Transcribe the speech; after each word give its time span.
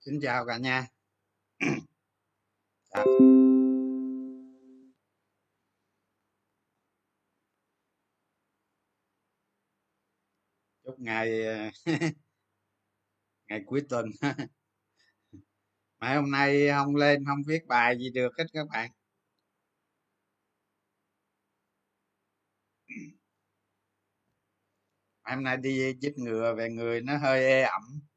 xin 0.00 0.20
chào 0.22 0.46
cả 0.46 0.58
nhà. 0.58 0.86
À. 2.90 3.04
chúc 10.84 11.00
ngày 11.00 11.30
ngày 13.48 13.62
cuối 13.66 13.82
tuần. 13.88 14.06
Mấy 16.00 16.14
hôm 16.16 16.30
nay 16.30 16.68
không 16.68 16.96
lên, 16.96 17.24
không 17.26 17.42
viết 17.46 17.66
bài 17.66 17.98
gì 17.98 18.10
được 18.10 18.28
hết 18.38 18.44
các 18.52 18.66
bạn. 18.68 18.90
Hôm 25.22 25.44
nay 25.44 25.56
đi 25.56 25.94
chích 26.00 26.18
ngừa 26.18 26.54
về 26.54 26.70
người 26.70 27.00
nó 27.00 27.18
hơi 27.18 27.40
ê 27.44 27.62
ẩm. 27.62 28.09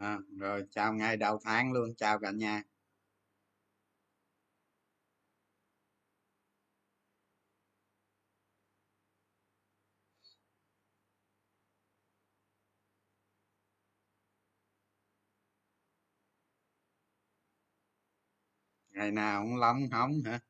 À, 0.00 0.18
rồi 0.38 0.64
chào 0.70 0.92
ngày 0.94 1.16
đầu 1.16 1.38
tháng 1.44 1.72
luôn 1.72 1.94
chào 1.94 2.18
cả 2.18 2.30
nhà. 2.30 2.62
Ngày 18.90 19.10
nào 19.10 19.42
cũng 19.42 19.56
lóng 19.56 19.88
hóng 19.92 20.12
hả? 20.24 20.40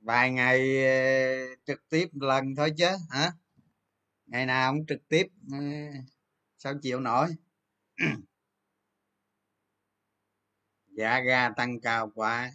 Vài 0.00 0.32
ngày 0.32 0.84
ờ, 0.84 1.54
trực 1.66 1.88
tiếp 1.88 2.08
lần 2.12 2.54
thôi 2.56 2.70
chứ 2.78 2.86
hả? 3.10 3.32
Ngày 4.26 4.46
nào 4.46 4.72
cũng 4.72 4.86
trực 4.86 5.08
tiếp 5.08 5.26
ờ, 5.52 5.58
sao 6.58 6.74
chịu 6.82 7.00
nổi? 7.00 7.28
Giá 10.96 11.20
ga 11.20 11.50
tăng 11.56 11.80
cao 11.80 12.10
quá, 12.14 12.50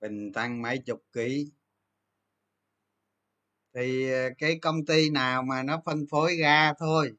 bình 0.00 0.32
tăng 0.32 0.62
mấy 0.62 0.78
chục 0.78 1.02
ký. 1.12 1.50
Thì 3.74 4.10
ờ, 4.12 4.30
cái 4.38 4.58
công 4.62 4.84
ty 4.86 5.10
nào 5.10 5.42
mà 5.42 5.62
nó 5.62 5.82
phân 5.84 6.06
phối 6.10 6.36
ga 6.36 6.72
thôi. 6.74 7.12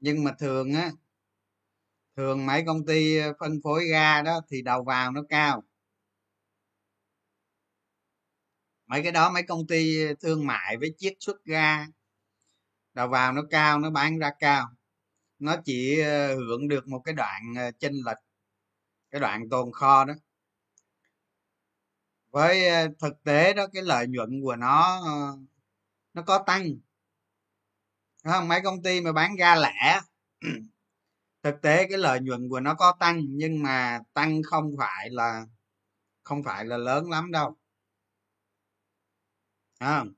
Nhưng 0.00 0.24
mà 0.24 0.32
thường 0.38 0.72
á, 0.72 0.90
thường 2.16 2.46
mấy 2.46 2.62
công 2.66 2.86
ty 2.86 3.16
ờ, 3.16 3.32
phân 3.40 3.60
phối 3.64 3.86
ga 3.88 4.22
đó 4.22 4.40
thì 4.50 4.62
đầu 4.62 4.84
vào 4.84 5.12
nó 5.12 5.22
cao. 5.28 5.62
Mấy 8.86 9.02
cái 9.02 9.12
đó 9.12 9.30
mấy 9.30 9.42
công 9.42 9.66
ty 9.66 10.06
ờ, 10.06 10.14
thương 10.20 10.46
mại 10.46 10.76
với 10.76 10.94
chiết 10.98 11.14
xuất 11.20 11.44
ga, 11.44 11.86
đầu 12.94 13.08
vào 13.08 13.32
nó 13.32 13.42
cao, 13.50 13.78
nó 13.78 13.90
bán 13.90 14.18
ra 14.18 14.30
cao 14.38 14.68
nó 15.38 15.56
chỉ 15.64 16.00
ờ, 16.00 16.34
hưởng 16.36 16.68
được 16.68 16.88
một 16.88 17.00
cái 17.04 17.14
đoạn 17.14 17.54
ờ, 17.56 17.70
chênh 17.80 17.92
lệch, 18.06 18.18
cái 19.10 19.20
đoạn 19.20 19.48
tồn 19.50 19.72
kho 19.72 20.04
đó. 20.04 20.14
Với 22.30 22.68
ờ, 22.68 22.88
thực 23.00 23.24
tế 23.24 23.54
đó, 23.54 23.66
cái 23.72 23.82
lợi 23.82 24.06
nhuận 24.06 24.40
của 24.42 24.56
nó 24.56 25.00
nó 26.14 26.22
có 26.22 26.38
tăng. 26.46 26.78
Không? 28.24 28.48
Mấy 28.48 28.60
công 28.64 28.82
ty 28.82 29.00
mà 29.00 29.12
bán 29.12 29.36
ga 29.36 29.54
lẻ, 29.56 30.00
thực 31.42 31.62
tế 31.62 31.86
cái 31.88 31.98
lợi 31.98 32.20
nhuận 32.20 32.48
của 32.48 32.60
nó 32.60 32.74
có 32.74 32.92
tăng, 33.00 33.22
nhưng 33.28 33.62
mà 33.62 34.00
tăng 34.14 34.42
không 34.42 34.74
phải 34.78 35.10
là, 35.10 35.46
không 36.22 36.42
phải 36.44 36.64
là 36.64 36.76
lớn 36.76 37.10
lắm 37.10 37.32
đâu. 37.32 37.56
Không? 39.80 40.12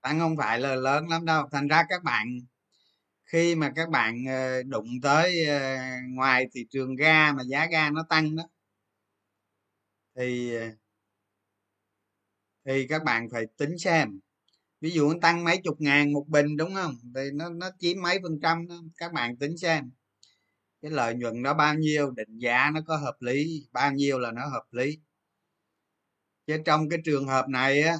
Tăng 0.00 0.18
không 0.18 0.36
phải 0.36 0.60
là 0.60 0.74
lớn 0.74 1.08
lắm 1.08 1.24
đâu. 1.24 1.48
Thành 1.52 1.68
ra 1.68 1.84
các 1.88 2.02
bạn 2.02 2.38
khi 3.28 3.54
mà 3.54 3.72
các 3.76 3.88
bạn 3.90 4.24
ờ, 4.28 4.62
đụng 4.62 4.88
tới 5.02 5.46
ờ, 5.46 5.76
ngoài 6.10 6.46
thị 6.54 6.66
trường 6.70 6.96
ga 6.96 7.32
mà 7.32 7.42
giá 7.48 7.66
ga 7.66 7.90
nó 7.90 8.06
tăng 8.10 8.36
đó 8.36 8.42
thì 10.14 10.54
ờ, 10.54 10.68
thì 12.64 12.86
các 12.88 13.04
bạn 13.04 13.28
phải 13.32 13.46
tính 13.56 13.78
xem. 13.78 14.20
Ví 14.80 14.90
dụ 14.90 15.10
nó 15.12 15.18
tăng 15.22 15.44
mấy 15.44 15.58
chục 15.64 15.80
ngàn 15.80 16.12
một 16.12 16.24
bình 16.28 16.56
đúng 16.56 16.74
không? 16.74 16.94
Thì 17.14 17.22
nó 17.34 17.50
nó 17.50 17.70
chiếm 17.78 18.02
mấy 18.02 18.18
phần 18.22 18.40
trăm 18.42 18.68
đó. 18.68 18.76
các 18.96 19.12
bạn 19.12 19.36
tính 19.36 19.58
xem. 19.58 19.90
Cái 20.82 20.90
lợi 20.90 21.14
nhuận 21.14 21.42
đó 21.42 21.54
bao 21.54 21.74
nhiêu 21.74 22.10
định 22.10 22.38
giá 22.38 22.70
nó 22.74 22.80
có 22.86 22.96
hợp 22.96 23.16
lý 23.20 23.68
bao 23.72 23.92
nhiêu 23.92 24.18
là 24.18 24.32
nó 24.32 24.46
hợp 24.48 24.64
lý. 24.72 24.98
Chứ 26.46 26.56
trong 26.64 26.88
cái 26.88 26.98
trường 27.04 27.26
hợp 27.28 27.48
này 27.48 27.82
á 27.82 27.96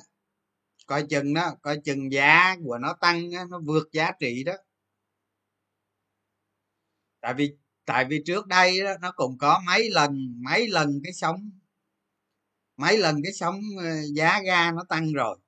coi 0.86 1.06
chừng 1.10 1.34
đó 1.34 1.50
coi 1.62 1.78
chừng 1.84 2.12
giá 2.12 2.56
của 2.64 2.78
nó 2.78 2.94
tăng 3.00 3.32
á, 3.32 3.44
nó 3.50 3.60
vượt 3.66 3.88
giá 3.92 4.12
trị 4.20 4.44
đó 4.44 4.54
tại 7.20 7.34
vì 7.34 7.56
tại 7.84 8.04
vì 8.04 8.22
trước 8.26 8.46
đây 8.46 8.80
đó, 8.84 8.92
nó 9.00 9.12
cũng 9.12 9.38
có 9.38 9.60
mấy 9.66 9.90
lần 9.90 10.34
mấy 10.44 10.68
lần 10.68 11.00
cái 11.04 11.12
sóng 11.12 11.50
mấy 12.76 12.98
lần 12.98 13.16
cái 13.24 13.32
sóng 13.32 13.60
ờ, 13.78 13.84
giá 14.14 14.40
ga 14.42 14.72
nó 14.72 14.84
tăng 14.88 15.12
rồi. 15.12 15.38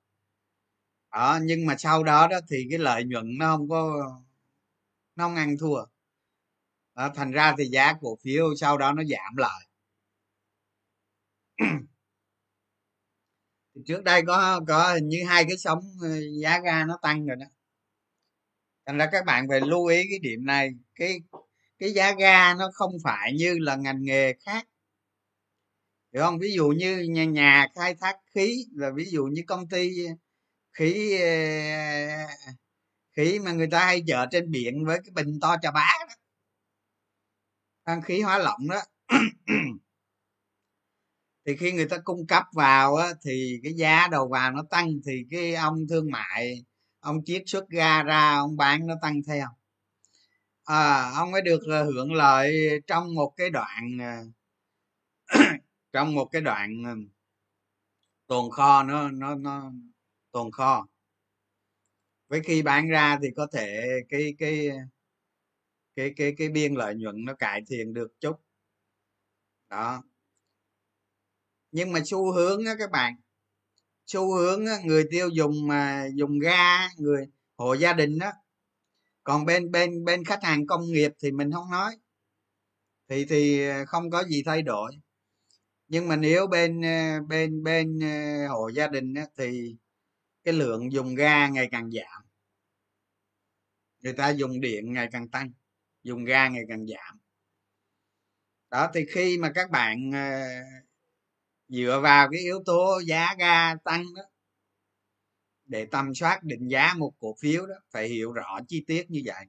Đó, 1.11 1.39
nhưng 1.43 1.65
mà 1.65 1.75
sau 1.77 2.03
đó 2.03 2.27
đó 2.27 2.39
thì 2.49 2.57
cái 2.69 2.79
lợi 2.79 3.03
nhuận 3.03 3.37
nó 3.37 3.57
không 3.57 3.69
có 3.69 4.11
nó 5.15 5.23
không 5.25 5.35
ăn 5.35 5.57
thua. 5.59 5.85
Đó, 6.95 7.09
thành 7.15 7.31
ra 7.31 7.55
thì 7.57 7.65
giá 7.65 7.93
cổ 8.01 8.17
phiếu 8.23 8.55
sau 8.55 8.77
đó 8.77 8.93
nó 8.93 9.03
giảm 9.03 9.35
lại. 9.37 9.67
Thì 13.75 13.81
trước 13.87 14.03
đây 14.03 14.21
có 14.27 14.61
có 14.67 14.93
hình 14.93 15.07
như 15.07 15.17
hai 15.27 15.43
cái 15.45 15.57
sóng 15.57 15.79
ờ, 16.01 16.09
giá 16.41 16.59
ga 16.59 16.85
nó 16.85 16.99
tăng 17.01 17.25
rồi 17.25 17.35
đó. 17.35 17.45
Thành 18.85 18.97
ra 18.97 19.09
các 19.11 19.25
bạn 19.25 19.45
phải 19.49 19.61
lưu 19.61 19.85
ý 19.85 20.03
cái 20.09 20.19
điểm 20.19 20.45
này 20.45 20.69
cái 20.95 21.19
cái 21.81 21.91
giá 21.93 22.13
ga 22.19 22.53
nó 22.53 22.69
không 22.73 22.91
phải 23.03 23.33
như 23.33 23.57
là 23.59 23.75
ngành 23.75 24.03
nghề 24.03 24.33
khác. 24.45 24.67
Hiểu 26.13 26.23
không? 26.23 26.39
Ví 26.39 26.53
dụ 26.53 26.67
như 26.69 26.97
nhà, 26.97 27.25
nhà 27.25 27.67
khai 27.75 27.95
thác 28.01 28.17
khí 28.35 28.65
là 28.75 28.91
ví 28.95 29.05
dụ 29.05 29.25
như 29.25 29.41
công 29.47 29.67
ty 29.69 29.91
khí 30.73 31.17
ờ, 31.21 31.27
khí 33.17 33.39
mà 33.39 33.51
người 33.53 33.67
ta 33.71 33.85
hay 33.85 34.03
chở 34.07 34.25
trên 34.31 34.51
biển 34.51 34.85
với 34.85 34.99
cái 35.03 35.11
bình 35.13 35.39
to 35.41 35.55
chà 35.61 35.71
bá 35.71 35.87
đó. 37.85 37.95
Khí 38.05 38.21
hóa 38.21 38.37
lỏng 38.37 38.67
đó. 38.69 38.81
Thì 41.45 41.57
khi 41.57 41.71
người 41.71 41.87
ta 41.87 41.97
cung 42.03 42.27
cấp 42.27 42.43
vào 42.53 42.95
á, 42.95 43.13
thì 43.25 43.59
cái 43.63 43.73
giá 43.73 44.07
đầu 44.11 44.27
vào 44.27 44.51
nó 44.51 44.63
tăng 44.69 44.87
thì 45.05 45.25
cái 45.31 45.55
ông 45.55 45.75
thương 45.89 46.11
mại 46.11 46.65
ông 46.99 47.25
chiết 47.25 47.43
xuất 47.45 47.69
ga 47.69 48.03
ra 48.03 48.35
ông 48.35 48.57
bán 48.57 48.87
nó 48.87 48.95
tăng 49.01 49.21
theo 49.27 49.47
à, 50.71 51.11
ông 51.15 51.33
ấy 51.33 51.41
được 51.41 51.59
ờ, 51.67 51.83
hưởng 51.83 52.13
lợi 52.13 52.81
trong 52.87 53.15
một 53.15 53.33
cái 53.37 53.49
đoạn 53.49 53.97
ờ, 53.99 54.23
trong 55.93 56.15
một 56.15 56.25
cái 56.31 56.41
đoạn 56.41 56.83
ờ, 56.85 56.95
tồn 58.27 58.51
kho 58.51 58.83
nó 58.83 59.09
nó 59.11 59.35
nó 59.35 59.71
tồn 60.31 60.51
kho. 60.51 60.87
Với 62.27 62.41
khi 62.43 62.61
bán 62.61 62.87
ra 62.89 63.17
thì 63.21 63.27
có 63.35 63.47
thể 63.53 63.81
cái 64.09 64.35
cái 64.39 64.69
cái 65.95 66.13
cái 66.15 66.33
cái 66.37 66.49
biên 66.49 66.73
lợi 66.73 66.95
nhuận 66.95 67.25
nó 67.25 67.33
cải 67.33 67.61
thiện 67.69 67.93
được 67.93 68.07
chút. 68.19 68.35
Đó. 69.69 70.03
Nhưng 71.71 71.91
mà 71.91 71.99
xu 72.05 72.31
hướng 72.33 72.65
á 72.65 72.75
các 72.79 72.91
bạn 72.91 73.13
xu 74.07 74.35
hướng 74.35 74.65
á, 74.65 74.77
người 74.85 75.05
tiêu 75.11 75.29
dùng 75.29 75.67
mà 75.67 76.07
dùng 76.15 76.39
ga 76.39 76.89
người 76.97 77.27
hộ 77.57 77.73
gia 77.73 77.93
đình 77.93 78.19
đó 78.19 78.31
còn 79.23 79.45
bên 79.45 79.71
bên 79.71 80.05
bên 80.05 80.23
khách 80.25 80.43
hàng 80.43 80.67
công 80.67 80.81
nghiệp 80.85 81.11
thì 81.23 81.31
mình 81.31 81.51
không 81.51 81.71
nói. 81.71 81.97
Thì 83.09 83.25
thì 83.25 83.67
ờ, 83.69 83.85
không 83.85 84.09
có 84.09 84.23
gì 84.23 84.43
thay 84.45 84.61
đổi. 84.61 84.91
Nhưng 85.87 86.07
mà 86.07 86.15
nếu 86.15 86.47
bên 86.47 86.81
ờ, 86.81 87.21
bên 87.29 87.63
bên 87.63 87.99
ờ, 88.01 88.47
hộ 88.47 88.69
gia 88.69 88.87
đình 88.87 89.13
á, 89.13 89.25
thì 89.37 89.75
cái 90.43 90.53
lượng 90.53 90.91
dùng 90.91 91.15
ga 91.15 91.47
ngày 91.47 91.67
càng 91.71 91.91
giảm. 91.91 92.25
Người 94.03 94.13
ta 94.13 94.29
dùng 94.29 94.61
điện 94.61 94.93
ngày 94.93 95.07
càng 95.11 95.29
tăng 95.29 95.51
dùng 96.03 96.25
ga 96.25 96.49
ngày 96.49 96.63
càng 96.69 96.85
giảm. 96.87 97.19
Đó 98.69 98.89
thì 98.93 99.05
khi 99.13 99.37
mà 99.37 99.51
các 99.55 99.69
bạn 99.71 100.11
dựa 101.67 101.99
vào 102.03 102.29
cái 102.31 102.41
yếu 102.41 102.63
tố 102.65 103.01
giá 103.07 103.35
ga 103.39 103.75
tăng 103.75 104.03
đó 104.15 104.21
để 105.71 105.85
tầm 105.85 106.15
soát, 106.15 106.43
định 106.43 106.67
giá 106.67 106.93
một 106.97 107.13
cổ 107.19 107.35
phiếu 107.39 107.65
đó, 107.65 107.75
phải 107.91 108.07
hiểu 108.07 108.33
rõ 108.33 108.59
chi 108.67 108.83
tiết 108.87 109.11
như 109.11 109.21
vậy. 109.25 109.45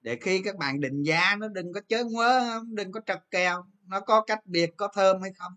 Để 0.00 0.18
khi 0.20 0.42
các 0.44 0.56
bạn 0.56 0.80
định 0.80 1.02
giá, 1.02 1.36
nó 1.38 1.48
đừng 1.48 1.72
có 1.72 1.80
chớ 1.88 2.04
ngớ 2.04 2.62
đừng 2.68 2.92
có 2.92 3.00
trật 3.06 3.18
kèo, 3.30 3.64
nó 3.86 4.00
có 4.00 4.20
cách 4.20 4.46
biệt, 4.46 4.70
có 4.76 4.88
thơm 4.94 5.22
hay 5.22 5.32
không. 5.32 5.52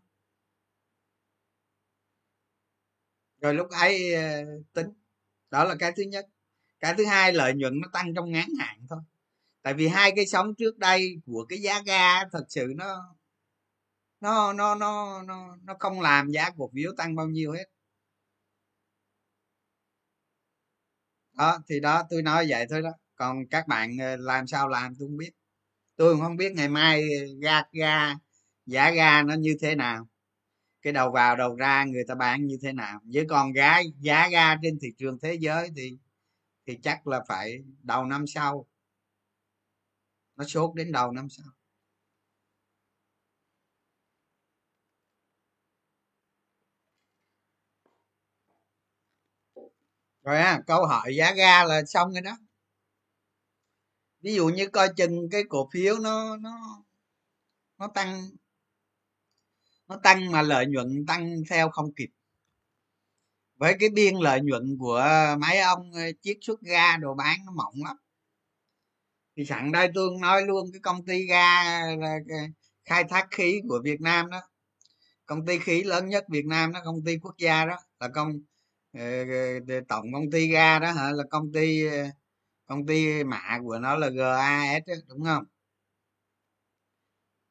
Rồi 3.41 3.53
lúc 3.53 3.69
ấy 3.69 4.13
ờ, 4.13 4.45
tính, 4.73 4.87
đó 5.51 5.63
là 5.63 5.75
cái 5.79 5.91
thứ 5.97 6.03
nhất. 6.03 6.25
Cái 6.79 6.93
thứ 6.97 7.05
hai, 7.05 7.33
lợi 7.33 7.53
nhuận 7.53 7.79
nó 7.81 7.87
tăng 7.93 8.13
trong 8.15 8.31
ngắn 8.31 8.49
hạn 8.59 8.79
thôi. 8.89 8.99
Tại 9.61 9.73
vì 9.73 9.87
hai 9.87 10.11
cái 10.15 10.27
sóng 10.27 10.55
trước 10.55 10.77
đây 10.77 11.15
của 11.25 11.45
cái 11.49 11.59
giá 11.61 11.81
ga 11.85 12.25
thật 12.31 12.45
sự 12.49 12.73
nó 12.75 13.15
nó 14.21 14.53
nó 14.53 14.75
nó 14.75 15.23
nó 15.23 15.57
nó 15.63 15.75
không 15.79 16.01
làm 16.01 16.29
giá 16.31 16.49
cổ 16.57 16.69
phiếu 16.73 16.91
tăng 16.97 17.15
bao 17.15 17.27
nhiêu 17.27 17.51
hết. 17.51 17.65
Đó, 21.37 21.59
thì 21.69 21.79
đó, 21.79 22.03
tôi 22.09 22.21
nói 22.21 22.45
vậy 22.49 22.65
thôi 22.69 22.81
đó. 22.81 22.89
Còn 23.15 23.47
các 23.51 23.67
bạn 23.67 23.97
ờ, 23.99 24.15
làm 24.17 24.47
sao 24.47 24.67
làm 24.69 24.95
tôi 24.99 25.07
không 25.07 25.17
biết. 25.17 25.31
Tôi 25.95 26.17
không 26.21 26.37
biết 26.37 26.53
ngày 26.53 26.69
mai 26.69 27.03
ga 27.41 27.63
ga 27.71 28.15
giá 28.65 28.91
ga 28.91 29.23
nó 29.23 29.33
như 29.35 29.57
thế 29.61 29.75
nào. 29.75 30.07
Cái 30.81 30.93
đầu 30.93 31.11
vào 31.11 31.35
đầu 31.37 31.55
ra 31.55 31.85
người 31.85 32.03
ta 32.07 32.15
bán 32.15 32.47
như 32.47 32.57
thế 32.63 32.73
nào. 32.73 33.01
Với 33.13 33.25
còn 33.29 33.55
giá 33.55 33.81
giá 33.99 34.29
ga 34.29 34.55
trên 34.63 34.79
thị 34.81 34.89
trường 34.97 35.19
thế 35.19 35.33
giới 35.41 35.69
thì 35.75 35.97
thì 36.67 36.79
chắc 36.83 37.07
là 37.07 37.23
phải 37.27 37.63
đầu 37.83 38.05
năm 38.05 38.27
sau. 38.27 38.67
Nó 40.35 40.45
sốt 40.45 40.75
đến 40.75 40.91
đầu 40.91 41.11
năm 41.11 41.29
sau. 41.29 41.54
Rồi 50.25 50.37
á, 50.37 50.61
câu 50.67 50.85
hỏi 50.85 51.15
giá 51.15 51.33
ga 51.33 51.63
là 51.63 51.85
xong 51.85 52.11
rồi 52.13 52.21
đó. 52.21 52.37
Ví 54.21 54.35
dụ 54.35 54.47
như 54.47 54.67
coi 54.67 54.89
chừng 54.97 55.29
cái 55.31 55.43
cổ 55.49 55.69
phiếu 55.73 55.99
nó 55.99 56.37
nó 56.37 56.83
nó 57.77 57.87
tăng 57.87 58.29
nó 59.87 59.97
tăng 60.03 60.31
mà 60.31 60.41
lợi 60.41 60.65
nhuận 60.65 61.05
tăng 61.07 61.41
theo 61.49 61.69
không 61.69 61.93
kịp. 61.93 62.09
Với 63.57 63.75
cái 63.79 63.89
biên 63.89 64.15
lợi 64.15 64.41
nhuận 64.41 64.77
của 64.79 65.05
mấy 65.39 65.59
ông 65.59 65.91
ờ, 65.93 66.01
chiết 66.21 66.37
xuất 66.41 66.61
ga 66.61 66.97
đồ 66.97 67.13
bán 67.13 67.37
nó 67.45 67.51
mỏng 67.51 67.75
lắm. 67.85 67.97
Thì 69.37 69.45
sẵn 69.45 69.71
đây 69.71 69.89
tôi 69.95 70.09
nói 70.21 70.41
luôn 70.45 70.71
cái 70.73 70.79
công 70.83 71.05
ty 71.05 71.25
ga 71.25 71.63
là 71.95 72.19
ờ, 72.29 72.37
khai 72.85 73.03
thác 73.09 73.27
khí 73.31 73.61
của 73.69 73.81
việt 73.83 74.01
nam 74.01 74.29
đó. 74.29 74.41
Công 75.25 75.45
ty 75.45 75.59
khí 75.59 75.83
lớn 75.83 76.09
nhất 76.09 76.25
việt 76.29 76.45
nam 76.45 76.71
đó, 76.71 76.81
công 76.85 77.03
ty 77.05 77.17
quốc 77.17 77.35
gia 77.37 77.65
đó, 77.65 77.77
là 77.99 78.07
công 78.07 78.39
tổng 79.87 80.13
công 80.13 80.31
ty 80.31 80.47
ga 80.47 80.79
đó 80.79 80.91
hả? 80.91 81.11
Là 81.11 81.23
công 81.29 81.51
ty 81.53 81.83
công 82.65 82.85
ty 82.87 83.23
mạ 83.23 83.59
của 83.63 83.79
nó 83.79 83.95
là 83.95 84.09
gas 84.09 84.83
đó, 84.87 84.93
đúng 85.07 85.23
không? 85.25 85.43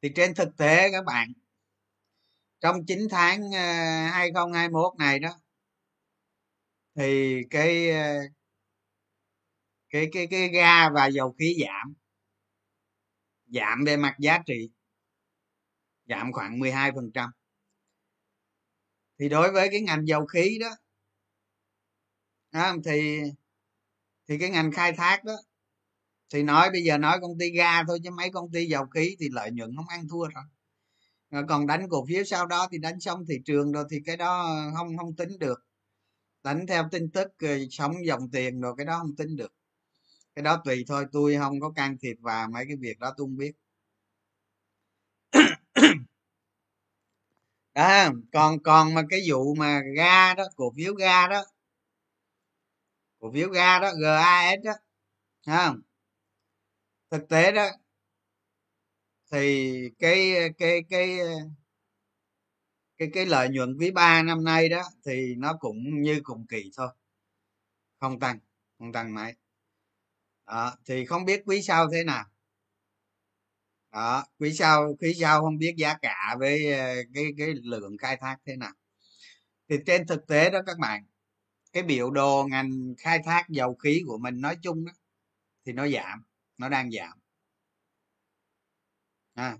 Thì 0.01 0.09
trên 0.15 0.35
thực 0.35 0.57
tế 0.57 0.91
các 0.91 1.05
bạn 1.05 1.33
trong 2.61 2.85
9 2.85 2.99
tháng 3.09 3.41
ờ, 3.53 3.59
2021 4.11 4.93
này 4.99 5.19
đó 5.19 5.29
thì 6.95 7.41
cái 7.49 7.89
ờ, 7.91 8.19
cái 9.89 10.09
cái 10.13 10.27
cái 10.27 10.49
ga 10.49 10.89
và 10.89 11.07
dầu 11.07 11.35
khí 11.39 11.57
giảm 11.65 11.93
giảm 13.47 13.83
về 13.85 13.97
mặt 13.97 14.15
giá 14.19 14.39
trị 14.45 14.69
giảm 16.05 16.31
khoảng 16.33 16.59
12 16.59 16.91
phần 16.91 17.11
trăm. 17.13 17.29
Thì 19.19 19.29
đối 19.29 19.51
với 19.51 19.69
cái 19.71 19.81
ngành 19.81 20.07
dầu 20.07 20.25
khí 20.25 20.57
đó, 20.61 20.69
đó 22.55 22.75
thì 22.85 23.21
thì 24.29 24.37
cái 24.39 24.49
ngành 24.49 24.71
khai 24.71 24.93
thác 24.93 25.23
đó 25.25 25.33
thì 26.33 26.43
nói 26.43 26.69
bây 26.71 26.83
giờ 26.83 26.97
nói 26.97 27.17
công 27.21 27.37
ty 27.39 27.51
ga 27.51 27.83
thôi 27.83 27.99
chứ 28.03 28.09
mấy 28.11 28.29
công 28.31 28.51
ty 28.51 28.65
dầu 28.65 28.85
khí 28.85 29.15
thì 29.19 29.29
lợi 29.31 29.51
nhuận 29.51 29.75
không 29.75 29.87
ăn 29.87 30.07
thua 30.09 30.27
rồi. 30.27 30.43
Còn 31.49 31.67
đánh 31.67 31.89
cổ 31.89 32.05
phiếu 32.09 32.23
sau 32.23 32.45
đó 32.47 32.67
thì 32.71 32.77
đánh 32.77 32.99
xong 32.99 33.25
thị 33.29 33.35
trường 33.45 33.71
rồi 33.71 33.85
thì 33.91 33.99
cái 34.05 34.17
đó 34.17 34.47
không 34.77 34.97
không 34.97 35.15
tính 35.15 35.39
được. 35.39 35.59
Đánh 36.43 36.67
theo 36.67 36.89
tin 36.91 37.11
tức 37.11 37.27
ờ, 37.39 37.49
sống 37.71 37.93
dòng 38.07 38.31
tiền 38.31 38.61
rồi 38.61 38.73
cái 38.77 38.85
đó 38.85 38.99
không 38.99 39.15
tính 39.15 39.35
được. 39.37 39.53
Cái 40.35 40.43
đó 40.43 40.61
tùy 40.65 40.85
thôi 40.87 41.05
tôi 41.11 41.37
không 41.39 41.61
có 41.61 41.71
can 41.71 41.97
thiệp 42.01 42.15
vào 42.21 42.47
mấy 42.53 42.65
cái 42.67 42.77
việc 42.77 42.99
đó 42.99 43.13
tôi 43.17 43.25
không 43.27 43.37
biết. 43.37 43.53
À, 47.73 48.11
còn 48.33 48.59
còn 48.63 48.93
mà 48.93 49.01
cái 49.09 49.21
vụ 49.27 49.55
mà 49.55 49.81
ga 49.95 50.33
đó 50.33 50.43
cổ 50.55 50.73
phiếu 50.77 50.93
ga 50.93 51.27
đó 51.27 51.43
cổ 53.25 53.31
phiếu 53.31 53.49
ga 53.49 53.79
đó 53.79 53.91
gas 54.01 54.59
đó 54.63 54.73
không? 55.45 55.81
Thực 57.11 57.29
tế 57.29 57.51
đó 57.51 57.69
thì 59.31 59.73
cái 59.99 60.33
cái 60.57 60.83
cái 60.89 61.17
cái 62.97 63.09
cái 63.13 63.25
lợi 63.25 63.49
nhuận 63.49 63.77
quý 63.79 63.91
ba 63.91 64.23
năm 64.23 64.43
nay 64.43 64.69
đó 64.69 64.83
thì 65.05 65.35
nó 65.37 65.53
cũng 65.59 66.01
như 66.01 66.19
cùng 66.23 66.47
kỳ 66.47 66.71
thôi 66.77 66.87
không 67.99 68.19
tăng 68.19 68.39
không 68.79 68.91
tăng 68.91 69.13
mấy 69.13 69.33
đó, 70.45 70.75
thì 70.85 71.05
không 71.05 71.25
biết 71.25 71.43
quý 71.45 71.61
sau 71.61 71.89
thế 71.91 72.03
nào. 72.03 72.25
Đó 73.91 74.25
quý 74.39 74.53
sau 74.53 74.95
quý 74.99 75.13
sau 75.21 75.41
không 75.41 75.57
biết 75.57 75.75
giá 75.77 75.97
cả 76.01 76.35
với 76.39 76.73
ờ, 76.73 76.95
cái 77.13 77.25
cái 77.37 77.47
lượng 77.63 77.97
khai 77.97 78.17
thác 78.17 78.37
thế 78.45 78.55
nào. 78.55 78.73
Thì 79.69 79.75
trên 79.85 80.07
thực 80.07 80.27
tế 80.27 80.49
đó 80.49 80.59
các 80.65 80.77
bạn 80.79 81.05
cái 81.75 81.83
biểu 81.83 82.11
đồ 82.11 82.47
ngành 82.49 82.93
khai 82.97 83.19
thác 83.25 83.49
dầu 83.49 83.75
khí 83.75 84.01
của 84.07 84.17
mình 84.17 84.41
nói 84.41 84.57
chung 84.61 84.85
đó 84.85 84.91
thì 85.65 85.73
nó 85.73 85.87
giảm 85.87 86.23
nó 86.57 86.69
đang 86.69 86.91
giảm. 86.91 87.19
À, 89.33 89.57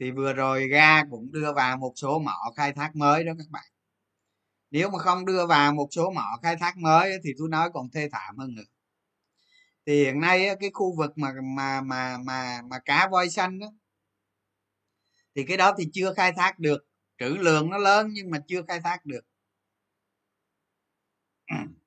thì 0.00 0.10
vừa 0.10 0.32
rồi 0.32 0.68
ga 0.68 1.04
cũng 1.04 1.32
đưa 1.32 1.52
vào 1.52 1.76
một 1.76 1.92
số 1.96 2.18
mỏ 2.18 2.52
khai 2.56 2.72
thác 2.72 2.96
mới 2.96 3.24
đó 3.24 3.32
các 3.38 3.46
bạn. 3.50 3.64
Nếu 4.70 4.90
mà 4.90 4.98
không 4.98 5.24
đưa 5.24 5.46
vào 5.46 5.72
một 5.74 5.88
số 5.90 6.10
mỏ 6.10 6.38
khai 6.42 6.56
thác 6.56 6.76
mới 6.76 7.12
thì 7.24 7.30
tôi 7.38 7.48
nói 7.48 7.70
còn 7.74 7.90
thê 7.90 8.08
thảm 8.12 8.38
hơn 8.38 8.54
nữa. 8.54 8.62
Thì 9.86 10.04
hiện 10.04 10.20
nay 10.20 10.48
cái 10.60 10.70
khu 10.74 10.96
vực 10.96 11.18
mà 11.18 11.32
mà 11.56 11.80
mà 11.80 12.18
mà 12.18 12.62
mà 12.70 12.78
cá 12.84 13.08
voi 13.08 13.30
xanh 13.30 13.58
đó 13.58 13.66
thì 15.34 15.44
cái 15.44 15.56
đó 15.56 15.74
thì 15.78 15.88
chưa 15.92 16.14
khai 16.14 16.32
thác 16.32 16.58
được. 16.58 16.86
Trữ 17.18 17.28
lượng 17.28 17.70
nó 17.70 17.78
lớn 17.78 18.08
nhưng 18.12 18.30
mà 18.30 18.38
chưa 18.48 18.62
khai 18.68 18.80
thác 18.80 19.06
được. 19.06 19.22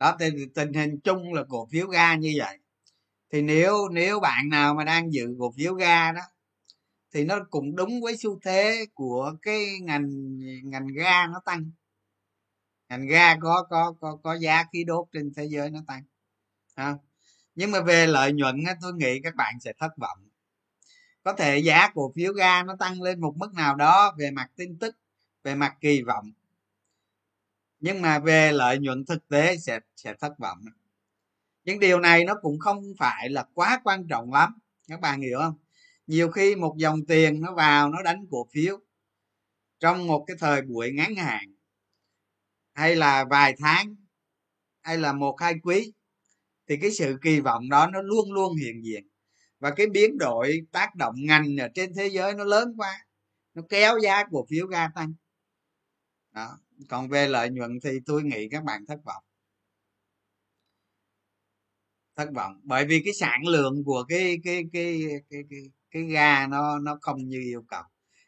đó, 0.00 0.16
thì 0.20 0.30
tình 0.54 0.72
hình 0.72 1.00
chung 1.04 1.32
là 1.34 1.44
cổ 1.48 1.66
phiếu 1.66 1.86
ga 1.86 2.16
như 2.16 2.34
vậy. 2.36 2.58
Thì 3.32 3.42
nếu 3.42 3.88
nếu 3.88 4.20
bạn 4.20 4.48
nào 4.48 4.74
mà 4.74 4.84
đang 4.84 5.12
giữ 5.12 5.36
cổ 5.38 5.52
phiếu 5.56 5.74
ga 5.74 6.12
đó, 6.12 6.20
thì 7.14 7.24
nó 7.24 7.38
cũng 7.50 7.76
đúng 7.76 8.00
với 8.00 8.16
xu 8.16 8.40
thế 8.40 8.86
của 8.94 9.32
cái 9.42 9.80
ngành 9.80 10.08
ngành 10.64 10.86
ga 10.86 11.26
nó 11.26 11.40
tăng. 11.44 11.70
Ngành 12.88 13.06
ga 13.06 13.36
có 13.36 13.66
có 13.70 13.94
có 14.00 14.16
có 14.22 14.34
giá 14.34 14.64
khí 14.72 14.84
đốt 14.84 15.06
trên 15.12 15.32
thế 15.36 15.44
giới 15.44 15.70
nó 15.70 15.80
tăng 15.86 16.02
à. 16.74 16.94
nhưng 17.54 17.70
mà 17.70 17.80
về 17.80 18.06
lợi 18.06 18.32
nhuận 18.32 18.64
á, 18.66 18.74
tôi 18.82 18.92
nghĩ 18.94 19.20
các 19.20 19.34
bạn 19.34 19.60
sẽ 19.60 19.72
thất 19.78 19.92
vọng. 19.96 20.18
Có 21.22 21.32
thể 21.32 21.58
giá 21.58 21.88
cổ 21.94 22.12
phiếu 22.16 22.32
ga 22.32 22.62
nó 22.62 22.76
tăng 22.78 23.02
lên 23.02 23.20
một 23.20 23.34
mức 23.36 23.54
nào 23.54 23.74
đó 23.76 24.14
về 24.18 24.30
mặt 24.30 24.50
tin 24.56 24.78
tức, 24.78 24.96
về 25.42 25.54
mặt 25.54 25.76
kỳ 25.80 26.02
vọng 26.02 26.32
nhưng 27.84 28.02
mà 28.02 28.18
về 28.18 28.52
lợi 28.52 28.78
nhuận 28.78 29.04
thực 29.04 29.28
tế 29.28 29.56
sẽ 29.56 29.80
sẽ 29.96 30.14
thất 30.20 30.38
vọng. 30.38 30.58
Nhưng 31.64 31.80
điều 31.80 32.00
này 32.00 32.24
nó 32.24 32.34
cũng 32.42 32.58
không 32.58 32.82
phải 32.98 33.30
là 33.30 33.46
quá 33.54 33.80
quan 33.84 34.06
trọng 34.08 34.32
lắm. 34.32 34.58
Các 34.88 35.00
bạn 35.00 35.20
hiểu 35.20 35.38
không? 35.38 35.54
Nhiều 36.06 36.30
khi 36.30 36.56
một 36.56 36.74
dòng 36.78 37.06
tiền 37.08 37.40
nó 37.40 37.54
vào, 37.54 37.90
nó 37.90 38.02
đánh 38.02 38.26
cổ 38.30 38.46
phiếu 38.52 38.80
trong 39.80 40.06
một 40.06 40.24
cái 40.26 40.36
thời 40.40 40.62
buổi 40.62 40.92
ngắn 40.92 41.14
hạn, 41.14 41.54
hay 42.74 42.96
là 42.96 43.24
vài 43.24 43.54
tháng, 43.58 43.96
hay 44.82 44.98
là 44.98 45.12
một, 45.12 45.40
hai 45.40 45.54
quý, 45.62 45.92
thì 46.68 46.76
cái 46.76 46.90
sự 46.90 47.18
kỳ 47.22 47.40
vọng 47.40 47.68
đó 47.68 47.86
nó 47.86 48.02
luôn 48.02 48.32
luôn 48.32 48.56
hiện 48.56 48.84
diện. 48.84 49.08
Và 49.58 49.70
cái 49.70 49.86
biến 49.86 50.18
đổi 50.18 50.60
tác 50.72 50.94
động 50.94 51.14
ngành 51.18 51.56
ở 51.60 51.68
trên 51.74 51.94
thế 51.94 52.10
giới 52.10 52.34
nó 52.34 52.44
lớn 52.44 52.74
quá, 52.76 53.06
nó 53.54 53.62
kéo 53.68 53.98
giá 53.98 54.24
cổ 54.30 54.46
phiếu 54.50 54.66
ga 54.66 54.88
tăng. 54.94 55.14
Đó 56.32 56.58
còn 56.88 57.08
về 57.08 57.28
lợi 57.28 57.50
nhuận 57.50 57.78
thì 57.84 57.90
tôi 58.06 58.22
nghĩ 58.22 58.48
các 58.50 58.64
bạn 58.64 58.86
thất 58.88 58.98
vọng. 59.04 59.24
Thất 62.16 62.28
vọng. 62.34 62.60
Bởi 62.64 62.86
vì 62.86 63.02
cái 63.04 63.14
sản 63.14 63.46
lượng 63.46 63.84
của 63.84 64.04
cái 64.08 64.38
cái 64.44 64.62
cái 64.72 65.00
cái 65.30 65.42
cái, 65.50 65.60
cái 65.90 66.02
ga 66.02 66.46
nó 66.46 66.78
nó 66.78 66.98
không 67.02 67.28
như 67.28 67.40
yêu 67.40 67.64
cầu. 67.68 67.82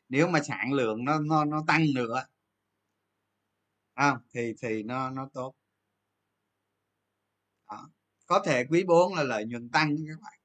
Nếu 0.09 0.29
mà 0.29 0.41
sản 0.43 0.73
lượng 0.73 1.05
nó 1.05 1.19
nó 1.21 1.45
nó 1.45 1.65
tăng 1.67 1.85
nữa 1.95 2.25
không? 3.97 4.19
Thì 4.35 4.55
thì 4.63 4.83
nó 4.83 5.11
nó 5.11 5.29
tốt. 5.35 5.55
Đó. 7.71 7.91
có 8.27 8.43
thể 8.47 8.65
quý 8.71 8.85
4 8.85 9.15
là 9.15 9.23
lợi 9.23 9.45
nhuận 9.47 9.71
tăng 9.71 9.97
các 10.09 10.21
bạn. 10.23 10.39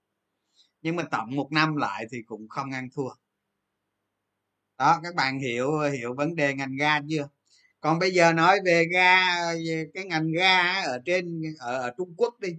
Nhưng 0.82 0.96
mà 0.96 1.04
tổng 1.12 1.36
một 1.36 1.50
năm 1.52 1.76
lại 1.76 2.06
thì 2.12 2.18
cũng 2.26 2.48
không 2.50 2.72
ăn 2.72 2.90
thua. 2.96 3.10
Đó 4.78 5.00
các 5.04 5.16
bạn 5.16 5.40
hiểu 5.40 5.80
hiểu 5.80 6.14
vấn 6.16 6.36
đề 6.36 6.54
ngành 6.56 6.76
ga 6.76 7.00
chưa? 7.10 7.28
Còn 7.82 8.00
bây 8.00 8.12
giờ 8.12 8.34
nói 8.34 8.60
về 8.66 8.86
ga 8.94 9.26
về 9.54 9.86
cái 9.94 10.06
ngành 10.06 10.32
ga 10.32 10.82
ở 10.82 11.00
trên 11.06 11.42
ở, 11.60 11.78
ở 11.82 11.94
trung 11.98 12.14
quốc 12.18 12.40
đi. 12.40 12.50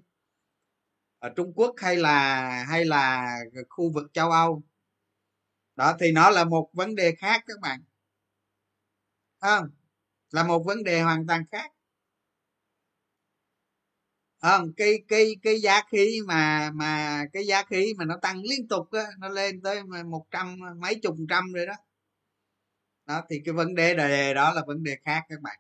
Ở 1.18 1.28
trung 1.36 1.52
quốc 1.56 1.74
hay 1.78 1.96
là 1.96 2.48
hay 2.68 2.84
là 2.84 3.36
khu 3.68 3.92
vực 3.92 4.10
châu 4.12 4.30
âu? 4.30 4.62
Đó 5.76 5.96
thì 6.00 6.12
nó 6.12 6.30
là 6.30 6.44
một 6.44 6.70
vấn 6.72 6.94
đề 6.94 7.14
khác 7.14 7.44
các 7.46 7.60
bạn. 7.60 7.82
Không? 9.40 9.70
Là 10.30 10.42
một 10.44 10.62
vấn 10.66 10.84
đề 10.84 11.00
hoàn 11.02 11.26
toàn 11.26 11.44
khác. 11.52 11.72
Không? 14.42 14.72
Cái 14.76 15.02
cái 15.08 15.36
cái 15.42 15.60
giá 15.60 15.82
khí 15.90 16.20
mà 16.26 16.70
mà 16.74 17.24
cái 17.32 17.46
giá 17.46 17.64
khí 17.64 17.94
mà 17.98 18.04
nó 18.04 18.16
tăng 18.22 18.42
liên 18.42 18.68
tục 18.68 18.92
á 18.92 19.04
nó 19.18 19.28
lên 19.28 19.62
tới 19.62 19.82
một 19.84 20.26
trăm 20.30 20.58
mấy 20.78 20.94
chục 20.94 21.16
trăm 21.28 21.52
rồi 21.52 21.66
đó 21.66 21.74
đó 23.12 23.22
thì 23.30 23.40
cái 23.44 23.52
vấn 23.52 23.74
đề 23.74 23.94
đề 23.94 24.34
đó 24.34 24.52
là 24.54 24.62
vấn 24.66 24.82
đề 24.82 24.96
khác 25.04 25.24
các 25.28 25.40
bạn. 25.40 25.58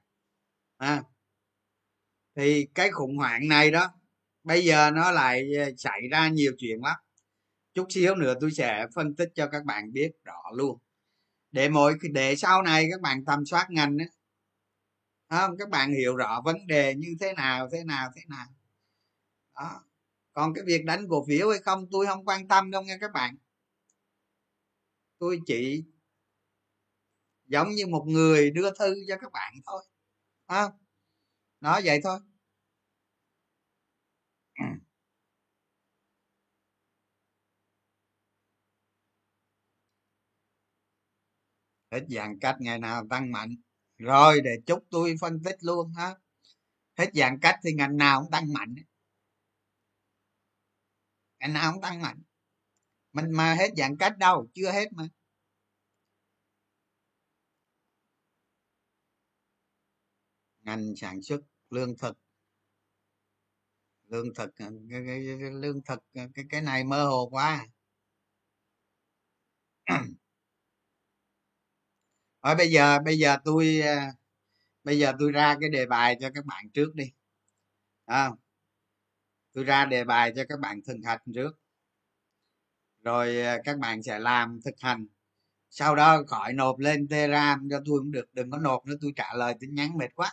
À, 0.76 1.02
thì 2.36 2.66
cái 2.74 2.90
khủng 2.90 3.16
hoảng 3.16 3.48
này 3.48 3.70
đó 3.70 3.94
bây 4.44 4.64
giờ 4.64 4.90
nó 4.90 5.10
lại 5.10 5.54
ờ, 5.58 5.70
xảy 5.78 6.00
ra 6.10 6.28
nhiều 6.28 6.52
chuyện 6.58 6.80
lắm. 6.82 6.96
Chút 7.74 7.86
xíu 7.90 8.14
nữa 8.14 8.34
tôi 8.40 8.50
sẽ 8.52 8.86
phân 8.94 9.14
tích 9.16 9.28
cho 9.34 9.46
các 9.46 9.64
bạn 9.64 9.92
biết 9.92 10.10
rõ 10.24 10.42
luôn. 10.54 10.78
Để 11.50 11.68
mỗi 11.68 11.94
để 12.12 12.36
sau 12.36 12.62
này 12.62 12.88
các 12.90 13.00
bạn 13.00 13.24
tầm 13.24 13.46
soát 13.46 13.66
ngành 13.70 13.96
đó, 13.98 14.04
không 15.28 15.56
các 15.58 15.68
bạn 15.68 15.92
hiểu 15.92 16.16
rõ 16.16 16.42
vấn 16.44 16.66
đề 16.66 16.94
như 16.94 17.08
thế 17.20 17.32
nào 17.32 17.68
thế 17.72 17.84
nào 17.84 18.10
thế 18.16 18.22
nào. 18.28 18.46
Đó 19.54 19.84
còn 20.32 20.54
cái 20.54 20.64
việc 20.66 20.84
đánh 20.84 21.08
cổ 21.08 21.24
phiếu 21.28 21.50
hay 21.50 21.58
không 21.58 21.86
tôi 21.90 22.06
không 22.06 22.24
quan 22.24 22.48
tâm 22.48 22.70
đâu 22.70 22.82
nghe 22.82 22.98
các 23.00 23.12
bạn. 23.12 23.36
Tôi 25.18 25.40
chỉ 25.46 25.84
giống 27.52 27.68
như 27.74 27.86
một 27.86 28.04
người 28.08 28.50
đưa 28.50 28.70
thư 28.78 28.94
cho 29.08 29.16
các 29.20 29.32
bạn 29.32 29.54
thôi 29.66 29.82
à, 30.46 30.68
nó 31.60 31.80
vậy 31.84 32.00
thôi. 32.04 32.20
Hết 41.90 42.04
giãn 42.08 42.38
cách 42.40 42.56
ngày 42.60 42.78
nào 42.78 43.06
tăng 43.10 43.32
mạnh. 43.32 43.56
Rồi 43.98 44.40
để 44.44 44.50
chúc 44.66 44.84
tôi 44.90 45.14
phân 45.20 45.42
tích 45.44 45.56
luôn 45.60 45.92
ha. 45.96 46.14
Hết 46.98 47.10
giãn 47.14 47.38
cách 47.42 47.56
thì 47.64 47.72
ngành 47.72 47.96
nào 47.96 48.20
cũng 48.22 48.30
tăng 48.30 48.52
mạnh. 48.52 48.74
Ngành 51.40 51.52
nào 51.52 51.72
cũng 51.72 51.82
tăng 51.82 52.02
mạnh. 52.02 52.22
Mình 53.12 53.30
mà 53.32 53.54
hết 53.54 53.70
giãn 53.76 53.96
cách 53.98 54.18
đâu 54.18 54.46
chưa 54.54 54.72
hết 54.72 54.92
mà. 54.92 55.08
Ngành 60.62 60.96
sản 60.96 61.22
xuất 61.22 61.40
lương 61.70 61.96
thực. 61.98 62.18
Lương 64.08 64.34
thực 64.34 64.50
ờ, 64.58 64.70
cái, 64.90 65.02
cái, 65.06 65.26
cái, 65.40 65.50
lương 65.50 65.82
thực 65.84 65.98
ờ, 66.14 66.22
cái, 66.34 66.44
cái 66.50 66.62
này 66.62 66.84
mơ 66.84 67.04
hồ 67.06 67.28
quá. 67.30 67.66
Rồi 72.42 72.54
bây 72.56 72.70
giờ 72.70 72.98
bây 73.04 73.18
giờ 73.18 73.36
tôi 73.44 73.80
ờ, 73.80 73.96
bây 74.84 74.98
giờ 74.98 75.12
tôi 75.18 75.32
ra 75.32 75.56
cái 75.60 75.70
đề 75.70 75.86
bài 75.86 76.16
cho 76.20 76.30
các 76.34 76.44
bạn 76.46 76.70
trước 76.74 76.94
đi. 76.94 77.12
À, 78.06 78.30
tôi 79.52 79.64
ra 79.64 79.84
đề 79.84 80.04
bài 80.04 80.32
cho 80.36 80.42
các 80.48 80.60
bạn 80.60 80.80
thực 80.86 80.96
hành 81.04 81.20
trước. 81.34 81.50
Rồi 83.04 83.36
các 83.64 83.78
bạn 83.78 84.02
sẽ 84.02 84.18
làm 84.18 84.60
thực 84.64 84.74
hành. 84.80 85.06
Sau 85.70 85.96
đó 85.96 86.22
khỏi 86.28 86.52
nộp 86.52 86.78
lên 86.78 87.08
telegram 87.08 87.68
cho 87.70 87.80
tôi 87.86 87.98
cũng 88.00 88.10
được 88.12 88.34
đừng 88.34 88.50
có 88.50 88.58
nộp 88.58 88.86
nữa 88.86 88.96
tôi 89.00 89.12
trả 89.16 89.34
lời 89.34 89.54
tin 89.60 89.74
nhắn 89.74 89.98
mệt 89.98 90.14
quá 90.14 90.32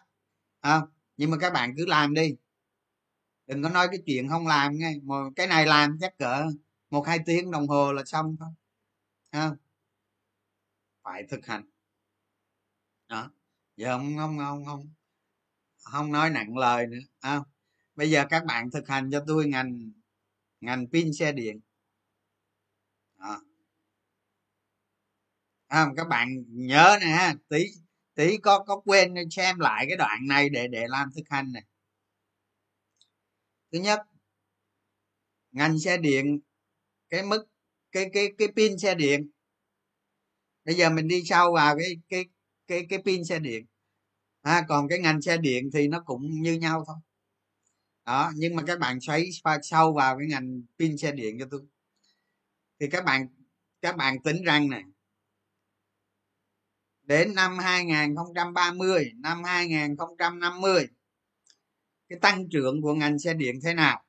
à, 0.62 0.82
nhưng 1.18 1.32
mà 1.32 1.38
các 1.42 1.54
bạn 1.54 1.74
cứ 1.78 1.86
làm 1.86 2.14
đi. 2.14 2.36
Đừng 3.48 3.64
có 3.64 3.70
nói 3.70 3.88
cái 3.92 4.00
chuyện 4.06 4.30
không 4.30 4.48
làm 4.48 4.78
nghe. 4.78 4.96
Một 5.04 5.30
cái 5.36 5.48
này 5.48 5.66
làm 5.66 5.98
chắc 6.02 6.18
cỡ 6.18 6.46
một 6.90 7.08
hai 7.08 7.20
tiếng 7.26 7.52
đồng 7.52 7.68
hồ 7.68 7.94
là 7.94 8.04
xong 8.06 8.36
thôi. 8.40 8.50
À, 9.30 9.52
phải 11.04 11.24
thực 11.30 11.46
hành. 11.46 11.64
Đó 13.08 13.32
giờ 13.78 13.98
không 13.98 14.18
không 14.18 14.38
không 14.38 14.66
không 14.66 14.90
không 15.84 16.12
nói 16.12 16.30
nặng 16.30 16.58
lời 16.58 16.88
nữa 16.88 16.98
à, 17.20 17.40
bây 17.96 18.12
giờ 18.12 18.26
các 18.30 18.46
bạn 18.46 18.72
thực 18.72 18.88
hành 18.88 19.12
cho 19.12 19.24
tôi 19.28 19.48
ngành 19.48 19.92
ngành 20.62 20.88
pin 20.88 21.14
xe 21.14 21.32
điện. 21.32 21.60
Đó. 23.18 23.42
À, 25.68 25.88
các 25.98 26.08
bạn 26.08 26.44
nhớ 26.48 26.98
nè 27.02 27.34
tí 27.50 27.66
tí 28.20 28.38
có 28.38 28.64
có 28.68 28.82
quên 28.86 29.14
xem 29.32 29.60
lại 29.60 29.86
cái 29.90 29.98
đoạn 29.98 30.28
này 30.28 30.50
để 30.50 30.68
để 30.68 30.86
làm 30.88 31.10
thực 31.16 31.30
hành 31.30 31.52
này. 31.52 31.64
Thứ 33.72 33.80
nhất 33.80 34.00
ngành 35.52 35.80
xe 35.80 35.98
điện 35.98 36.40
cái 37.10 37.24
mức 37.24 37.46
cái 37.92 38.10
cái 38.14 38.28
cái 38.38 38.48
pin 38.56 38.80
xe 38.80 38.96
điện. 38.96 39.30
Bây 40.66 40.76
giờ 40.76 40.90
mình 40.90 41.08
đi 41.08 41.24
sâu 41.26 41.54
vào 41.54 41.78
cái 41.78 41.96
cái 42.10 42.26
cái 42.68 42.86
cái 42.90 43.00
pin 43.06 43.26
xe 43.26 43.40
điện. 43.40 43.66
À, 44.42 44.66
còn 44.68 44.88
cái 44.88 45.00
ngành 45.00 45.22
xe 45.22 45.38
điện 45.38 45.70
thì 45.74 45.88
nó 45.88 46.00
cũng 46.06 46.42
như 46.42 46.54
nhau 46.54 46.84
thôi. 46.88 46.98
Đó 48.06 48.32
nhưng 48.36 48.56
mà 48.56 48.64
các 48.68 48.80
bạn 48.80 49.00
xoáy 49.02 49.30
sâu 49.64 49.94
vào 49.94 50.18
cái 50.18 50.28
ngành 50.28 50.62
pin 50.80 50.98
xe 50.98 51.12
điện 51.12 51.38
cho 51.40 51.48
tôi. 51.52 51.62
Thì 52.80 52.88
các 52.92 53.06
bạn 53.06 53.28
các 53.82 53.98
bạn 53.98 54.24
tính 54.24 54.44
rằng 54.44 54.70
này 54.70 54.84
đến 57.10 57.36
năm 57.36 57.58
2030 57.58 59.12
năm 59.16 59.44
2050 59.44 60.88
cái 62.10 62.20
tăng 62.20 62.50
trưởng 62.50 62.82
của 62.82 62.94
ngành 62.94 63.20
xe 63.20 63.34
điện 63.34 63.60
thế 63.64 63.74
nào? 63.74 64.04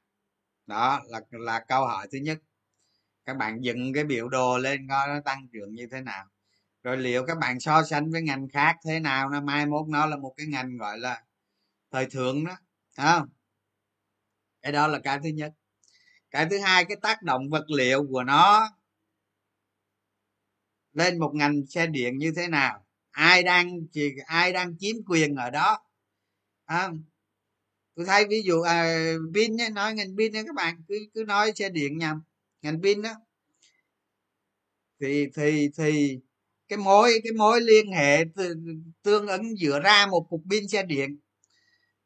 Đó 0.67 1.01
là 1.09 1.21
là 1.31 1.65
câu 1.69 1.87
hỏi 1.87 2.09
thứ 2.13 2.19
nhất. 2.19 2.39
Các 3.25 3.37
bạn 3.37 3.61
dựng 3.61 3.93
cái 3.93 4.05
biểu 4.05 4.29
đồ 4.29 4.59
lên 4.59 4.89
coi 4.89 5.09
nó 5.09 5.21
tăng 5.25 5.49
trưởng 5.53 5.75
như 5.75 5.87
thế 5.91 6.01
nào. 6.01 6.27
Rồi 6.83 6.97
liệu 6.97 7.27
các 7.27 7.39
bạn 7.39 7.61
so 7.61 7.83
sánh 7.83 8.11
với 8.11 8.23
ngành 8.23 8.49
khác 8.49 8.77
thế 8.85 9.01
nào 9.01 9.29
năm 9.29 9.47
mai 9.47 9.67
mốt 9.67 9.89
nó 9.89 10.07
là 10.07 10.17
một 10.17 10.35
cái 10.37 10.47
ngành 10.47 10.77
gọi 10.77 10.99
là 10.99 11.23
thời 11.91 12.07
thượng 12.07 12.45
đó 12.45 12.57
không? 12.97 13.29
Cái 14.63 14.73
đó 14.73 14.87
là 14.87 14.99
cái 15.05 15.19
thứ 15.23 15.29
nhất. 15.29 15.53
Cái 16.31 16.47
thứ 16.51 16.59
hai, 16.59 16.85
cái 16.85 16.97
tác 17.03 17.23
động 17.23 17.51
vật 17.51 17.65
liệu 17.71 18.07
của 18.11 18.23
nó 18.23 18.71
lên 20.93 21.19
một 21.19 21.31
ngành 21.35 21.67
xe 21.67 21.87
điện 21.87 22.19
như 22.19 22.33
thế 22.37 22.49
nào? 22.49 22.87
Ai 23.11 23.43
đang 23.43 23.81
ai 24.27 24.53
đang 24.53 24.79
chiếm 24.79 24.97
quyền 25.07 25.35
ở 25.37 25.51
đó? 25.51 25.79
À, 26.65 26.91
tôi 27.95 28.07
thấy 28.07 28.27
ví 28.29 28.43
dụ 28.43 28.61
à, 28.61 29.05
pin 29.35 29.57
nhé 29.57 29.71
nói 29.71 29.95
ngành 29.95 30.17
pin 30.19 30.37
ấy 30.37 30.45
các 30.47 30.55
bạn 30.55 30.83
cứ 30.89 30.95
cứ 31.15 31.25
nói 31.27 31.53
xe 31.57 31.69
điện 31.69 31.99
nhầm 31.99 32.23
ngành 32.63 32.83
pin 32.83 33.03
đó 33.03 33.15
thì 35.01 35.27
thì 35.35 35.69
thì 35.77 36.19
cái 36.69 36.77
mối 36.77 37.21
cái 37.25 37.33
mối 37.33 37.61
liên 37.61 37.93
hệ 37.93 38.25
tương 39.03 39.27
ứng 39.27 39.59
giữa 39.59 39.81
ra 39.81 40.07
một 40.11 40.27
cục 40.31 40.43
pin 40.51 40.69
xe 40.69 40.83
điện. 40.83 41.19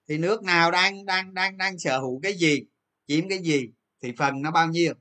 Thì 0.08 0.18
nước 0.18 0.42
nào 0.42 0.70
đang 0.70 1.06
đang 1.06 1.34
đang 1.34 1.58
đang 1.58 1.78
sở 1.78 2.00
hữu 2.00 2.20
cái 2.22 2.34
gì 2.34 2.60
chiếm 3.06 3.28
cái 3.28 3.38
gì 3.38 3.68
thì 4.02 4.12
phần 4.18 4.42
nó 4.42 4.50
bao 4.50 4.68
nhiêu? 4.68 4.94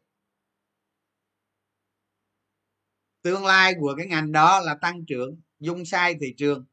Tương 3.21 3.45
lai 3.45 3.73
của 3.79 3.95
cái 3.97 4.07
ngành 4.07 4.31
đó 4.31 4.59
là 4.59 4.75
tăng 4.81 5.05
trưởng 5.07 5.41
dung 5.63 5.85
sai 5.85 6.15
thị 6.21 6.33
trường, 6.37 6.65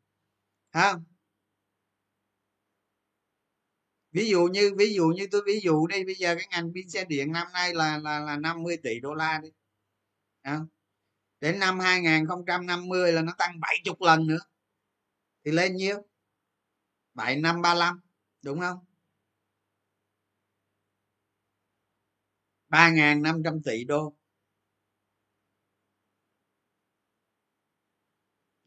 ha? 0.72 0.94
Ví 4.12 4.30
dụ 4.30 4.44
như, 4.46 4.72
ví 4.78 4.94
dụ 4.94 5.06
như 5.16 5.26
tôi, 5.30 5.42
ví 5.46 5.60
dụ 5.62 5.86
đi 5.86 6.04
bây 6.04 6.14
giờ 6.14 6.34
cái 6.34 6.46
ngành 6.50 6.72
pin 6.74 6.88
xe 6.90 7.04
điện 7.04 7.32
năm 7.32 7.46
nay 7.52 7.74
là 7.74 7.98
là 7.98 8.20
là 8.20 8.36
50 8.36 8.76
tỷ 8.82 9.00
đô 9.00 9.14
la 9.14 9.40
đi 9.42 9.48
à. 10.42 10.60
đến 11.40 11.58
năm 11.58 11.80
2050 11.80 13.12
là 13.12 13.22
nó 13.22 13.32
tăng 13.38 13.60
70 13.60 13.96
lần 14.00 14.26
nữa, 14.26 14.38
thì 15.44 15.50
lên 15.52 15.76
nhiêu? 15.76 16.02
7 17.14 17.36
năm 17.36 17.62
35 17.62 18.00
đúng 18.42 18.60
không? 18.60 18.78
3.500 22.70 23.60
tỷ 23.64 23.84
đô. 23.84 24.14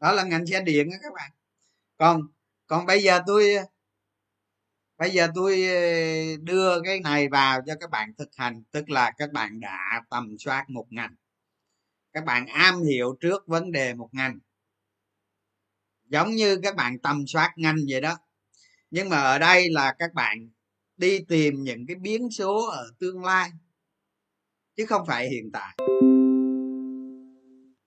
Đó 0.04 0.12
là 0.12 0.24
ngành 0.24 0.46
xe 0.46 0.60
điện 0.60 0.90
đó 0.90 0.96
các 1.02 1.12
bạn. 1.12 1.30
Còn 1.96 2.22
còn 2.66 2.86
bây 2.86 3.02
giờ 3.02 3.20
tôi, 3.26 3.54
bây 4.98 5.10
giờ 5.10 5.28
tôi 5.34 5.66
ờ, 5.66 6.36
đưa 6.42 6.82
cái 6.82 7.00
này 7.00 7.28
vào 7.28 7.60
cho 7.66 7.74
các 7.80 7.90
bạn 7.90 8.14
thực 8.18 8.28
hành, 8.36 8.62
tức 8.70 8.90
là 8.90 9.12
các 9.18 9.32
bạn 9.32 9.60
đã 9.60 10.02
tầm 10.10 10.36
soát 10.38 10.70
một 10.70 10.86
ngành. 10.90 11.14
Các 12.12 12.24
bạn 12.24 12.46
am 12.46 12.82
hiểu 12.82 13.16
trước 13.20 13.46
vấn 13.46 13.72
đề 13.72 13.94
một 13.94 14.08
ngành. 14.12 14.38
Giống 16.06 16.30
như 16.30 16.60
các 16.62 16.76
bạn 16.76 16.98
tầm 16.98 17.26
soát 17.26 17.52
ngành 17.56 17.76
vậy 17.88 18.00
đó. 18.00 18.18
Nhưng 18.90 19.08
mà 19.08 19.16
ở 19.16 19.38
đây 19.38 19.70
là 19.70 19.94
các 19.98 20.14
bạn 20.14 20.50
đi 20.96 21.18
tìm 21.28 21.62
những 21.62 21.86
cái 21.86 21.96
biến 21.96 22.30
số 22.30 22.66
ở 22.70 22.90
tương 22.98 23.24
lai, 23.24 23.50
chứ 24.76 24.86
không 24.86 25.06
phải 25.06 25.28
hiện 25.28 25.50
tại. 25.52 25.76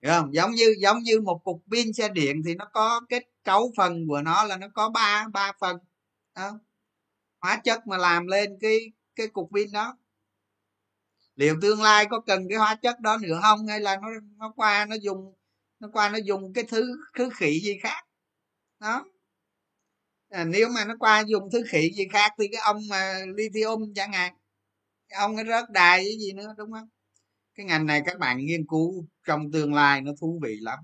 Hiểu 0.02 0.12
không? 0.12 0.34
Giống 0.34 0.50
như 0.50 0.74
giống 0.78 0.98
như 0.98 1.20
một 1.20 1.40
cục 1.44 1.62
pin 1.70 1.92
xe 1.92 2.08
điện 2.08 2.42
thì 2.46 2.54
nó 2.54 2.64
có 2.72 3.00
kết 3.08 3.22
cấu 3.44 3.72
phần 3.76 4.08
của 4.08 4.22
nó 4.22 4.44
là 4.44 4.56
nó 4.56 4.66
có 4.74 4.90
ba 4.90 5.26
ba 5.32 5.52
phần 5.60 5.76
không? 6.34 6.58
hóa 7.40 7.60
chất 7.64 7.86
mà 7.86 7.96
làm 7.96 8.26
lên 8.26 8.58
cái 8.60 8.78
cái 9.16 9.28
cục 9.28 9.50
pin 9.54 9.72
đó. 9.72 9.96
Liệu 11.36 11.56
tương 11.62 11.82
lai 11.82 12.06
có 12.10 12.20
cần 12.20 12.48
cái 12.48 12.58
hóa 12.58 12.74
chất 12.74 13.00
đó 13.00 13.18
nữa 13.22 13.40
không? 13.42 13.66
Hay 13.66 13.80
là 13.80 13.96
nó 14.02 14.08
nó 14.36 14.52
qua 14.56 14.86
nó 14.86 14.96
dùng 15.02 15.34
nó 15.80 15.88
qua 15.92 16.08
nó 16.08 16.18
dùng 16.24 16.52
cái 16.52 16.64
thứ 16.68 16.96
thứ 17.18 17.30
khỉ 17.34 17.60
gì 17.64 17.78
khác? 17.82 18.04
Đó. 18.80 19.04
À, 20.30 20.44
nếu 20.44 20.68
mà 20.68 20.84
nó 20.84 20.94
qua 20.98 21.24
dùng 21.26 21.48
thứ 21.52 21.62
khỉ 21.68 21.92
gì 21.96 22.08
khác 22.12 22.32
thì 22.38 22.48
cái 22.52 22.60
ông 22.64 22.80
mà 22.90 23.18
lithium 23.36 23.92
chẳng 23.94 24.12
hạn 24.12 24.34
cái 25.08 25.18
ông 25.20 25.36
nó 25.36 25.44
rớt 25.44 25.70
đài 25.70 25.98
cái 25.98 26.18
gì 26.20 26.32
nữa 26.32 26.54
đúng 26.58 26.72
không? 26.72 26.88
Cái 27.54 27.66
ngành 27.66 27.86
này 27.86 28.02
các 28.06 28.18
bạn 28.18 28.46
nghiên 28.46 28.66
cứu 28.66 29.06
trong 29.28 29.52
tương 29.52 29.74
lai 29.74 30.00
nó 30.00 30.12
thú 30.20 30.40
vị 30.42 30.56
lắm. 30.60 30.78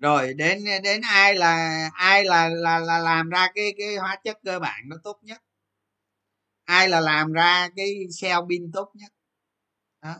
Rồi 0.00 0.34
đến 0.34 0.64
đến 0.84 1.00
ai 1.00 1.34
là 1.34 1.90
ai 1.94 2.24
là 2.24 2.48
là 2.48 2.78
là 2.78 2.98
làm 2.98 3.28
ra 3.30 3.48
cái 3.54 3.74
cái 3.78 3.96
hóa 3.96 4.16
chất 4.24 4.38
cơ 4.44 4.58
bản 4.60 4.82
nó 4.86 4.96
tốt 5.04 5.18
nhất? 5.22 5.42
Ai 6.64 6.88
là 6.88 7.00
làm 7.00 7.32
ra 7.32 7.68
cái 7.76 7.94
cell 8.20 8.40
pin 8.48 8.72
tốt 8.72 8.90
nhất? 8.94 9.12
Đó 10.02 10.14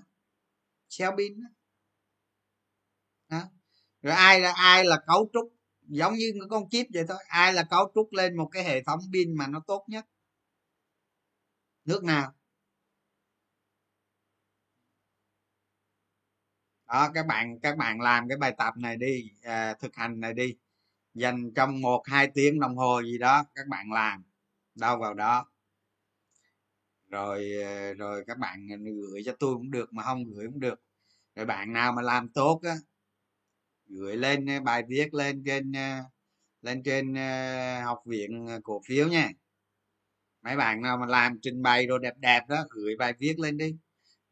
cell 0.99 1.13
pin 1.19 1.41
đó. 1.43 1.49
đó 3.29 3.43
rồi 4.03 4.15
ai 4.15 4.41
là 4.41 4.53
ai 4.53 4.85
là 4.85 5.01
cấu 5.07 5.31
trúc? 5.33 5.53
Giống 5.89 6.15
như 6.15 6.33
con 6.51 6.69
chip 6.71 6.87
vậy 6.95 7.05
thôi. 7.09 7.19
Ai 7.29 7.53
là 7.53 7.63
cấu 7.71 7.93
trúc 7.95 8.13
lên 8.13 8.37
một 8.37 8.49
cái 8.53 8.65
hệ 8.65 8.83
thống 8.83 9.01
pin 9.13 9.37
mà 9.37 9.47
nó 9.47 9.61
tốt 9.67 9.85
nhất? 9.89 10.07
Nước 11.85 12.05
nào? 12.05 12.33
Đó 16.89 17.11
các 17.15 17.27
bạn 17.27 17.61
các 17.61 17.77
bạn 17.77 18.01
làm 18.01 18.29
cái 18.29 18.39
bài 18.39 18.55
tập 18.59 18.75
này 18.77 18.97
đi 18.97 19.31
à, 19.43 19.75
thực 19.75 19.97
hành 19.97 20.21
này 20.21 20.35
đi. 20.35 20.55
Dành 21.15 21.51
trong 21.57 21.81
một 21.81 22.03
hai 22.07 22.31
tiếng 22.35 22.61
đồng 22.61 22.77
hồ 22.77 23.03
gì 23.03 23.19
đó 23.19 23.45
các 23.55 23.67
bạn 23.69 23.93
làm. 23.93 24.25
Đâu 24.75 24.99
vào 24.99 25.15
đó. 25.15 25.51
Rồi 27.11 27.63
à, 27.63 27.93
rồi 27.93 28.25
các 28.27 28.39
bạn 28.39 28.67
gửi 28.85 29.23
cho 29.25 29.33
tôi 29.39 29.55
cũng 29.55 29.71
được 29.71 29.93
mà 29.93 30.03
không 30.03 30.25
gửi 30.25 30.47
cũng 30.47 30.61
được. 30.61 30.81
Rồi 31.37 31.47
bạn 31.47 31.73
nào 31.73 31.93
mà 31.93 32.03
làm 32.03 32.29
tốt 32.29 32.61
á 32.63 32.75
gửi 33.87 34.17
lên 34.17 34.51
à, 34.51 34.61
bài 34.61 34.83
viết 34.89 35.15
lên 35.15 35.43
trên 35.47 35.73
à, 35.77 36.05
lên 36.63 36.83
trên 36.83 37.15
học 37.85 37.99
viện 38.07 38.49
cổ 38.63 38.83
phiếu 38.87 39.09
nha. 39.09 39.31
Mấy 40.43 40.57
bạn 40.57 40.83
nào 40.83 40.97
mà 40.97 41.07
làm 41.07 41.39
trình 41.43 41.63
bày 41.63 41.87
rồi 41.87 41.99
đẹp 42.03 42.15
đẹp 42.19 42.41
đó 42.49 42.65
gửi 42.71 42.97
bài 42.99 43.13
viết 43.19 43.39
lên 43.39 43.57
đi. 43.57 43.77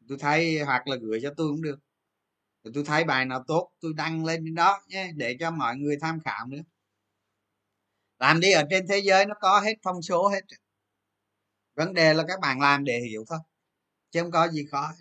Tôi 0.07 0.17
thấy 0.21 0.59
hoặc 0.59 0.87
là 0.87 0.95
gửi 1.01 1.19
cho 1.23 1.33
tôi 1.37 1.47
cũng 1.51 1.61
được 1.61 1.79
rồi 2.63 2.71
tôi 2.75 2.83
thấy 2.85 3.03
bài 3.03 3.25
nào 3.25 3.43
tốt 3.47 3.71
tôi 3.79 3.93
đăng 3.95 4.25
lên 4.25 4.55
đó 4.55 4.81
nhé 4.87 5.11
để 5.15 5.37
cho 5.39 5.51
mọi 5.51 5.75
người 5.77 5.97
tham 6.01 6.19
khảo 6.19 6.47
nữa. 6.47 6.61
Làm 8.19 8.39
đi 8.39 8.51
ở 8.51 8.63
trên 8.69 8.87
thế 8.87 8.99
giới 8.99 9.25
nó 9.25 9.35
có 9.41 9.59
hết 9.59 9.73
thông 9.83 10.01
số 10.01 10.27
hết. 10.27 10.41
Vấn 11.75 11.93
đề 11.93 12.13
là 12.13 12.23
các 12.27 12.39
bạn 12.39 12.59
làm 12.59 12.83
để 12.83 12.99
hiểu 12.99 13.25
thôi 13.27 13.39
chứ 14.11 14.21
không 14.21 14.31
có 14.31 14.47
gì 14.47 14.65
khó. 14.65 14.93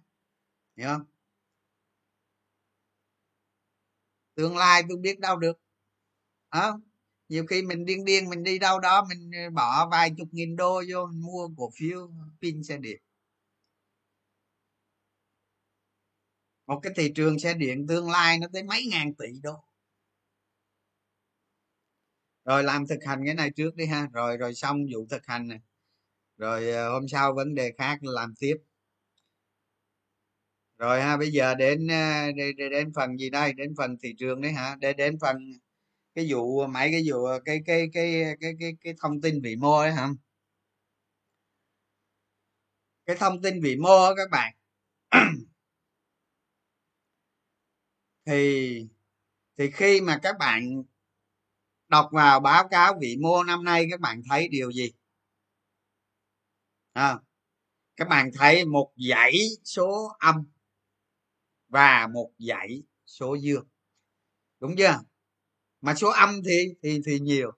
Hiểu 0.77 0.89
không? 0.89 1.05
Tương 4.35 4.57
lai 4.57 4.83
tôi 4.89 4.99
biết 4.99 5.21
đâu 5.21 5.37
được. 5.37 5.59
À, 6.49 6.73
nhiều 7.29 7.47
khi 7.47 7.63
mình 7.63 7.85
điên 7.85 8.05
điên 8.05 8.31
mình 8.31 8.43
đi 8.43 8.59
đâu 8.59 8.81
đó 8.81 9.07
mình 9.09 9.31
bỏ 9.55 9.89
vài 9.89 10.11
chục 10.19 10.29
nghìn 10.33 10.57
đô 10.57 10.83
vô 10.91 11.07
mình 11.07 11.23
mua 11.23 11.49
cổ 11.57 11.71
phiếu 11.75 12.11
pin 12.41 12.65
xe 12.65 12.77
điện. 12.77 13.03
Một 16.67 16.81
cái 16.83 16.93
thị 16.97 17.13
trường 17.15 17.39
xe 17.39 17.55
điện 17.55 17.87
tương 17.87 18.11
lai 18.11 18.39
nó 18.39 18.47
tới 18.53 18.63
mấy 18.63 18.87
ngàn 18.91 19.15
tỷ 19.15 19.27
đô. 19.43 19.53
Rồi 22.45 22.65
làm 22.65 22.87
thực 22.87 22.99
hành 23.07 23.23
cái 23.27 23.35
này 23.35 23.51
trước 23.57 23.77
đi 23.77 23.87
ha. 23.87 24.09
Rồi 24.13 24.37
rồi 24.37 24.55
xong 24.55 24.79
vụ 24.95 25.07
thực 25.11 25.27
hành 25.27 25.49
này. 25.49 25.61
Rồi 26.39 26.71
ờ, 26.71 26.93
hôm 26.93 27.09
sau 27.09 27.35
vấn 27.35 27.55
đề 27.55 27.73
khác 27.79 27.99
làm 28.03 28.35
tiếp. 28.41 28.57
Rồi 30.79 31.01
ha 31.03 31.17
bây 31.17 31.31
giờ 31.33 31.45
ờ, 31.49 31.55
đến 31.55 31.87
đến, 32.37 32.57
đến 32.71 32.93
phần 32.95 33.17
gì 33.19 33.31
đây? 33.31 33.53
Đến 33.53 33.75
phần 33.79 33.97
thị 34.03 34.15
trường 34.19 34.41
đấy 34.41 34.53
hả? 34.53 34.77
Để 34.81 34.93
đến 34.93 35.19
phần 35.21 35.37
cái 36.15 36.27
vụ 36.33 36.67
mấy 36.67 36.91
cái 36.93 37.03
vụ 37.07 37.25
ờ, 37.25 37.41
cái 37.45 37.61
cái 37.67 37.89
cái 37.93 38.25
cái 38.41 38.53
cái 38.61 38.73
cái 38.85 38.95
thông 39.03 39.21
tin 39.21 39.43
vĩ 39.43 39.57
mô 39.57 39.79
ấy 39.79 39.93
hả? 39.93 40.09
Cái 43.07 43.17
thông 43.17 43.43
tin 43.43 43.61
vĩ 43.63 43.77
mô 43.77 44.15
các 44.17 44.31
bạn 44.31 44.53
thì 48.27 48.89
thì 49.59 49.71
khi 49.71 50.01
mà 50.01 50.19
các 50.23 50.37
bạn 50.39 50.83
đọc 51.89 52.09
vào 52.13 52.41
báo 52.41 52.69
cáo 52.69 52.95
vị 53.01 53.17
mô 53.23 53.45
năm 53.45 53.65
nay 53.65 53.87
các 53.91 54.01
bạn 54.01 54.23
thấy 54.31 54.49
điều 54.49 54.73
gì? 54.73 54.93
À, 56.93 57.19
các 57.97 58.09
bạn 58.09 58.31
thấy 58.35 58.65
một 58.65 58.93
dãy 59.09 59.33
số 59.65 60.17
âm 60.19 60.45
và 61.69 62.09
một 62.15 62.33
dãy 62.39 62.83
số 63.07 63.35
dương. 63.35 63.69
Đúng 64.61 64.75
chưa? 64.79 65.01
Mà 65.81 65.95
số 65.95 66.09
âm 66.09 66.41
thì 66.45 66.75
thì 66.83 67.01
thì 67.07 67.21
nhiều. 67.21 67.53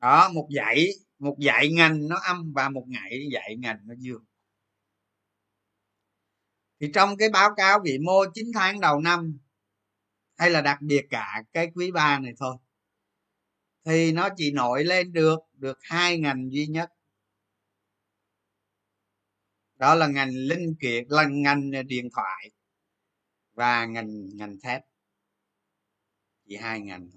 Đó 0.00 0.28
một 0.34 0.48
dãy 0.56 0.88
một 1.18 1.36
dãy 1.46 1.68
ngành 1.72 2.08
nó 2.08 2.16
âm 2.24 2.52
và 2.52 2.68
một 2.68 2.84
ngày 2.88 3.28
dãy 3.32 3.56
ngành 3.58 3.78
nó 3.84 3.94
dương 3.98 4.24
thì 6.84 6.90
trong 6.94 7.16
cái 7.16 7.28
báo 7.28 7.54
cáo 7.56 7.80
vĩ 7.84 7.98
mô 7.98 8.24
9 8.34 8.46
tháng 8.54 8.80
đầu 8.80 9.00
năm, 9.00 9.38
hay 10.36 10.50
là 10.50 10.60
đặc 10.60 10.78
biệt 10.80 11.06
cả 11.10 11.42
cái 11.52 11.70
quý 11.74 11.90
ba 11.90 12.18
này 12.18 12.32
thôi, 12.38 12.56
thì 13.84 14.12
nó 14.12 14.28
chỉ 14.36 14.52
nổi 14.52 14.84
lên 14.84 15.12
được 15.12 15.38
được 15.52 15.78
hai 15.82 16.18
ngành 16.18 16.48
duy 16.52 16.66
nhất. 16.66 16.90
Đó 19.76 19.94
là 19.94 20.06
ngành 20.06 20.30
linh 20.30 20.74
kiện, 20.80 21.04
là 21.08 21.24
ngành 21.24 21.70
điện 21.86 22.08
thoại 22.14 22.50
và 23.52 23.86
ngành 23.86 24.28
ngành 24.34 24.56
thép. 24.62 24.82
Chỉ 26.48 26.56
hai 26.56 26.80
ngành 26.80 27.10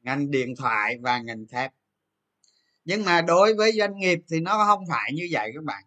ngành 0.00 0.30
điện 0.30 0.54
thoại 0.58 0.98
và 1.02 1.18
ngành 1.18 1.46
thép 1.46 1.72
nhưng 2.84 3.04
mà 3.04 3.22
đối 3.22 3.54
với 3.54 3.72
doanh 3.72 3.98
nghiệp 3.98 4.18
thì 4.30 4.40
nó 4.40 4.64
không 4.66 4.84
phải 4.88 5.12
như 5.14 5.28
vậy 5.30 5.50
các 5.54 5.64
bạn. 5.64 5.84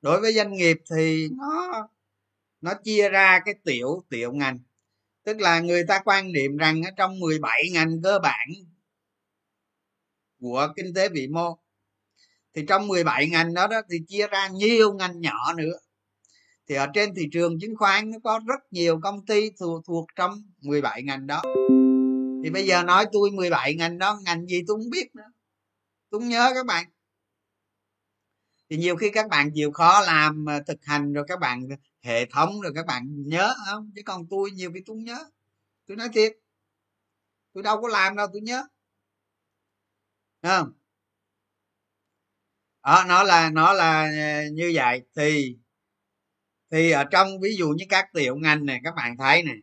Đối 0.00 0.20
với 0.20 0.32
doanh 0.32 0.52
nghiệp 0.52 0.76
thì 0.90 1.28
nó 1.36 1.88
nó 2.60 2.74
chia 2.84 3.08
ra 3.08 3.40
cái 3.44 3.54
tiểu 3.64 4.02
tiểu 4.08 4.32
ngành. 4.32 4.58
Tức 5.24 5.40
là 5.40 5.60
người 5.60 5.84
ta 5.88 6.00
quan 6.04 6.32
niệm 6.32 6.56
rằng 6.56 6.82
ở 6.82 6.90
trong 6.96 7.20
17 7.20 7.62
ngành 7.72 8.02
cơ 8.02 8.18
bản 8.18 8.48
của 10.40 10.68
kinh 10.76 10.94
tế 10.94 11.08
vĩ 11.08 11.28
mô 11.28 11.58
thì 12.54 12.64
trong 12.68 12.88
17 12.88 13.28
ngành 13.28 13.54
đó, 13.54 13.66
đó 13.66 13.80
thì 13.90 13.98
chia 14.08 14.26
ra 14.26 14.48
nhiều 14.48 14.92
ngành 14.92 15.20
nhỏ 15.20 15.52
nữa. 15.56 15.78
Thì 16.68 16.74
ở 16.74 16.86
trên 16.94 17.14
thị 17.14 17.28
trường 17.32 17.60
chứng 17.60 17.76
khoán 17.76 18.10
nó 18.10 18.18
có 18.24 18.40
rất 18.46 18.60
nhiều 18.70 19.00
công 19.02 19.26
ty 19.26 19.50
thuộc, 19.60 19.84
thuộc 19.86 20.06
trong 20.16 20.42
17 20.62 21.02
ngành 21.02 21.26
đó. 21.26 21.42
Thì 22.44 22.50
bây 22.50 22.66
giờ 22.66 22.82
nói 22.82 23.06
tôi 23.12 23.30
17 23.30 23.74
ngành 23.74 23.98
đó 23.98 24.20
ngành 24.24 24.46
gì 24.46 24.62
tôi 24.66 24.76
không 24.76 24.90
biết 24.90 25.14
nữa 25.14 25.30
cũng 26.12 26.28
nhớ 26.28 26.50
các 26.54 26.66
bạn. 26.66 26.86
Thì 28.70 28.76
nhiều 28.76 28.96
khi 28.96 29.10
các 29.10 29.28
bạn 29.28 29.50
chịu 29.54 29.72
khó 29.72 30.00
làm 30.00 30.44
ờ, 30.46 30.60
thực 30.66 30.84
hành 30.84 31.12
rồi 31.12 31.24
các 31.28 31.40
bạn 31.40 31.68
ờ, 31.70 31.76
hệ 32.02 32.26
thống 32.26 32.60
rồi 32.60 32.72
các 32.74 32.86
bạn 32.86 33.06
nhớ 33.26 33.54
không? 33.66 33.90
Chứ 33.96 34.02
còn 34.04 34.26
tôi 34.30 34.50
nhiều 34.50 34.72
khi 34.74 34.80
tôi 34.86 34.96
nhớ. 34.96 35.24
Tôi 35.86 35.96
nói 35.96 36.08
thiệt. 36.12 36.32
Tôi 37.52 37.62
đâu 37.62 37.82
có 37.82 37.88
làm 37.88 38.16
đâu 38.16 38.26
tôi 38.32 38.40
nhớ. 38.40 38.64
Không? 40.42 40.72
Đó, 42.82 43.04
nó 43.08 43.22
là 43.22 43.50
nó 43.50 43.72
là 43.72 44.02
ờ, 44.02 44.50
như 44.52 44.72
vậy. 44.74 45.02
Thì 45.16 45.56
thì 46.70 46.90
ở 46.90 47.04
trong 47.04 47.40
ví 47.40 47.56
dụ 47.56 47.68
như 47.68 47.84
các 47.88 48.12
tiểu 48.14 48.36
ngành 48.36 48.66
này 48.66 48.80
các 48.84 48.94
bạn 48.96 49.16
thấy 49.16 49.42
này 49.42 49.56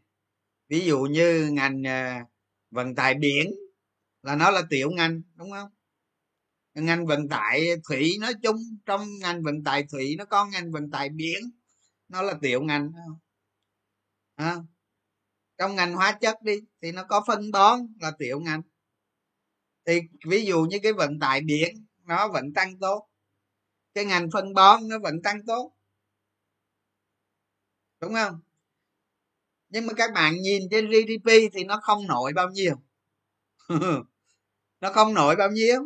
ví 0.70 0.80
dụ 0.86 1.00
như 1.00 1.50
ngành 1.52 1.84
vận 2.72 2.96
tải 2.96 3.14
biển 3.14 3.52
là 4.24 4.36
nó 4.36 4.52
là 4.52 4.62
tiểu 4.70 4.92
ngành 4.92 5.22
đúng 5.36 5.52
không? 5.52 5.70
Ngành 6.74 7.06
vận 7.06 7.30
tải 7.30 7.68
thủy 7.90 8.18
nói 8.22 8.34
chung 8.44 8.56
trong 8.86 9.08
ngành 9.20 9.44
vận 9.44 9.64
tải 9.64 9.86
thủy 9.92 10.16
nó 10.18 10.26
có 10.26 10.46
ngành 10.46 10.72
vận 10.72 10.92
tải 10.92 11.10
biển 11.10 11.40
nó 12.08 12.22
là 12.22 12.34
tiểu 12.42 12.62
ngành 12.62 12.92
à, 14.36 14.56
trong 15.60 15.76
ngành 15.76 15.96
hóa 15.96 16.18
chất 16.22 16.36
đi 16.42 16.60
thì 16.82 16.92
nó 16.92 17.04
có 17.04 17.24
phân 17.28 17.52
bón 17.52 17.80
là 18.00 18.12
tiểu 18.20 18.40
ngành. 18.40 18.62
Thì 19.86 20.02
ví 20.28 20.46
dụ 20.46 20.66
như 20.70 20.80
cái 20.84 20.94
vận 20.94 21.20
tải 21.20 21.42
biển 21.42 21.86
nó 22.04 22.28
vẫn 22.28 22.54
tăng 22.54 22.80
tốt. 22.80 23.10
Cái 23.94 24.06
ngành 24.06 24.30
phân 24.34 24.54
bón 24.54 24.88
nó 24.90 25.00
vẫn 25.00 25.22
tăng 25.24 25.46
tốt. 25.46 25.74
Đúng 28.02 28.14
không? 28.14 28.40
Nhưng 29.70 29.88
mà 29.88 29.94
các 29.94 30.12
bạn 30.16 30.34
nhìn 30.42 30.64
trên 30.72 30.90
gdp 30.90 31.32
thì 31.54 31.64
nó 31.64 31.80
không 31.84 32.08
nổi 32.08 32.34
bao 32.36 32.50
nhiêu. 32.50 32.76
Nó 34.82 34.94
không 34.94 35.14
nổi 35.14 35.36
bao 35.36 35.52
nhiêu 35.52 35.86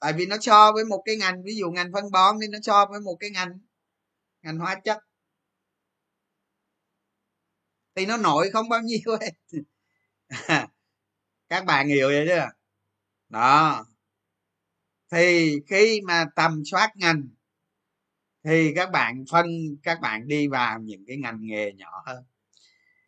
tại 0.00 0.12
vì 0.12 0.26
nó 0.26 0.36
so 0.40 0.72
với 0.72 0.84
một 0.84 1.02
cái 1.04 1.16
ngành 1.16 1.42
ví 1.44 1.56
dụ 1.56 1.70
ngành 1.70 1.92
phân 1.92 2.10
bón 2.10 2.36
thì 2.42 2.48
nó 2.48 2.58
so 2.62 2.86
với 2.86 3.00
một 3.00 3.16
cái 3.20 3.30
ngành 3.30 3.58
ngành 4.42 4.58
hóa 4.58 4.74
chất. 4.84 4.98
Thì 7.94 8.06
nó 8.06 8.16
nổi 8.16 8.50
không 8.50 8.68
bao 8.68 8.80
nhiêu 8.80 9.16
hết. 9.20 9.56
Các 11.48 11.64
bạn 11.64 11.88
hiểu 11.88 12.08
vậy 12.08 12.24
chưa? 12.28 12.50
Đó. 13.28 13.84
Thì 15.12 15.56
khi 15.68 16.00
mà 16.00 16.24
tầm 16.36 16.62
soát 16.64 16.90
ngành 16.96 17.28
thì 18.44 18.72
các 18.76 18.90
bạn 18.90 19.24
phân 19.30 19.46
các 19.82 20.00
bạn 20.00 20.28
đi 20.28 20.48
vào 20.48 20.78
những 20.80 21.04
cái 21.06 21.16
ngành 21.16 21.38
nghề 21.40 21.72
nhỏ 21.72 22.02
hơn. 22.06 22.24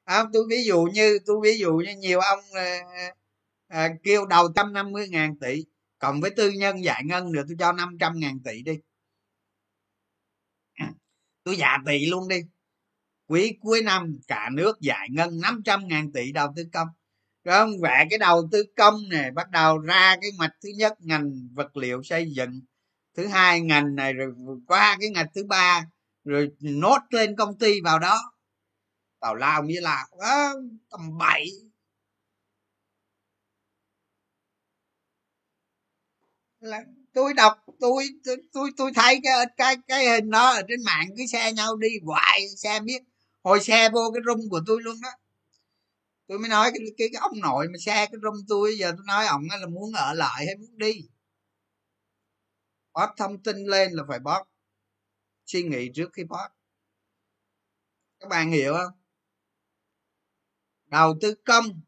À, 0.05 0.25
tôi 0.33 0.45
ví 0.51 0.65
dụ 0.65 0.83
như 0.95 1.19
tôi 1.27 1.37
ví 1.43 1.59
dụ 1.59 1.73
như 1.75 1.97
nhiều 1.97 2.21
ông 2.21 2.41
à, 2.55 2.79
à, 3.69 3.89
kêu 4.03 4.27
đầu 4.27 4.49
trăm 4.57 4.73
năm 4.73 4.93
mươi 4.93 5.09
ngàn 5.09 5.37
tỷ 5.39 5.65
cộng 6.03 6.21
với 6.21 6.31
tư 6.31 6.51
nhân 6.51 6.85
giải 6.85 7.03
ngân 7.05 7.33
được 7.33 7.43
tôi 7.49 7.57
cho 7.59 7.73
500 7.73 8.13
ngàn 8.17 8.39
tỷ 8.45 8.63
đi. 8.63 8.73
À, 10.75 10.93
tôi 11.45 11.57
giả 11.57 11.79
tỷ 11.87 12.07
luôn 12.07 12.29
đi. 12.29 12.41
Quý 13.27 13.59
cuối 13.61 13.83
năm 13.83 14.19
cả 14.29 14.49
nước 14.53 14.81
giải 14.81 15.09
ngân 15.11 15.41
500 15.41 15.89
ngàn 15.89 16.13
tỷ 16.13 16.33
đầu 16.33 16.53
tư 16.57 16.65
công. 16.73 16.89
Rồi 17.45 17.57
ông 17.57 17.71
vẽ 17.83 18.07
cái 18.11 18.19
đầu 18.19 18.49
tư 18.53 18.65
công 18.77 19.09
này 19.09 19.31
bắt 19.31 19.51
đầu 19.51 19.79
ra 19.79 20.17
cái 20.21 20.31
mạch 20.39 20.53
thứ 20.63 20.69
nhất 20.77 20.93
ngành 20.99 21.49
vật 21.55 21.77
liệu 21.77 22.03
xây 22.03 22.33
dựng. 22.33 22.61
Thứ 23.17 23.27
hai 23.27 23.61
ngành 23.61 23.95
này 23.95 24.13
rồi 24.13 24.33
qua 24.67 24.97
cái 25.01 25.11
ngành 25.11 25.27
thứ 25.35 25.45
ba 25.45 25.85
rồi 26.25 26.49
nốt 26.61 26.99
lên 27.11 27.37
công 27.37 27.59
ty 27.59 27.81
vào 27.81 27.99
đó. 27.99 28.19
Tào 29.21 29.35
lao 29.35 29.63
nghĩa 29.65 29.81
là 29.81 30.07
à, 30.21 30.51
tầm 30.91 31.19
bảy 31.19 31.47
là 36.63 36.85
tôi 37.15 37.35
đọc 37.35 37.53
tôi 37.81 38.09
tôi 38.25 38.37
tôi, 38.53 38.71
tôi 38.77 38.93
thấy 38.95 39.21
cái 39.23 39.47
cái 39.57 39.77
cái 39.89 40.07
hình 40.07 40.31
đó 40.31 40.51
ở 40.51 40.63
trên 40.69 40.85
mạng 40.85 41.09
cứ 41.17 41.27
xe 41.33 41.53
nhau 41.53 41.77
đi 41.77 41.89
hoài 42.05 42.49
xe 42.57 42.81
biết 42.81 43.03
hồi 43.43 43.61
xe 43.61 43.89
vô 43.93 44.11
cái 44.15 44.23
rung 44.27 44.49
của 44.51 44.61
tôi 44.67 44.83
luôn 44.83 44.97
đó. 45.03 45.09
Tôi 46.27 46.39
mới 46.39 46.49
nói 46.49 46.71
cái, 46.71 46.81
cái, 46.99 47.09
cái 47.13 47.21
ông 47.21 47.41
nội 47.41 47.67
mà 47.69 47.79
xe 47.79 48.07
cái 48.07 48.21
rung 48.23 48.37
tôi 48.49 48.79
giờ 48.79 48.93
tôi 48.97 49.05
nói 49.07 49.27
ông 49.27 49.43
là 49.61 49.67
muốn 49.67 49.93
ở 49.93 50.13
lại 50.15 50.47
hay 50.47 50.57
muốn 50.57 50.79
đi. 50.79 50.93
Post 52.95 53.11
thông 53.17 53.43
tin 53.43 53.57
lên 53.57 53.93
là 53.93 54.03
phải 54.09 54.19
post 54.19 54.47
suy 55.47 55.63
nghĩ 55.63 55.91
trước 55.95 56.11
khi 56.13 56.23
post 56.25 56.53
các 58.21 58.29
bạn 58.29 58.51
hiểu 58.51 58.75
không? 58.75 58.93
Đầu 60.87 61.15
tư 61.21 61.35
công. 61.45 61.81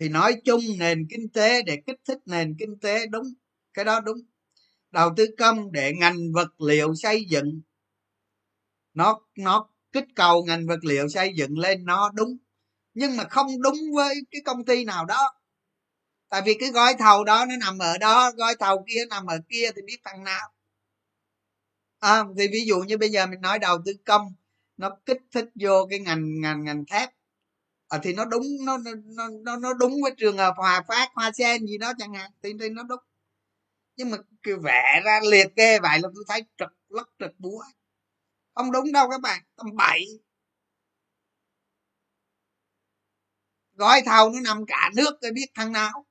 Thì 0.00 0.08
nói 0.08 0.40
chung 0.44 0.60
nền 0.78 1.06
kinh 1.10 1.28
tế 1.28 1.62
để 1.62 1.82
kích 1.86 2.00
thích 2.04 2.18
nền 2.26 2.56
kinh 2.58 2.78
tế 2.80 3.06
đúng 3.06 3.26
cái 3.74 3.84
đó 3.84 4.00
đúng. 4.00 4.18
Đầu 4.90 5.10
tư 5.16 5.26
công 5.38 5.72
để 5.72 5.92
ngành 5.92 6.32
vật 6.34 6.60
liệu 6.60 6.94
xây 6.94 7.24
dựng 7.30 7.60
nó 8.94 9.20
nó 9.36 9.68
kích 9.92 10.04
cầu 10.14 10.44
ngành 10.44 10.66
vật 10.66 10.84
liệu 10.84 11.08
xây 11.08 11.32
dựng 11.36 11.58
lên 11.58 11.84
nó 11.84 12.10
đúng. 12.14 12.36
Nhưng 12.94 13.16
mà 13.16 13.24
không 13.24 13.62
đúng 13.62 13.76
với 13.94 14.14
cái 14.30 14.42
công 14.44 14.64
ty 14.64 14.84
nào 14.84 15.04
đó. 15.04 15.34
Tại 16.28 16.42
vì 16.44 16.54
cái 16.60 16.70
gói 16.70 16.94
thầu 16.98 17.24
đó 17.24 17.46
nó 17.48 17.56
nằm 17.56 17.78
ở 17.78 17.98
đó 17.98 18.30
gói 18.36 18.54
thầu 18.60 18.84
kia 18.88 19.04
nằm 19.10 19.26
ở 19.26 19.38
kia 19.48 19.70
thì 19.76 19.82
biết 19.82 19.98
thằng 20.04 20.24
nào. 20.24 20.52
À, 22.00 22.24
thì 22.38 22.48
ví 22.48 22.64
dụ 22.66 22.80
như 22.80 22.98
bây 22.98 23.08
giờ 23.08 23.26
mình 23.26 23.40
nói 23.40 23.58
đầu 23.58 23.78
tư 23.86 23.92
công 24.04 24.34
nó 24.76 24.96
kích 25.06 25.22
thích 25.32 25.48
vô 25.54 25.86
cái 25.90 25.98
ngành 25.98 26.40
ngành 26.40 26.64
ngành 26.64 26.84
thép 26.86 27.10
à, 27.88 27.98
thì 28.02 28.12
nó 28.14 28.24
đúng 28.24 28.42
nó 28.66 28.78
nó 28.78 29.28
nó 29.44 29.56
nó 29.56 29.72
đúng 29.74 29.92
với 30.02 30.12
trường 30.18 30.36
hợp 30.38 30.54
hòa 30.56 30.82
phát 30.88 31.08
hoa 31.14 31.30
sen 31.38 31.66
gì 31.66 31.78
đó 31.78 31.92
chẳng 31.98 32.14
hạn. 32.14 32.30
Thì, 32.42 32.52
thì 32.60 32.68
nó 32.68 32.82
đúng. 32.82 32.98
Nhưng 33.96 34.10
mà 34.10 34.16
cứ 34.42 34.56
vẽ 34.64 35.00
ra 35.04 35.20
liệt 35.30 35.46
kê 35.56 35.80
vậy 35.80 35.98
là 36.00 36.08
tôi 36.14 36.24
thấy 36.28 36.42
trật 36.58 36.68
lắc 36.88 37.08
trật 37.18 37.32
búa. 37.38 37.62
Không 38.54 38.72
đúng 38.72 38.92
đâu 38.92 39.10
các 39.10 39.20
bạn 39.20 39.42
tầm 39.56 39.76
bảy. 39.76 40.04
Gói 43.74 44.02
thầu 44.06 44.30
nó 44.30 44.40
nằm 44.40 44.66
cả 44.66 44.90
nước 44.96 45.18
tôi 45.20 45.32
biết 45.32 45.46
thằng 45.54 45.72
nào. 45.72 46.04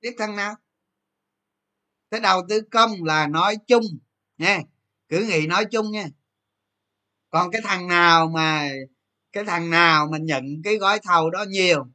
Biết 0.00 0.14
thằng 0.18 0.36
nào? 0.36 0.54
Thế 2.10 2.20
đầu 2.20 2.42
tư 2.48 2.60
công 2.70 3.04
là 3.04 3.26
nói 3.26 3.56
chung 3.66 3.82
nha 4.38 4.60
cứ 5.08 5.26
nghĩ 5.26 5.46
nói 5.46 5.64
chung 5.64 5.90
nha. 5.90 6.06
Còn 7.30 7.50
cái 7.50 7.62
thằng 7.64 7.88
nào 7.88 8.28
mà, 8.28 8.70
cái 9.32 9.44
thằng 9.44 9.70
nào 9.70 10.08
mà 10.12 10.18
nhận 10.18 10.44
cái 10.64 10.76
gói 10.76 11.00
thầu 11.02 11.30
đó 11.30 11.44
nhiều, 11.48 11.86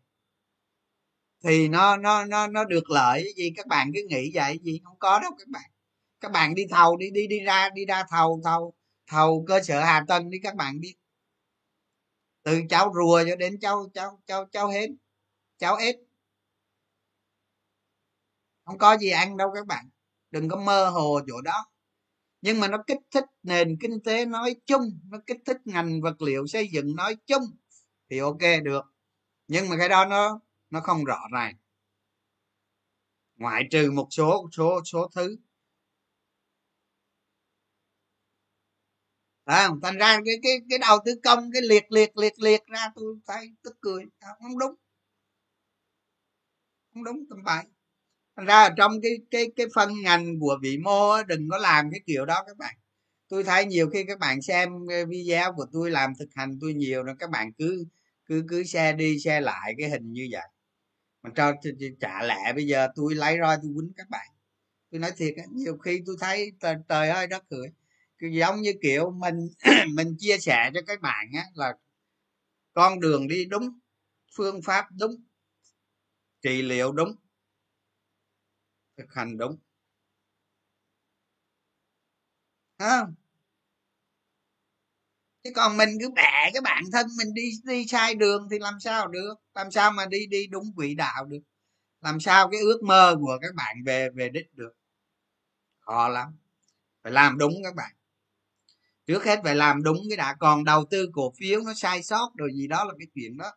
thì 1.44 1.68
nó 1.68 1.98
nó 1.98 2.26
nó 2.26 2.48
nó 2.48 2.64
được 2.66 2.90
lợi. 2.90 3.34
Gì? 3.38 3.54
Các 3.58 3.68
bạn 3.68 3.92
cứ 3.96 4.02
nghĩ 4.10 4.32
vậy. 4.34 4.60
Gì? 4.64 4.82
Không 4.84 5.00
có 5.00 5.20
đâu 5.20 5.32
các 5.40 5.48
bạn. 5.48 5.72
Các 6.20 6.32
bạn 6.32 6.56
đi 6.56 6.64
thầu, 6.70 6.98
đi 6.98 7.10
đi 7.12 7.28
đi 7.28 7.40
ra 7.40 7.70
đi 7.70 7.86
ra 7.86 8.04
thầu 8.10 8.42
thầu 8.44 8.74
thầu 9.08 9.46
cơ 9.48 9.64
sở 9.64 9.80
hạ 9.84 10.06
tầng 10.08 10.30
đi 10.30 10.38
các 10.44 10.56
bạn 10.56 10.80
biết 10.80 10.96
từ 12.44 12.62
cháu 12.70 12.92
rùa 12.96 13.24
cho 13.30 13.36
đến 13.36 13.60
cháu 13.62 13.90
cháu 13.94 14.22
cháu 14.28 14.46
cháu 14.52 14.68
hết, 14.70 14.90
cháu 15.58 15.76
ếch 15.76 15.96
không 18.66 18.78
có 18.78 18.98
gì 18.98 19.10
ăn 19.10 19.38
đâu 19.38 19.52
các 19.56 19.68
bạn. 19.68 19.90
Đừng 20.32 20.50
có 20.50 20.58
mơ 20.58 20.90
hồ 20.90 21.20
chỗ 21.28 21.42
đó 21.42 21.66
nhưng 22.44 22.60
mà 22.60 22.68
nó 22.68 22.78
kích 22.88 22.98
thích 23.12 23.26
nền 23.44 23.78
kinh 23.82 24.00
tế 24.04 24.26
nói 24.26 24.56
chung 24.66 25.00
nó 25.10 25.18
kích 25.28 25.38
thích 25.46 25.58
ngành 25.66 26.02
vật 26.02 26.22
liệu 26.22 26.48
xây 26.48 26.68
dựng 26.74 26.96
nói 26.96 27.16
chung 27.26 27.44
thì 28.10 28.20
ok 28.20 28.42
được. 28.64 28.86
Nhưng 29.48 29.70
mà 29.70 29.78
cái 29.80 29.90
đó 29.90 30.06
nó 30.06 30.40
nó 30.70 30.80
không 30.82 31.06
rõ 31.06 31.20
ràng. 31.34 31.56
Ngoại 33.38 33.64
trừ 33.72 33.92
một 33.92 34.08
số 34.12 34.50
số 34.52 34.82
số 34.86 35.10
thứ. 35.16 35.38
À, 39.46 39.70
thành 39.84 39.98
ra 39.98 40.20
cái 40.26 40.36
cái 40.44 40.52
cái 40.70 40.80
đầu 40.80 40.98
tư 41.06 41.12
công 41.24 41.52
cái 41.54 41.62
liệt 41.62 41.92
liệt 41.92 42.18
liệt 42.18 42.34
liệt 42.40 42.62
ra 42.68 42.92
tôi 42.96 43.16
thấy 43.28 43.50
tức 43.64 43.78
cười. 43.82 44.04
Không 44.42 44.60
đúng. 44.60 44.76
Không 46.94 47.04
đúng 47.04 47.24
tầm 47.30 47.44
bậy 47.44 47.73
thành 48.38 48.46
ra 48.46 48.70
trong 48.78 49.02
cái 49.02 49.12
cái 49.32 49.52
cái 49.56 49.68
phân 49.76 50.02
ngành 50.04 50.40
của 50.40 50.58
vĩ 50.62 50.78
mô 50.78 51.24
đừng 51.24 51.50
có 51.50 51.58
làm 51.58 51.92
cái 51.92 52.00
kiểu 52.06 52.26
đó 52.26 52.44
các 52.48 52.58
bạn. 52.58 52.76
Tôi 53.30 53.44
thấy 53.44 53.66
nhiều 53.66 53.90
khi 53.90 54.04
các 54.08 54.20
bạn 54.20 54.42
xem 54.42 54.70
ờ, 54.90 55.06
video 55.06 55.54
của 55.54 55.66
tôi 55.74 55.92
làm 55.92 56.14
thực 56.20 56.30
hành 56.36 56.58
tôi 56.62 56.74
nhiều 56.74 57.04
rồi 57.04 57.16
các 57.20 57.30
bạn 57.30 57.54
cứ 57.54 57.86
cứ 58.26 58.46
cứ 58.50 58.64
xe 58.64 58.94
đi 58.94 59.20
xe 59.20 59.42
lại 59.42 59.76
cái 59.78 59.90
hình 59.90 60.14
như 60.14 60.28
vậy. 60.32 60.48
Mà 61.24 61.30
cho 61.36 61.54
trả 62.00 62.24
lẹ 62.24 62.54
bây 62.56 62.68
giờ 62.68 62.88
tôi 62.96 63.16
lấy 63.16 63.38
roi 63.42 63.58
tôi 63.64 63.72
quýnh 63.76 63.94
các 63.98 64.10
bạn. 64.10 64.28
Tôi 64.92 65.00
nói 65.00 65.12
thiệt 65.18 65.34
nhiều 65.52 65.78
khi 65.78 66.02
tôi 66.06 66.16
thấy 66.20 66.52
trời, 66.60 66.76
trời 66.90 67.10
ơi 67.10 67.28
đất 67.28 67.44
cười. 67.50 67.68
Giống 68.32 68.62
như 68.62 68.74
kiểu 68.82 69.12
mình 69.12 69.36
mình 69.96 70.16
chia 70.20 70.38
sẻ 70.38 70.72
cho 70.74 70.82
các 70.88 71.02
bạn 71.02 71.28
á 71.34 71.44
là 71.54 71.74
con 72.74 73.00
đường 73.00 73.28
đi 73.28 73.46
đúng 73.46 73.80
phương 74.38 74.62
pháp 74.62 74.86
đúng 75.00 75.16
trị 76.42 76.62
liệu 76.62 76.92
đúng 76.92 77.16
thực 78.98 79.14
hành 79.14 79.38
đúng. 79.38 79.58
Không? 82.80 83.16
Chứ 85.44 85.50
còn 85.56 85.78
mình 85.78 85.90
cứ 86.02 86.10
bẻ 86.10 86.50
cái 86.54 86.62
bản 86.62 86.84
thân 86.92 87.08
mình 87.18 87.34
đi 87.34 87.52
đi 87.64 87.88
sai 87.88 88.16
đường 88.16 88.48
thì 88.52 88.60
làm 88.60 88.80
sao 88.80 89.08
được? 89.08 89.34
Làm 89.56 89.72
sao 89.72 89.92
mà 89.92 90.06
đi 90.06 90.26
đi 90.26 90.48
đúng 90.48 90.74
quỹ 90.76 90.96
đạo 90.96 91.26
được? 91.26 91.42
Làm 92.02 92.20
sao 92.20 92.50
cái 92.50 92.62
ước 92.62 92.84
mơ 92.84 93.16
của 93.22 93.38
các 93.42 93.56
bạn 93.56 93.76
về 93.86 94.10
về 94.10 94.30
đích 94.30 94.54
được? 94.54 94.74
Khó 95.80 96.08
lắm. 96.08 96.38
Phải 97.04 97.12
làm 97.12 97.38
đúng 97.38 97.54
các 97.64 97.76
bạn. 97.76 97.92
Trước 99.08 99.26
hết 99.26 99.40
phải 99.44 99.56
làm 99.56 99.84
đúng 99.84 99.98
cái 100.10 100.18
đã. 100.18 100.36
Còn 100.40 100.64
đầu 100.64 100.86
tư 100.90 101.10
cổ 101.14 101.34
phiếu 101.40 101.62
nó 101.62 101.74
sai 101.74 102.04
sót 102.04 102.32
rồi 102.38 102.50
gì 102.54 102.68
đó 102.68 102.84
là 102.84 102.94
cái 103.00 103.08
chuyện 103.16 103.38
đó. 103.38 103.52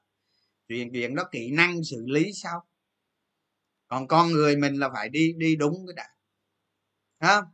Chuyện 0.69 0.91
chuyện 0.93 1.15
đó 1.15 1.25
kỹ 1.33 1.51
năng 1.51 1.85
xử 1.85 2.05
lý 2.07 2.33
sau 2.33 2.67
còn 3.97 4.09
con 4.09 4.29
người 4.33 4.57
mình 4.57 4.75
là 4.75 4.91
phải 4.95 5.09
đi 5.09 5.33
đi 5.37 5.57
đúng 5.57 5.87
cái 5.87 5.95
đã 5.97 6.09
không? 7.21 7.45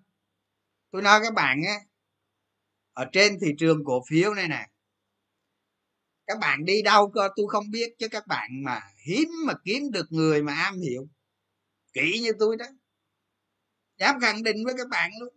Tôi 0.91 1.03
nói 1.03 1.21
các 1.23 1.35
bạn 1.35 1.63
á, 1.69 1.75
ở 2.93 3.05
trên 3.13 3.39
thị 3.41 3.49
trường 3.59 3.85
cổ 3.85 4.03
phiếu 4.11 4.35
này 4.35 4.49
nè, 4.49 4.67
các 6.27 6.39
bạn 6.39 6.65
đi 6.65 6.83
đâu 6.83 7.11
cơ, 7.15 7.29
tôi 7.37 7.47
không 7.49 7.71
biết, 7.71 7.95
chứ 7.99 8.09
các 8.09 8.27
bạn 8.27 8.51
mà 8.65 8.81
hiếm 9.07 9.29
mà 9.47 9.55
kiếm 9.65 9.83
được 9.93 10.07
người 10.11 10.43
mà 10.43 10.55
am 10.55 10.79
hiểu, 10.81 11.09
kỹ 11.93 12.21
như 12.23 12.33
tôi 12.39 12.57
đó, 12.57 12.67
dám 13.99 14.21
khẳng 14.21 14.43
định 14.43 14.57
với 14.65 14.75
các 14.79 14.89
bạn 14.91 15.11
luôn. 15.21 15.35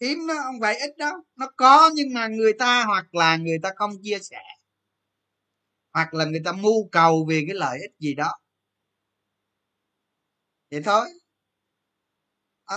Hiếm 0.00 0.26
nó 0.26 0.34
không 0.44 0.60
phải 0.60 0.78
ít 0.78 0.96
đâu, 0.98 1.14
nó 1.36 1.46
có 1.56 1.90
nhưng 1.94 2.14
mà 2.14 2.28
người 2.28 2.52
ta 2.58 2.84
hoặc 2.84 3.14
là 3.14 3.36
người 3.36 3.58
ta 3.62 3.70
không 3.76 3.90
chia 4.02 4.18
sẻ 4.18 4.42
hoặc 5.94 6.14
là 6.14 6.24
người 6.24 6.40
ta 6.44 6.52
mưu 6.52 6.88
cầu 6.92 7.26
vì 7.28 7.44
cái 7.46 7.54
lợi 7.56 7.78
ích 7.80 7.92
gì 7.98 8.14
đó. 8.14 8.32
Vậy 10.70 10.82
thôi. 10.84 11.06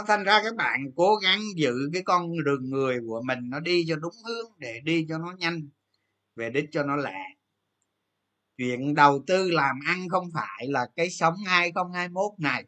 Thành 0.07 0.23
ra 0.23 0.41
các 0.43 0.55
bạn 0.55 0.79
cố 0.95 1.15
gắng 1.15 1.39
giữ 1.55 1.73
cái 1.93 2.01
con 2.05 2.31
đường 2.45 2.69
người 2.69 2.99
của 3.07 3.21
mình 3.27 3.39
nó 3.49 3.59
đi 3.59 3.85
cho 3.87 3.95
đúng 3.95 4.13
hướng 4.27 4.51
để 4.57 4.79
đi 4.83 5.05
cho 5.09 5.17
nó 5.17 5.31
nhanh, 5.39 5.69
về 6.35 6.49
đích 6.49 6.65
cho 6.71 6.83
nó 6.83 6.95
lẹ 6.95 7.15
chuyện 8.57 8.95
đầu 8.95 9.23
tư 9.27 9.51
làm 9.51 9.75
ăn 9.87 10.09
không 10.09 10.29
phải 10.33 10.67
là 10.67 10.87
cái 10.95 11.09
sống 11.09 11.35
2021 11.45 12.31
này, 12.39 12.65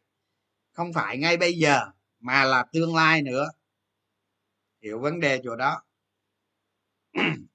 không 0.73 0.93
phải 0.93 1.17
ngay 1.17 1.37
bây 1.37 1.53
giờ 1.53 1.81
mà 2.19 2.45
là 2.45 2.65
tương 2.73 2.95
lai 2.95 3.21
nữa. 3.21 3.47
Hiểu 4.83 4.99
vấn 4.99 5.19
đề 5.19 5.41
chỗ 5.43 5.55
đó. 5.55 5.81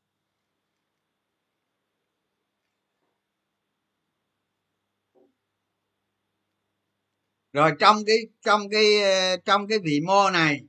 rồi 7.54 7.72
trong 7.78 7.96
cái 8.06 8.16
trong 8.42 8.68
cái 8.70 9.02
ờ, 9.02 9.36
trong 9.44 9.68
cái 9.68 9.78
vĩ 9.78 10.00
mô 10.06 10.30
này 10.30 10.60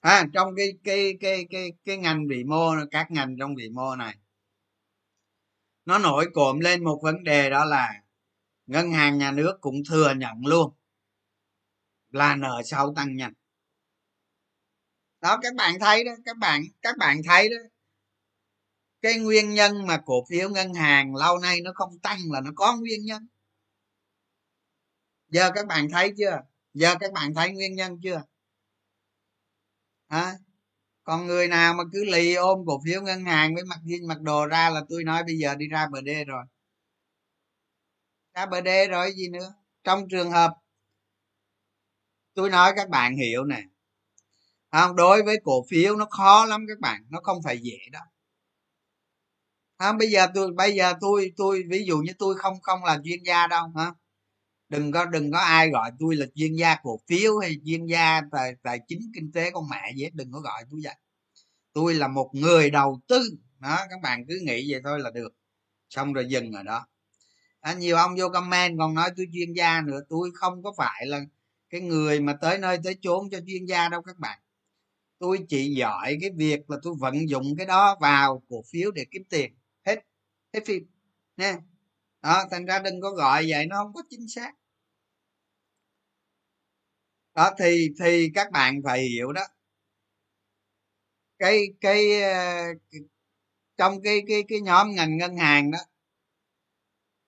à, 0.00 0.24
trong 0.34 0.54
cái 0.56 0.72
cái 0.84 1.16
cái 1.20 1.46
cái 1.50 1.72
cái 1.84 1.96
ngành 1.96 2.28
vĩ 2.28 2.44
mô 2.44 2.72
các 2.90 3.10
ngành 3.10 3.36
trong 3.38 3.54
vĩ 3.54 3.68
mô 3.68 3.96
này 3.96 4.14
nó 5.84 5.98
nổi 5.98 6.26
cộm 6.34 6.60
lên 6.60 6.84
một 6.84 7.00
vấn 7.02 7.24
đề 7.24 7.50
đó 7.50 7.64
là 7.64 7.92
ngân 8.66 8.92
hàng 8.92 9.18
nhà 9.18 9.30
nước 9.32 9.58
cũng 9.60 9.76
thừa 9.88 10.14
nhận 10.16 10.46
luôn 10.46 10.72
là 12.10 12.36
nợ 12.36 12.62
xấu 12.64 12.94
tăng 12.96 13.16
nhanh. 13.16 13.32
Đó 15.20 15.38
các 15.42 15.54
bạn 15.54 15.74
thấy 15.80 16.04
đó 16.04 16.12
các 16.24 16.36
bạn 16.36 16.62
các 16.82 16.96
bạn 16.98 17.20
thấy 17.28 17.48
đó 17.48 17.56
cái 19.02 19.18
nguyên 19.18 19.54
nhân 19.54 19.86
mà 19.86 19.98
cổ 20.06 20.24
phiếu 20.30 20.50
ngân 20.50 20.74
hàng 20.74 21.14
lâu 21.14 21.38
nay 21.38 21.60
nó 21.60 21.72
không 21.74 21.98
tăng 21.98 22.18
là 22.32 22.40
nó 22.40 22.50
có 22.56 22.76
nguyên 22.76 23.04
nhân 23.04 23.26
giờ 25.28 25.50
các 25.54 25.66
bạn 25.66 25.88
thấy 25.90 26.12
chưa? 26.18 26.40
Giờ 26.74 26.94
các 27.00 27.12
bạn 27.12 27.34
thấy 27.34 27.52
nguyên 27.52 27.74
nhân 27.74 28.00
chưa? 28.02 28.22
À, 30.08 30.34
còn 31.04 31.26
người 31.26 31.48
nào 31.48 31.74
mà 31.74 31.84
cứ 31.92 32.04
lì 32.04 32.34
ôm 32.34 32.58
cổ 32.66 32.80
phiếu 32.84 33.02
ngân 33.02 33.24
hàng 33.24 33.54
với 33.54 33.64
mặt 33.64 33.80
dinh 33.84 34.08
mặt 34.08 34.20
đồ 34.20 34.46
ra 34.46 34.70
là 34.70 34.82
tôi 34.88 35.04
nói 35.04 35.24
bây 35.24 35.38
giờ 35.38 35.54
đi 35.54 35.68
ra 35.68 35.86
bờ 35.92 36.00
đê 36.00 36.24
rồi. 36.24 36.44
Ra 38.34 38.46
bờ 38.46 38.60
đê 38.60 38.88
rồi 38.88 39.12
gì 39.12 39.28
nữa? 39.28 39.54
Trong 39.84 40.08
trường 40.10 40.30
hợp 40.30 40.52
tôi 42.34 42.50
nói 42.50 42.72
các 42.76 42.88
bạn 42.88 43.16
hiểu 43.16 43.44
nè. 43.44 43.62
Không 44.72 44.96
đối 44.96 45.22
với 45.22 45.36
cổ 45.44 45.64
phiếu 45.70 45.96
nó 45.96 46.06
khó 46.10 46.46
lắm 46.46 46.64
các 46.68 46.80
bạn 46.80 47.04
nó 47.10 47.20
không 47.22 47.42
phải 47.44 47.58
dễ 47.62 47.78
đó. 47.92 48.00
không 49.78 49.98
bây 49.98 50.10
giờ 50.10 50.26
tôi 50.34 50.52
bây 50.52 50.74
giờ 50.74 50.94
tôi 51.00 51.32
tôi 51.36 51.62
ví 51.70 51.84
dụ 51.86 51.98
như 51.98 52.12
tôi 52.18 52.34
không 52.38 52.60
không 52.62 52.84
là 52.84 52.98
chuyên 53.04 53.22
gia 53.22 53.46
đâu 53.46 53.72
hả? 53.76 53.92
Đừng 54.74 54.92
có 54.92 55.04
đừng 55.06 55.32
có 55.32 55.38
ai 55.38 55.70
gọi 55.70 55.90
tôi 55.98 56.16
là 56.16 56.26
chuyên 56.34 56.54
gia 56.54 56.76
cổ 56.82 57.00
phiếu 57.08 57.38
hay 57.38 57.56
chuyên 57.64 57.86
gia 57.86 58.20
tài 58.32 58.54
tài 58.62 58.80
chính 58.88 59.00
kinh 59.14 59.32
tế 59.32 59.50
con 59.50 59.68
mẹ 59.70 59.92
gì 59.96 60.02
hết 60.02 60.10
đừng 60.14 60.32
có 60.32 60.40
gọi 60.40 60.64
tôi 60.70 60.80
vậy. 60.84 60.94
Tôi 61.72 61.94
là 61.94 62.08
một 62.08 62.30
người 62.32 62.70
đầu 62.70 63.00
tư. 63.08 63.20
Đó 63.58 63.78
các 63.90 64.00
bạn 64.02 64.24
cứ 64.28 64.38
nghĩ 64.42 64.72
vậy 64.72 64.80
thôi 64.84 65.00
là 65.00 65.10
được. 65.10 65.34
Xong 65.90 66.12
rồi 66.12 66.26
dừng 66.28 66.52
ở 66.52 66.62
đó. 66.62 66.86
À, 67.60 67.74
nhiều 67.74 67.96
ông 67.96 68.14
vô 68.18 68.28
comment 68.28 68.78
còn 68.78 68.94
nói 68.94 69.10
tôi 69.16 69.26
chuyên 69.32 69.52
gia 69.52 69.80
nữa. 69.80 70.00
Tôi 70.08 70.30
không 70.34 70.62
có 70.62 70.72
phải 70.76 71.06
là 71.06 71.20
cái 71.70 71.80
người 71.80 72.20
mà 72.20 72.36
tới 72.40 72.58
nơi 72.58 72.78
tới 72.84 72.96
chốn 73.02 73.30
cho 73.30 73.40
chuyên 73.46 73.64
gia 73.66 73.88
đâu 73.88 74.02
các 74.02 74.18
bạn. 74.18 74.38
Tôi 75.18 75.38
chỉ 75.48 75.74
giỏi 75.74 76.16
cái 76.20 76.30
việc 76.36 76.70
là 76.70 76.76
tôi 76.82 76.94
vận 77.00 77.28
dụng 77.28 77.56
cái 77.56 77.66
đó 77.66 77.96
vào 78.00 78.42
cổ 78.48 78.62
phiếu 78.72 78.90
để 78.90 79.06
kiếm 79.10 79.22
tiền. 79.30 79.54
Hết 79.86 79.96
hết 80.54 80.60
phim. 80.66 80.86
Nha. 81.36 81.56
Đó 82.22 82.44
thành 82.50 82.64
ra 82.64 82.78
đừng 82.78 83.00
có 83.00 83.10
gọi 83.10 83.44
vậy 83.48 83.66
nó 83.66 83.76
không 83.76 83.92
có 83.92 84.02
chính 84.10 84.28
xác 84.28 84.52
đó 87.34 87.50
thì 87.58 87.88
thì 88.00 88.30
các 88.34 88.50
bạn 88.52 88.80
phải 88.84 89.00
hiểu 89.02 89.32
đó. 89.32 89.42
Cái 91.38 91.60
cái, 91.80 92.22
ờ, 92.22 92.64
cái 92.90 93.00
trong 93.78 94.02
cái 94.02 94.20
cái 94.28 94.44
cái 94.48 94.60
nhóm 94.60 94.92
ngành 94.94 95.18
ngân 95.18 95.36
hàng 95.36 95.70
đó 95.70 95.78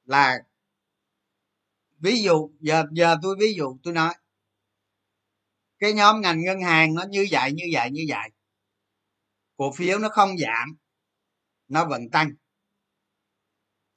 là 0.07 0.47
ví 2.01 2.23
dụ 2.23 2.51
giờ 2.61 2.85
giờ 2.93 3.17
tôi 3.23 3.37
ví 3.41 3.55
dụ 3.55 3.77
tôi 3.83 3.95
nói. 3.95 4.15
Cái 5.79 5.93
nhóm 5.93 6.21
ngành 6.21 6.41
ngân 6.45 6.61
hàng 6.63 6.95
nó 6.95 7.03
như 7.11 7.27
vậy 7.31 7.53
như 7.53 7.65
vậy 7.73 7.91
như 7.91 8.03
vậy. 8.09 8.31
Cổ 9.57 9.73
phiếu 9.77 9.99
nó 9.99 10.09
không 10.09 10.39
giảm 10.39 10.77
nó 11.69 11.87
vẫn 11.87 12.11
tăng. 12.11 12.31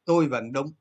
Tôi 0.05 0.27
vẫn 0.27 0.51
đúng. 0.53 0.73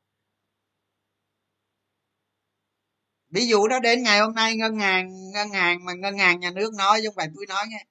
Ví 3.31 3.47
dụ 3.47 3.69
đó, 3.69 3.81
đến 3.81 4.03
ngày 4.03 4.21
hôm 4.21 4.35
nay 4.35 4.57
ngân 4.57 4.77
hàng 4.77 5.31
ngân 5.33 5.51
hàng 5.51 5.85
mà 5.85 5.93
ngân 5.95 6.19
hàng 6.19 6.41
nhà 6.41 6.51
nước 6.51 6.75
nói 6.75 7.01
chứ 7.03 7.09
không 7.09 7.17
phải 7.17 7.29
tôi 7.35 7.47
nói 7.49 7.65
nghe 7.69 7.85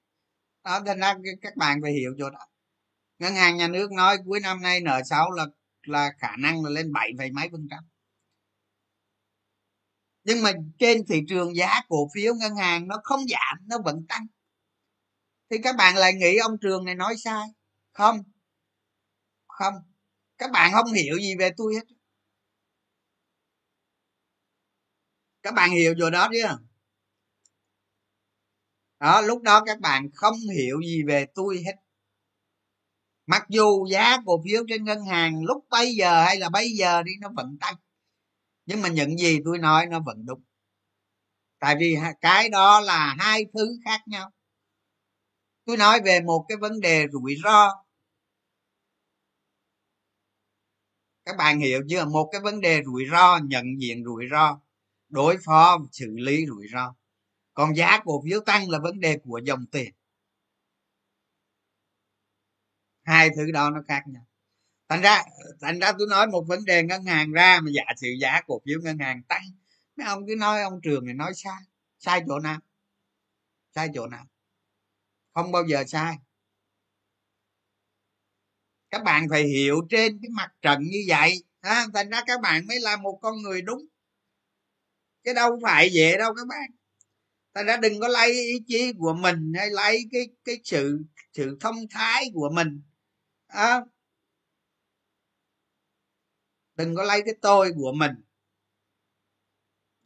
đó, 0.64 0.80
nên 0.96 1.22
các 1.42 1.56
bạn 1.56 1.78
phải 1.82 1.92
hiểu 1.92 2.14
chỗ 2.18 2.30
đó. 2.30 2.38
Ngân 3.18 3.34
hàng 3.34 3.56
nhà 3.56 3.68
nước 3.68 3.92
nói 3.92 4.18
cuối 4.26 4.40
năm 4.40 4.62
nay 4.62 4.80
nợ 4.80 5.02
xấu 5.04 5.30
là 5.30 5.46
là 5.82 6.12
khả 6.18 6.36
năng 6.38 6.64
là 6.64 6.70
lên 6.70 6.92
bảy 6.92 7.10
phẩy 7.18 7.30
mấy 7.30 7.48
phần 7.52 7.68
trăm. 7.70 7.84
Nhưng 10.24 10.42
mà 10.42 10.52
trên 10.78 11.06
thị 11.06 11.22
trường 11.28 11.56
giá 11.56 11.80
cổ 11.88 12.08
phiếu 12.14 12.34
ngân 12.34 12.56
hàng 12.56 12.88
nó 12.88 13.00
không 13.02 13.20
giảm, 13.28 13.58
nó 13.66 13.78
vẫn 13.84 14.06
tăng. 14.08 14.26
Thì 15.50 15.58
các 15.62 15.76
bạn 15.76 15.96
lại 15.96 16.14
nghĩ 16.14 16.36
ông 16.36 16.58
trường 16.60 16.84
này 16.84 16.94
nói 16.94 17.16
sai? 17.16 17.48
Không. 17.92 18.22
Không. 19.46 19.74
Các 20.38 20.50
bạn 20.50 20.72
không 20.72 20.92
hiểu 20.92 21.18
gì 21.18 21.34
về 21.38 21.50
tôi 21.56 21.74
hết. 21.74 21.97
Các 25.42 25.54
bạn 25.54 25.70
hiểu 25.70 25.94
rồi 25.98 26.10
đó 26.10 26.28
chứ? 26.32 26.48
Đó, 29.00 29.20
lúc 29.20 29.42
đó 29.42 29.62
các 29.66 29.80
bạn 29.80 30.10
không 30.14 30.36
hiểu 30.56 30.80
gì 30.80 31.02
về 31.02 31.26
tôi 31.34 31.62
hết. 31.66 31.74
Mặc 33.26 33.46
dù 33.48 33.86
giá 33.90 34.16
cổ 34.26 34.42
phiếu 34.44 34.64
trên 34.68 34.84
ngân 34.84 35.04
hàng 35.04 35.44
lúc 35.44 35.64
bây 35.70 35.94
giờ 35.94 36.24
hay 36.24 36.38
là 36.38 36.48
bây 36.48 36.70
giờ 36.70 37.02
đi, 37.02 37.12
nó 37.20 37.28
vẫn 37.36 37.56
tăng. 37.60 37.74
Nhưng 38.66 38.82
mà 38.82 38.88
những 38.88 39.18
gì 39.18 39.38
tôi 39.44 39.58
nói 39.58 39.86
nó 39.86 40.00
vẫn 40.00 40.26
đúng. 40.26 40.42
Tại 41.58 41.76
vì 41.80 41.96
cái 42.20 42.48
đó 42.48 42.80
là 42.80 43.16
hai 43.18 43.44
thứ 43.54 43.78
khác 43.84 44.00
nhau. 44.06 44.30
Tôi 45.64 45.76
nói 45.76 46.00
về 46.04 46.20
một 46.20 46.44
cái 46.48 46.56
vấn 46.56 46.80
đề 46.80 47.06
rủi 47.12 47.36
ro. 47.44 47.84
Các 51.24 51.36
bạn 51.36 51.60
hiểu 51.60 51.82
chưa? 51.88 52.04
Một 52.04 52.28
cái 52.32 52.40
vấn 52.40 52.60
đề 52.60 52.82
rủi 52.84 53.04
ro, 53.10 53.38
nhận 53.44 53.64
diện 53.80 54.04
rủi 54.04 54.24
ro 54.30 54.60
đối 55.08 55.36
phó, 55.44 55.78
xử 55.92 56.06
lý 56.16 56.46
rủi 56.46 56.66
ro. 56.72 56.94
Còn 57.54 57.76
giá 57.76 58.00
cổ 58.04 58.22
phiếu 58.24 58.40
tăng 58.40 58.70
là 58.70 58.78
vấn 58.78 59.00
đề 59.00 59.18
của 59.24 59.40
dòng 59.44 59.66
tiền. 59.66 59.94
Hai 63.02 63.30
thứ 63.36 63.50
đó 63.52 63.70
nó 63.70 63.82
khác 63.88 64.02
nhau. 64.06 64.26
Thành 64.88 65.00
ra 65.02 65.22
thành 65.60 65.78
ra 65.78 65.92
tôi 65.98 66.06
nói 66.10 66.26
một 66.26 66.44
vấn 66.48 66.64
đề 66.64 66.82
ngân 66.82 67.04
hàng 67.04 67.32
ra 67.32 67.60
mà 67.60 67.70
giả 67.74 67.82
sử 67.96 68.08
giá 68.20 68.40
cổ 68.46 68.60
phiếu 68.66 68.80
ngân 68.82 68.98
hàng 68.98 69.22
tăng, 69.22 69.42
mấy 69.96 70.06
ông 70.06 70.26
cứ 70.26 70.34
nói 70.38 70.62
ông 70.62 70.80
trường 70.82 71.04
này 71.04 71.14
nói 71.14 71.32
sai. 71.34 71.62
Sai 71.98 72.22
chỗ 72.28 72.38
nào? 72.38 72.60
Sai 73.74 73.88
chỗ 73.94 74.06
nào? 74.06 74.26
Không 75.34 75.52
bao 75.52 75.64
giờ 75.68 75.84
sai. 75.86 76.16
Các 78.90 79.04
bạn 79.04 79.26
phải 79.30 79.44
hiểu 79.44 79.80
trên 79.90 80.18
cái 80.22 80.30
mặt 80.30 80.52
trận 80.62 80.82
như 80.82 81.04
vậy, 81.08 81.44
ha? 81.62 81.86
Thành 81.94 82.10
ra 82.10 82.22
các 82.26 82.40
bạn 82.40 82.66
mới 82.66 82.80
là 82.80 82.96
một 82.96 83.18
con 83.22 83.42
người 83.42 83.62
đúng 83.62 83.86
cái 85.28 85.34
đâu 85.34 85.58
phải 85.62 85.90
vậy 85.94 86.18
đâu 86.18 86.34
các 86.34 86.46
bạn 86.48 86.70
thành 87.54 87.66
ra 87.66 87.76
đừng 87.76 88.00
có 88.00 88.08
lấy 88.08 88.32
ý 88.32 88.62
chí 88.66 88.92
của 88.98 89.14
mình 89.14 89.52
hay 89.56 89.70
lấy 89.70 90.08
cái 90.12 90.28
cái 90.44 90.60
sự 90.64 90.98
sự 91.32 91.56
thông 91.60 91.76
thái 91.90 92.30
của 92.34 92.50
mình. 92.54 92.82
À, 93.46 93.80
đừng 96.76 96.94
có 96.96 97.02
lấy 97.02 97.22
cái 97.24 97.34
tôi 97.42 97.72
của 97.76 97.92
mình 97.92 98.12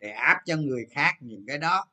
để 0.01 0.09
áp 0.11 0.41
cho 0.47 0.57
người 0.57 0.87
khác 0.91 1.15
những 1.21 1.45
cái 1.47 1.59
đó. 1.59 1.87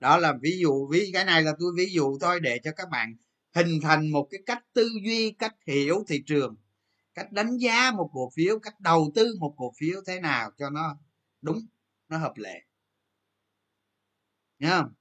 Đó 0.00 0.16
là 0.18 0.34
ví 0.42 0.58
dụ 0.58 0.88
ví 0.90 1.10
cái 1.12 1.24
này 1.24 1.42
là 1.42 1.52
tôi 1.58 1.72
ví 1.76 1.86
dụ 1.92 2.18
thôi 2.20 2.40
để 2.40 2.58
cho 2.64 2.72
các 2.76 2.88
bạn 2.90 3.16
hình 3.54 3.80
thành 3.82 4.10
một 4.10 4.28
cái 4.30 4.40
cách 4.46 4.64
tư 4.72 4.88
duy 5.04 5.30
cách 5.30 5.54
hiểu 5.66 6.04
thị 6.08 6.22
trường 6.26 6.56
cách 7.14 7.32
đánh 7.32 7.56
giá 7.56 7.90
một 7.90 8.10
cổ 8.12 8.30
phiếu 8.36 8.58
cách 8.58 8.80
đầu 8.80 9.12
tư 9.14 9.34
một 9.40 9.54
cổ 9.56 9.72
phiếu 9.78 10.00
thế 10.06 10.20
nào 10.20 10.50
cho 10.58 10.70
nó 10.70 10.96
đúng 11.42 11.66
nó 12.08 12.18
hợp 12.18 12.32
lệ. 12.36 12.60
Nhá. 14.58 14.70
không? 14.78 14.94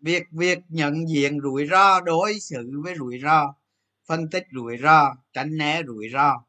việc 0.00 0.22
việc 0.30 0.58
nhận 0.68 1.08
diện 1.08 1.40
rủi 1.40 1.66
ro, 1.66 2.00
đối 2.00 2.40
xử 2.40 2.70
với 2.84 2.94
rủi 2.98 3.20
ro, 3.22 3.54
phân 4.08 4.30
tích 4.30 4.44
rủi 4.54 4.78
ro, 4.82 5.14
tránh 5.32 5.56
né 5.56 5.82
rủi 5.86 6.08
ro, 6.12 6.44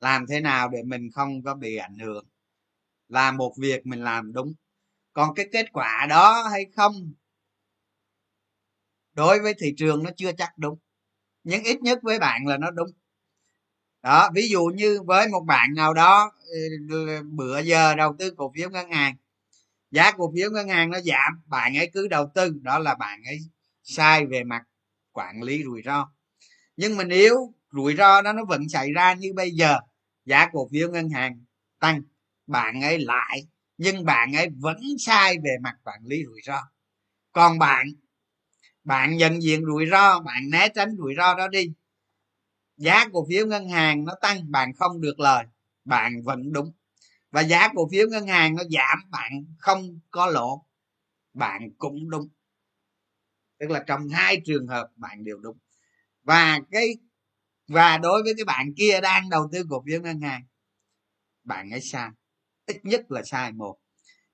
làm 0.00 0.26
thế 0.28 0.40
nào 0.40 0.68
để 0.68 0.82
mình 0.86 1.10
không 1.14 1.42
có 1.44 1.54
bị 1.54 1.76
ảnh 1.76 1.98
hưởng? 1.98 2.26
Là 3.08 3.32
một 3.32 3.54
việc 3.58 3.86
mình 3.86 4.04
làm 4.04 4.32
đúng. 4.32 4.54
Còn 5.12 5.34
cái 5.34 5.46
kết 5.52 5.66
quả 5.72 6.06
đó 6.10 6.48
hay 6.52 6.66
không? 6.76 7.12
Đối 9.14 9.40
với 9.40 9.54
thị 9.58 9.74
trường 9.76 10.02
nó 10.02 10.10
chưa 10.16 10.32
chắc 10.38 10.50
đúng. 10.58 10.78
Nhưng 11.44 11.64
ít 11.64 11.82
nhất 11.82 11.98
với 12.02 12.18
bạn 12.18 12.46
là 12.46 12.58
nó 12.58 12.70
đúng 12.70 12.88
đó, 14.02 14.30
ví 14.34 14.48
dụ 14.48 14.64
như 14.64 15.02
với 15.06 15.28
một 15.28 15.40
bạn 15.46 15.74
nào 15.74 15.94
đó 15.94 16.32
ừ, 16.90 17.22
bữa 17.30 17.60
giờ 17.60 17.94
đầu 17.94 18.16
tư 18.18 18.30
cổ 18.36 18.52
phiếu 18.56 18.70
ngân 18.70 18.90
hàng. 18.90 19.16
Giá 19.90 20.12
cổ 20.12 20.32
phiếu 20.36 20.50
ngân 20.50 20.68
hàng 20.68 20.90
nó 20.90 21.00
giảm, 21.00 21.42
bạn 21.46 21.76
ấy 21.76 21.90
cứ 21.94 22.08
đầu 22.08 22.30
tư, 22.34 22.52
đó 22.62 22.78
là 22.78 22.94
bạn 22.94 23.22
ấy 23.26 23.38
sai 23.84 24.26
về 24.26 24.44
mặt 24.44 24.62
quản 25.12 25.42
lý 25.42 25.64
rủi 25.64 25.82
ro. 25.84 26.12
Nhưng 26.76 26.96
mà 26.96 27.04
nếu 27.04 27.54
rủi 27.72 27.96
ro 27.96 28.22
đó 28.22 28.32
nó 28.32 28.44
vẫn 28.44 28.68
xảy 28.68 28.92
ra 28.92 29.14
như 29.14 29.32
bây 29.36 29.50
giờ, 29.50 29.78
giá 30.24 30.48
cổ 30.52 30.68
phiếu 30.72 30.90
ngân 30.90 31.08
hàng 31.10 31.44
tăng, 31.80 32.02
bạn 32.46 32.82
ấy 32.82 32.98
lại 33.00 33.46
nhưng 33.78 34.04
bạn 34.04 34.32
ấy 34.36 34.48
vẫn 34.60 34.78
sai 34.98 35.36
về 35.44 35.56
mặt 35.62 35.74
quản 35.84 36.00
lý 36.04 36.24
rủi 36.26 36.40
ro. 36.44 36.60
Còn 37.32 37.58
bạn 37.58 37.86
bạn 38.84 39.16
nhận 39.16 39.42
diện 39.42 39.64
rủi 39.64 39.86
ro, 39.90 40.20
bạn 40.20 40.50
né 40.50 40.68
tránh 40.74 40.96
rủi 40.98 41.14
ro 41.16 41.34
đó 41.34 41.48
đi 41.48 41.72
giá 42.82 43.08
cổ 43.12 43.26
phiếu 43.28 43.46
ngân 43.46 43.68
hàng 43.68 44.04
nó 44.04 44.14
tăng, 44.20 44.50
bạn 44.50 44.72
không 44.74 45.00
được 45.00 45.20
lời, 45.20 45.44
bạn 45.84 46.22
vẫn 46.22 46.52
đúng. 46.52 46.72
Và 47.30 47.40
giá 47.40 47.68
cổ 47.74 47.88
phiếu 47.92 48.08
ngân 48.08 48.26
hàng 48.26 48.56
nó 48.56 48.62
giảm, 48.70 49.10
bạn 49.10 49.44
không 49.58 50.00
có 50.10 50.26
lỗ, 50.26 50.66
bạn 51.34 51.70
cũng 51.78 52.10
đúng. 52.10 52.28
Tức 53.58 53.70
là 53.70 53.84
trong 53.86 54.08
hai 54.08 54.40
trường 54.44 54.66
hợp 54.66 54.88
bạn 54.96 55.24
đều 55.24 55.38
đúng. 55.38 55.56
Và 56.22 56.60
cái, 56.70 56.96
và 57.68 57.98
đối 57.98 58.22
với 58.22 58.34
cái 58.36 58.44
bạn 58.44 58.74
kia 58.76 59.00
đang 59.02 59.30
đầu 59.30 59.48
tư 59.52 59.64
cổ 59.70 59.82
phiếu 59.86 60.00
ngân 60.00 60.20
hàng, 60.20 60.42
bạn 61.44 61.70
ấy 61.70 61.80
sai. 61.80 62.10
Ít 62.66 62.84
nhất 62.84 63.10
là 63.10 63.22
sai 63.22 63.52
một. 63.52 63.78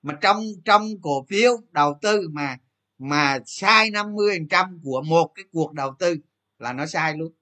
Mà 0.02 0.18
trong 0.20 0.42
trong 0.64 0.88
cổ 1.02 1.26
phiếu 1.28 1.56
đầu 1.70 1.98
tư 2.02 2.28
mà 2.32 2.56
mà 2.98 3.38
sai 3.46 3.90
50 3.90 4.38
trăm 4.50 4.80
của 4.84 5.02
một 5.02 5.32
cái 5.34 5.44
cuộc 5.52 5.72
đầu 5.72 5.94
tư 5.98 6.16
là 6.58 6.72
nó 6.72 6.86
sai 6.86 7.16
luôn 7.16 7.32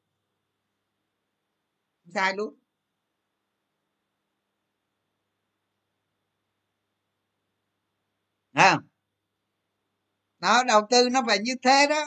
sai 2.14 2.34
luôn. 2.36 2.54
À, 8.54 8.80
nó 10.40 10.64
đầu 10.64 10.80
tư 10.90 11.08
nó 11.12 11.22
phải 11.26 11.38
như 11.38 11.52
thế 11.62 11.86
đó. 11.90 12.04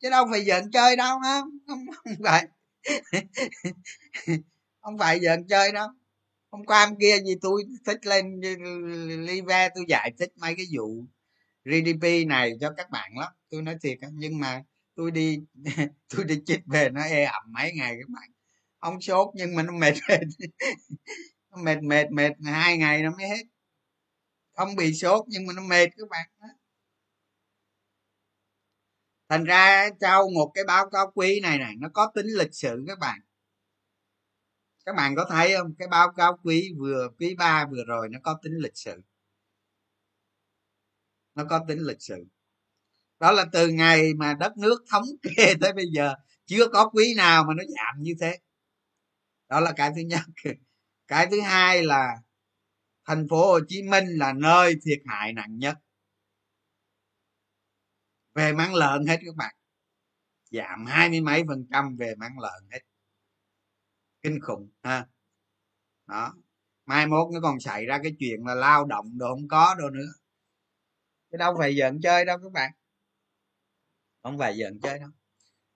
Chứ 0.00 0.10
đâu 0.10 0.26
phải 0.30 0.44
giận 0.44 0.70
chơi 0.72 0.96
đâu 0.96 1.18
không? 1.22 1.48
Không, 1.66 1.86
không 1.96 2.12
phải. 2.24 2.48
Không 4.80 4.98
phải 4.98 5.20
giận 5.20 5.46
chơi 5.48 5.72
đâu. 5.72 5.88
Hôm 6.50 6.64
qua 6.64 6.86
hôm 6.86 6.96
kia 7.00 7.18
gì 7.26 7.34
tôi 7.42 7.64
thích 7.86 8.06
lên 8.06 8.40
live 9.26 9.68
tôi 9.74 9.84
giải 9.88 10.12
thích 10.18 10.32
mấy 10.40 10.54
cái 10.56 10.66
vụ 10.78 11.04
gdp 11.64 12.26
này 12.28 12.52
cho 12.60 12.70
các 12.76 12.90
bạn 12.90 13.12
lắm. 13.18 13.32
Tôi 13.50 13.62
nói 13.62 13.76
thiệt 13.82 13.98
nhưng 14.12 14.40
mà 14.40 14.62
tôi 14.94 15.10
đi 15.10 15.38
tôi 16.16 16.24
đi 16.24 16.42
chích 16.46 16.60
về 16.66 16.90
nó 16.90 17.02
e 17.04 17.24
ẩm 17.24 17.42
mấy 17.52 17.72
ngày 17.74 17.96
các 18.00 18.08
bạn 18.10 18.30
ông 18.82 19.00
sốt, 19.00 19.28
nhưng 19.34 19.54
mà 19.54 19.62
nó 19.62 19.72
mệt 19.72 19.94
mệt. 20.08 20.20
Nó 21.50 21.56
mệt 21.62 21.82
mệt 21.82 22.06
mệt 22.10 22.32
hai 22.44 22.78
ngày 22.78 23.02
nó 23.02 23.10
mới 23.10 23.28
hết. 23.28 23.44
Không 24.56 24.76
bị 24.76 24.94
sốt, 24.94 25.24
nhưng 25.28 25.46
mà 25.46 25.52
nó 25.52 25.62
mệt 25.62 25.86
các 25.96 26.08
bạn 26.10 26.28
thành 29.28 29.44
ra 29.44 29.90
trao 30.00 30.28
một 30.34 30.52
cái 30.54 30.64
báo 30.64 30.90
cáo 30.90 31.12
quý 31.14 31.40
này 31.40 31.58
này 31.58 31.74
nó 31.78 31.88
có 31.94 32.12
tính 32.14 32.26
lịch 32.38 32.54
sử 32.54 32.84
các 32.88 32.98
bạn. 32.98 33.20
Các 34.84 34.94
bạn 34.96 35.14
có 35.16 35.26
thấy 35.30 35.54
không? 35.56 35.74
Cái 35.78 35.88
báo 35.88 36.12
cáo 36.16 36.38
quý 36.44 36.72
vừa, 36.78 37.08
quý 37.18 37.34
ba 37.38 37.66
vừa 37.70 37.84
rồi 37.86 38.08
nó 38.08 38.18
có 38.22 38.38
tính 38.42 38.52
lịch 38.62 38.76
sử. 38.76 39.02
Nó 41.34 41.44
có 41.50 41.64
tính 41.68 41.78
lịch 41.78 42.02
sử. 42.02 42.24
Đó 43.20 43.32
là 43.32 43.44
từ 43.52 43.68
ngày 43.68 44.14
mà 44.14 44.34
đất 44.40 44.56
nước 44.58 44.84
thống 44.90 45.04
kê 45.22 45.54
tới 45.60 45.72
bây 45.72 45.86
giờ, 45.92 46.14
chưa 46.46 46.68
có 46.68 46.88
quý 46.88 47.14
nào 47.16 47.44
mà 47.44 47.54
nó 47.54 47.64
giảm 47.64 48.02
như 48.02 48.14
thế 48.20 48.38
đó 49.52 49.60
là 49.60 49.72
cái 49.76 49.90
thứ 49.96 50.00
nhất. 50.00 50.20
Cái 51.06 51.26
thứ 51.30 51.40
hai 51.40 51.82
là 51.82 52.16
thành 53.04 53.26
phố 53.30 53.52
hồ 53.52 53.60
chí 53.68 53.82
minh 53.82 54.04
là 54.08 54.32
nơi 54.32 54.74
thiệt 54.84 54.98
hại 55.06 55.32
nặng 55.32 55.58
nhất. 55.58 55.76
Về 58.34 58.52
máng 58.52 58.74
lợn 58.74 59.06
hết 59.06 59.20
các 59.26 59.36
bạn. 59.36 59.54
Giảm 60.50 60.86
hai 60.86 61.08
mươi 61.08 61.20
mấy 61.20 61.42
phần 61.48 61.66
trăm 61.72 61.96
về 61.96 62.14
máng 62.14 62.38
lợn 62.38 62.68
hết. 62.70 62.78
Kinh 64.22 64.40
khủng, 64.42 64.70
ha. 64.82 65.06
Đó. 66.06 66.34
Mai 66.86 67.06
mốt 67.06 67.28
nó 67.34 67.40
còn 67.40 67.60
xảy 67.60 67.86
ra 67.86 67.98
cái 68.02 68.12
chuyện 68.18 68.46
là 68.46 68.54
lao 68.54 68.84
động 68.84 69.18
đồ 69.18 69.34
không 69.34 69.48
có 69.48 69.74
đâu 69.78 69.90
nữa. 69.90 70.12
Cái 71.30 71.38
đâu 71.38 71.54
phải 71.58 71.76
giận 71.76 72.00
chơi 72.02 72.24
đâu 72.24 72.38
các 72.42 72.52
bạn. 72.52 72.72
Không 74.22 74.38
phải 74.38 74.56
giận 74.56 74.80
chơi 74.82 74.98
đâu. 74.98 75.10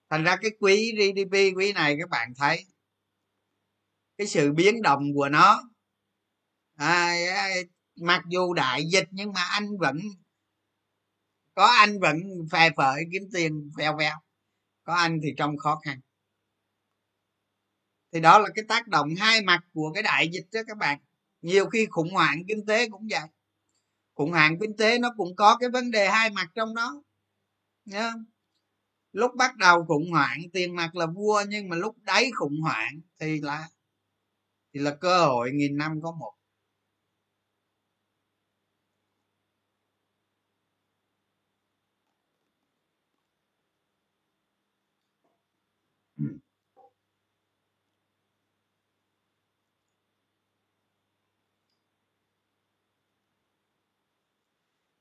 Thành 0.09 0.23
ra 0.23 0.37
cái 0.41 0.51
quý 0.59 0.93
gdp 0.97 1.57
quý 1.57 1.73
này 1.73 1.95
các 1.99 2.09
bạn 2.09 2.33
thấy 2.37 2.65
cái 4.17 4.27
sự 4.27 4.53
biến 4.53 4.81
động 4.81 5.03
của 5.15 5.29
nó. 5.29 5.63
À, 6.75 7.15
mặc 7.95 8.21
dù 8.29 8.53
đại 8.53 8.83
dịch 8.91 9.07
nhưng 9.11 9.33
mà 9.33 9.41
anh 9.41 9.77
vẫn 9.77 9.97
có 11.55 11.65
anh 11.65 11.99
vẫn 11.99 12.17
phè 12.51 12.69
phởi 12.77 13.03
kiếm 13.11 13.23
tiền 13.33 13.71
veo 13.77 13.97
veo 13.97 14.15
có 14.83 14.93
anh 14.93 15.19
thì 15.23 15.33
trong 15.37 15.57
khó 15.57 15.79
khăn. 15.83 15.99
Thì 18.11 18.19
đó 18.19 18.39
là 18.39 18.49
cái 18.55 18.65
tác 18.67 18.87
động 18.87 19.15
hai 19.17 19.41
mặt 19.41 19.59
của 19.73 19.91
cái 19.93 20.03
đại 20.03 20.29
dịch 20.33 20.47
đó 20.51 20.61
các 20.67 20.77
bạn. 20.77 20.99
Nhiều 21.41 21.69
khi 21.69 21.87
khủng 21.89 22.13
hoảng 22.13 22.41
kinh 22.47 22.65
tế 22.65 22.89
cũng 22.89 23.07
vậy. 23.09 23.29
Khủng 24.13 24.31
hoảng 24.31 24.59
kinh 24.59 24.77
tế 24.77 24.99
nó 24.99 25.13
cũng 25.17 25.35
có 25.35 25.57
cái 25.57 25.69
vấn 25.69 25.91
đề 25.91 26.09
hai 26.09 26.29
mặt 26.29 26.47
trong 26.55 26.75
đó. 26.75 27.01
Nhá 27.85 28.13
lúc 29.11 29.31
bắt 29.35 29.55
đầu 29.55 29.85
khủng 29.85 30.11
hoảng 30.11 30.39
tiền 30.53 30.75
mặt 30.75 30.95
là 30.95 31.05
vua 31.05 31.43
nhưng 31.47 31.69
mà 31.69 31.75
lúc 31.75 31.95
đáy 32.01 32.31
khủng 32.35 32.61
hoảng 32.61 33.01
thì 33.19 33.41
là 33.41 33.69
thì 34.77 34.83
là 34.83 34.91
cơ 35.01 35.25
hội 35.25 35.51
nghìn 35.53 35.77
năm 35.77 36.01
có 36.03 36.11
một. 36.11 36.33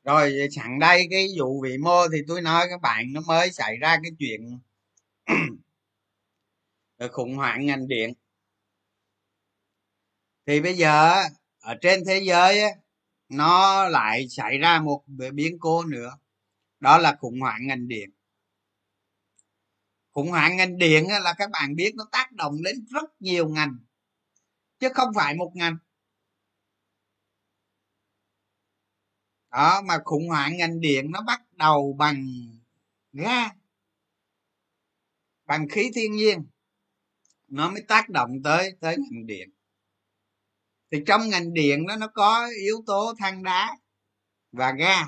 Rồi 0.04 0.32
sẵn 0.50 0.78
đây 0.78 1.06
cái 1.10 1.28
vụ 1.38 1.60
vị 1.62 1.78
mô 1.78 2.08
thì 2.12 2.18
tôi 2.28 2.42
nói 2.42 2.66
các 2.70 2.80
bạn, 2.80 3.12
nó 3.12 3.20
mới 3.26 3.50
xảy 3.52 3.76
ra 3.76 3.96
cái 4.02 4.10
chuyện 4.18 4.58
khủng 7.12 7.34
hoảng 7.36 7.66
ngành 7.66 7.88
điện 7.88 8.12
thì 10.46 10.60
bây 10.60 10.76
giờ 10.76 11.14
ở 11.60 11.74
trên 11.80 12.04
thế 12.06 12.22
giới 12.26 12.60
nó 13.28 13.88
lại 13.88 14.28
xảy 14.28 14.58
ra 14.58 14.80
một 14.80 15.04
biến 15.34 15.56
cố 15.60 15.84
nữa. 15.84 16.18
Đó 16.80 16.98
là 16.98 17.16
khủng 17.20 17.40
hoảng 17.40 17.66
ngành 17.66 17.88
điện. 17.88 18.10
Khủng 20.12 20.30
hoảng 20.30 20.56
ngành 20.56 20.78
điện 20.78 21.04
là 21.22 21.34
các 21.38 21.50
bạn 21.50 21.74
biết 21.76 21.94
nó 21.94 22.08
tác 22.12 22.32
động 22.32 22.62
đến 22.62 22.84
rất 22.90 23.10
nhiều 23.20 23.48
ngành, 23.48 23.78
chứ 24.78 24.88
không 24.94 25.08
phải 25.14 25.34
một 25.34 25.52
ngành. 25.54 25.76
Đó, 29.50 29.82
mà 29.82 29.98
khủng 30.04 30.28
hoảng 30.28 30.56
ngành 30.56 30.80
điện 30.80 31.10
nó 31.10 31.22
bắt 31.22 31.40
đầu 31.52 31.96
bằng 31.98 32.26
ga, 33.12 33.48
bằng 35.44 35.68
khí 35.68 35.90
thiên 35.94 36.12
nhiên, 36.12 36.46
nó 37.48 37.70
mới 37.70 37.82
tác 37.88 38.08
động 38.08 38.30
tới 38.44 38.76
tới 38.80 38.96
ngành 38.96 39.26
điện 39.26 39.55
thì 40.90 40.98
trong 41.06 41.28
ngành 41.28 41.54
điện 41.54 41.86
đó 41.86 41.96
nó 41.96 42.08
có 42.08 42.48
yếu 42.60 42.82
tố 42.86 43.14
than 43.18 43.42
đá 43.42 43.76
và 44.52 44.72
ga 44.72 45.02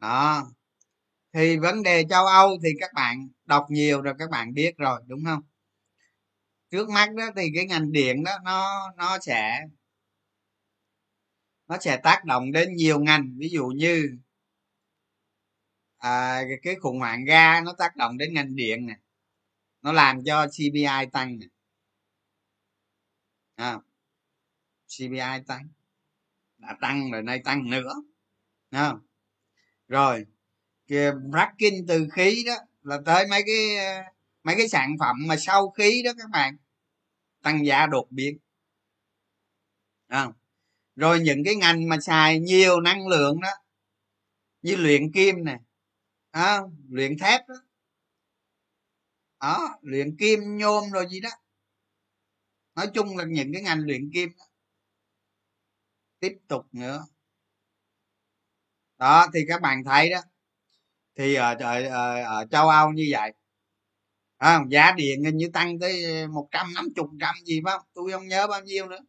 đó. 0.00 0.46
Thì 1.32 1.56
vấn 1.58 1.82
đề 1.82 2.04
châu 2.10 2.26
âu 2.26 2.58
thì 2.62 2.68
các 2.80 2.92
bạn 2.94 3.28
đọc 3.44 3.66
nhiều 3.70 4.02
rồi 4.02 4.14
các 4.18 4.30
bạn 4.30 4.54
biết 4.54 4.76
rồi 4.76 5.00
đúng 5.06 5.24
không? 5.24 5.42
Trước 6.70 6.88
mắt 6.88 7.14
đó 7.14 7.24
thì 7.36 7.42
cái 7.54 7.66
ngành 7.66 7.92
điện 7.92 8.24
đó 8.24 8.32
nó 8.44 8.90
nó 8.96 9.18
sẽ 9.18 9.60
nó 11.68 11.78
sẽ 11.80 11.96
tác 11.96 12.24
động 12.24 12.52
đến 12.52 12.74
nhiều 12.76 13.00
ngành. 13.00 13.34
Ví 13.38 13.48
dụ 13.48 13.66
như 13.66 14.18
à, 15.98 16.42
cái 16.62 16.74
khủng 16.74 16.98
hoảng 16.98 17.24
ga 17.24 17.60
nó 17.60 17.72
tác 17.78 17.96
động 17.96 18.18
đến 18.18 18.34
ngành 18.34 18.56
điện 18.56 18.86
nè. 18.86 18.94
Nó 19.82 19.92
làm 19.92 20.24
cho 20.24 20.46
cpi 20.46 20.86
tăng 21.12 21.38
nè. 21.38 21.46
À, 23.56 23.78
cpi 24.98 25.44
tăng 25.46 25.68
đã 26.58 26.76
tăng 26.80 27.10
rồi 27.10 27.22
nay 27.22 27.40
tăng 27.44 27.70
nữa 27.70 27.94
không? 28.70 29.00
rồi 29.88 30.26
kia 30.86 31.12
fracking 31.12 31.84
từ 31.88 32.08
khí 32.12 32.44
đó 32.46 32.54
là 32.82 32.98
tới 33.06 33.26
mấy 33.30 33.42
cái 33.46 33.76
mấy 34.42 34.56
cái 34.56 34.68
sản 34.68 34.96
phẩm 35.00 35.16
mà 35.26 35.36
sau 35.36 35.70
khí 35.70 36.02
đó 36.04 36.10
các 36.18 36.30
bạn 36.30 36.56
tăng 37.42 37.66
giá 37.66 37.86
đột 37.86 38.06
biến 38.10 38.38
không? 40.08 40.32
rồi 40.96 41.20
những 41.20 41.44
cái 41.44 41.54
ngành 41.54 41.88
mà 41.88 42.00
xài 42.00 42.38
nhiều 42.38 42.80
năng 42.80 43.06
lượng 43.06 43.40
đó 43.40 43.50
như 44.62 44.76
luyện 44.76 45.12
kim 45.12 45.44
nè 45.44 45.58
à, 46.30 46.60
luyện 46.88 47.18
thép 47.18 47.48
đó 47.48 47.54
đó 49.40 49.78
luyện 49.82 50.16
kim 50.16 50.56
nhôm 50.56 50.90
rồi 50.90 51.06
gì 51.10 51.20
đó 51.20 51.30
nói 52.74 52.86
chung 52.94 53.16
là 53.16 53.24
những 53.28 53.52
cái 53.52 53.62
ngành 53.62 53.80
luyện 53.80 54.10
kim 54.14 54.30
đó 54.38 54.44
tiếp 56.20 56.32
tục 56.48 56.66
nữa. 56.72 57.06
Đó 58.98 59.26
thì 59.34 59.40
các 59.48 59.60
bạn 59.60 59.84
thấy 59.84 60.10
đó. 60.10 60.20
Thì 61.18 61.34
ở, 61.34 61.54
ở, 61.60 61.82
ở, 61.88 62.22
ở 62.22 62.46
châu 62.50 62.68
âu 62.68 62.92
như 62.92 63.08
vậy. 63.10 63.32
À, 64.36 64.60
giá 64.70 64.92
điện 64.96 65.24
hình 65.24 65.36
như 65.36 65.48
tăng 65.52 65.78
tới 65.78 66.26
một 66.28 66.48
trăm 66.50 66.74
năm 66.74 66.88
chục 66.96 67.08
trăm 67.20 67.34
gì 67.44 67.60
phải 67.64 67.72
không? 67.78 67.86
Tôi 67.94 68.12
không 68.12 68.28
nhớ 68.28 68.46
bao 68.46 68.60
nhiêu 68.60 68.88
nữa. 68.88 69.00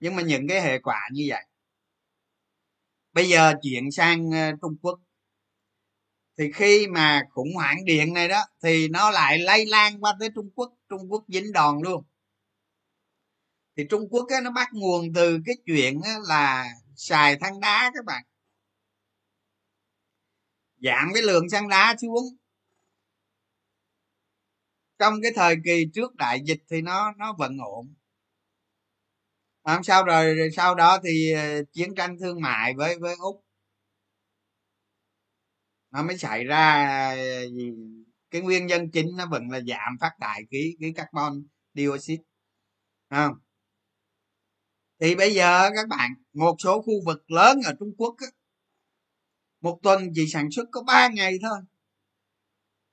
Nhưng 0.00 0.16
mà 0.16 0.22
những 0.22 0.48
cái 0.48 0.60
hệ 0.60 0.78
quả 0.78 1.08
như 1.12 1.24
vậy. 1.28 1.44
Bây 3.12 3.28
giờ 3.28 3.54
chuyển 3.62 3.90
sang 3.90 4.30
ờ, 4.30 4.52
trung 4.62 4.76
quốc. 4.82 5.00
Thì 6.38 6.52
khi 6.52 6.86
mà 6.86 7.22
khủng 7.30 7.54
hoảng 7.54 7.84
điện 7.84 8.14
này 8.14 8.28
đó 8.28 8.44
thì 8.62 8.88
nó 8.88 9.10
lại 9.10 9.38
lây 9.38 9.66
lan 9.66 10.00
qua 10.00 10.14
tới 10.20 10.28
trung 10.34 10.50
quốc. 10.54 10.72
Trung 10.88 11.12
quốc 11.12 11.24
dính 11.28 11.52
đòn 11.52 11.80
luôn 11.82 12.04
thì 13.76 13.84
trung 13.90 14.08
quốc 14.10 14.26
ấy, 14.28 14.40
nó 14.42 14.50
bắt 14.50 14.68
nguồn 14.72 15.12
từ 15.14 15.38
cái 15.46 15.54
chuyện 15.66 16.00
là 16.28 16.66
xài 16.96 17.36
than 17.36 17.60
đá 17.60 17.90
các 17.94 18.04
bạn. 18.04 18.24
Giảm 20.78 21.08
cái 21.14 21.22
lượng 21.22 21.48
xăng 21.48 21.68
đá 21.68 21.96
xuống. 22.02 22.24
Trong 24.98 25.14
cái 25.22 25.32
thời 25.36 25.56
kỳ 25.64 25.86
trước 25.94 26.14
đại 26.16 26.40
dịch 26.44 26.62
thì 26.70 26.82
nó 26.82 27.12
nó 27.18 27.34
vẫn 27.38 27.58
ổn. 27.58 27.94
Làm 29.64 29.82
sao 29.82 30.04
rồi, 30.04 30.34
rồi 30.34 30.48
sau 30.56 30.74
đó 30.74 30.98
thì 31.04 31.32
ờ, 31.32 31.62
chiến 31.72 31.94
tranh 31.94 32.16
thương 32.20 32.40
mại 32.40 32.74
với 32.74 32.98
với 32.98 33.14
úc. 33.18 33.44
Nó 35.90 36.02
mới 36.02 36.18
xảy 36.18 36.44
ra 36.44 36.74
ờ, 37.16 37.48
gì 37.48 37.72
cái 38.30 38.42
nguyên 38.42 38.66
nhân 38.66 38.90
chính 38.90 39.16
nó 39.16 39.26
vẫn 39.26 39.50
là 39.50 39.60
giảm 39.60 39.96
phát 40.00 40.10
thải 40.20 40.42
khí 40.50 40.76
khí 40.80 40.92
carbon 40.96 41.42
dioxide. 41.74 42.22
Không? 43.10 43.32
Thì 45.04 45.14
bây 45.14 45.34
giờ 45.34 45.70
các 45.74 45.88
bạn 45.88 46.14
một 46.32 46.56
số 46.58 46.82
khu 46.82 46.92
vực 47.06 47.30
lớn 47.30 47.60
ở 47.64 47.74
trung 47.78 47.94
quốc 47.98 48.16
á, 48.18 48.26
một 49.60 49.78
tuần 49.82 50.12
chỉ 50.14 50.26
sản 50.28 50.50
xuất 50.50 50.64
có 50.72 50.82
3 50.82 51.08
ngày 51.08 51.38
thôi. 51.42 51.58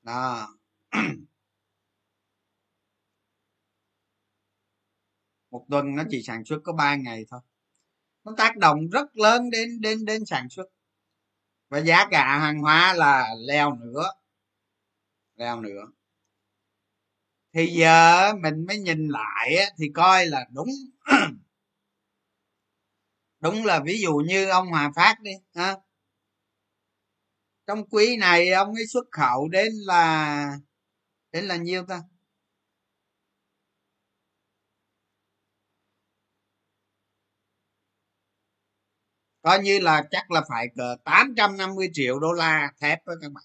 Đó. 0.01 0.47
Một 5.51 5.66
tuần 5.70 5.95
nó 5.95 6.03
chỉ 6.09 6.24
sản 6.24 6.45
xuất 6.45 6.57
có 6.64 6.74
3 6.74 6.95
ngày 6.95 7.26
thôi. 7.30 7.39
Nó 8.24 8.34
tác 8.38 8.57
động 8.57 8.89
rất 8.89 9.18
lớn 9.18 9.49
đến 9.49 9.82
đến 9.82 10.05
đến 10.05 10.26
sản 10.26 10.49
xuất. 10.49 10.66
Và 11.70 11.80
giá 11.80 12.07
cả 12.12 12.39
hàng 12.39 12.59
hóa 12.59 12.93
là 12.93 13.28
leo 13.47 13.76
nữa 13.76 14.12
leo 15.36 15.62
nữa 15.62 15.91
thì 17.53 17.68
giờ 17.68 18.34
mình 18.34 18.66
mới 18.68 18.80
nhìn 18.80 19.07
lại 19.07 19.55
thì 19.78 19.89
coi 19.93 20.26
là 20.26 20.45
đúng 20.53 20.70
đúng 23.41 23.65
là 23.65 23.79
ví 23.85 24.01
dụ 24.01 24.13
như 24.27 24.49
ông 24.49 24.67
hòa 24.67 24.91
phát 24.95 25.15
đi, 25.21 25.31
ha 25.55 25.75
trong 27.67 27.89
quý 27.89 28.17
này 28.17 28.49
ông 28.51 28.73
ấy 28.73 28.87
xuất 28.87 29.05
khẩu 29.11 29.49
đến 29.49 29.73
là 29.85 30.57
đến 31.31 31.45
là 31.45 31.55
nhiêu 31.57 31.85
ta 31.87 32.01
coi 39.41 39.59
như 39.63 39.79
là 39.79 40.03
chắc 40.11 40.31
là 40.31 40.41
phải 40.49 40.67
cỡ 40.75 40.95
850 41.05 41.89
triệu 41.93 42.19
đô 42.19 42.31
la 42.33 42.71
thép 42.81 43.05
đó 43.05 43.13
các 43.21 43.31
bạn 43.31 43.43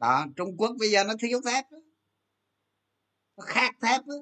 đó, 0.00 0.26
trung 0.36 0.56
quốc 0.58 0.70
bây 0.78 0.90
giờ 0.90 1.04
nó 1.04 1.14
thiếu 1.20 1.40
thép 1.46 1.64
đó. 1.70 1.78
nó 3.36 3.44
khát 3.46 3.74
thép 3.82 4.06
đó. 4.06 4.14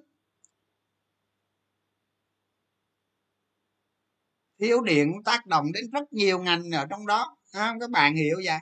Thiếu 4.61 4.81
điện 4.83 5.13
tác 5.25 5.47
động 5.47 5.73
đến 5.73 5.85
rất 5.93 6.13
nhiều 6.13 6.39
ngành 6.39 6.71
ở 6.71 6.87
trong 6.91 7.07
đó. 7.07 7.37
À, 7.53 7.75
các 7.81 7.91
bạn 7.91 8.17
hiểu 8.17 8.37
vậy? 8.45 8.59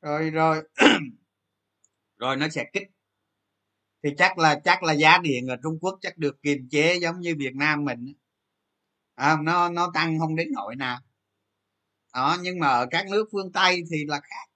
Rồi 0.00 0.30
rồi. 0.30 0.62
Rồi 2.18 2.36
nó 2.36 2.48
sẽ 2.48 2.64
kích. 2.72 2.88
Thì 4.02 4.10
chắc 4.18 4.38
là 4.38 4.60
chắc 4.64 4.82
là 4.82 4.92
giá 4.92 5.18
điện 5.18 5.46
ở 5.46 5.56
trung 5.62 5.78
quốc 5.80 5.98
chắc 6.02 6.18
được 6.18 6.42
kiềm 6.42 6.68
chế 6.70 6.98
giống 7.02 7.20
như 7.20 7.34
việt 7.38 7.54
nam 7.54 7.84
mình 7.84 8.14
à, 9.14 9.36
nó 9.42 9.68
nó 9.68 9.90
tăng 9.94 10.18
không 10.18 10.36
đến 10.36 10.48
nỗi 10.52 10.76
nào. 10.76 10.98
Đó 12.14 12.36
nhưng 12.42 12.58
mà 12.58 12.68
ở 12.68 12.86
các 12.90 13.06
nước 13.10 13.28
phương 13.32 13.52
tây 13.52 13.82
thì 13.90 14.04
là 14.08 14.20
khác. 14.20 14.51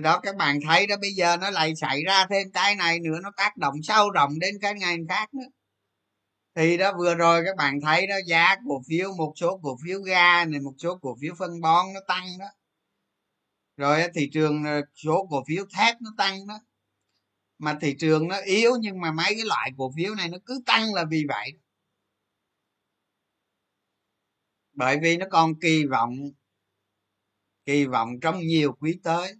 Thì 0.00 0.04
đó, 0.04 0.20
các 0.22 0.36
bạn 0.36 0.58
thấy 0.66 0.86
đó, 0.86 0.96
bây 1.00 1.10
giờ 1.10 1.36
nó 1.36 1.50
lại 1.50 1.76
xảy 1.76 2.04
ra 2.04 2.26
thêm 2.30 2.50
cái 2.52 2.76
này 2.76 3.00
nữa, 3.00 3.18
nó 3.22 3.30
tác 3.36 3.56
động 3.56 3.74
sâu 3.82 4.10
rộng 4.10 4.38
đến 4.38 4.54
cái 4.60 4.74
ngành 4.74 5.06
khác 5.08 5.34
nữa. 5.34 5.46
Thì 6.54 6.76
đó, 6.76 6.92
vừa 6.98 7.14
rồi 7.14 7.42
các 7.44 7.56
bạn 7.56 7.80
thấy 7.80 8.06
đó, 8.06 8.14
giá 8.26 8.56
cổ 8.68 8.82
phiếu, 8.88 9.12
một 9.18 9.32
số 9.36 9.60
cổ 9.62 9.76
phiếu 9.84 10.00
ga 10.00 10.44
này, 10.44 10.60
một 10.60 10.72
số 10.78 10.98
cổ 11.02 11.16
phiếu 11.20 11.34
phân 11.38 11.60
bón 11.60 11.86
nó 11.94 12.00
tăng 12.08 12.26
đó. 12.38 12.46
Rồi 13.76 14.02
thị 14.14 14.30
trường 14.32 14.64
ờ, 14.64 14.80
số 14.94 15.26
cổ 15.30 15.44
phiếu 15.48 15.64
thép 15.76 15.96
nó 16.00 16.10
tăng 16.18 16.46
đó. 16.46 16.60
Mà 17.58 17.78
thị 17.80 17.96
trường 17.98 18.28
nó 18.28 18.36
yếu 18.36 18.70
nhưng 18.80 19.00
mà 19.00 19.12
mấy 19.12 19.26
cái 19.28 19.44
loại 19.44 19.70
cổ 19.78 19.92
phiếu 19.96 20.14
này 20.14 20.28
nó 20.28 20.38
cứ 20.46 20.62
tăng 20.66 20.94
là 20.94 21.04
vì 21.10 21.24
vậy. 21.28 21.52
Bởi 24.72 24.98
vì 25.02 25.16
nó 25.16 25.26
còn 25.30 25.60
kỳ 25.60 25.84
vọng 25.86 26.16
kỳ 27.66 27.86
vọng 27.86 28.20
trong 28.20 28.40
nhiều 28.40 28.72
quý 28.80 29.00
tới 29.02 29.34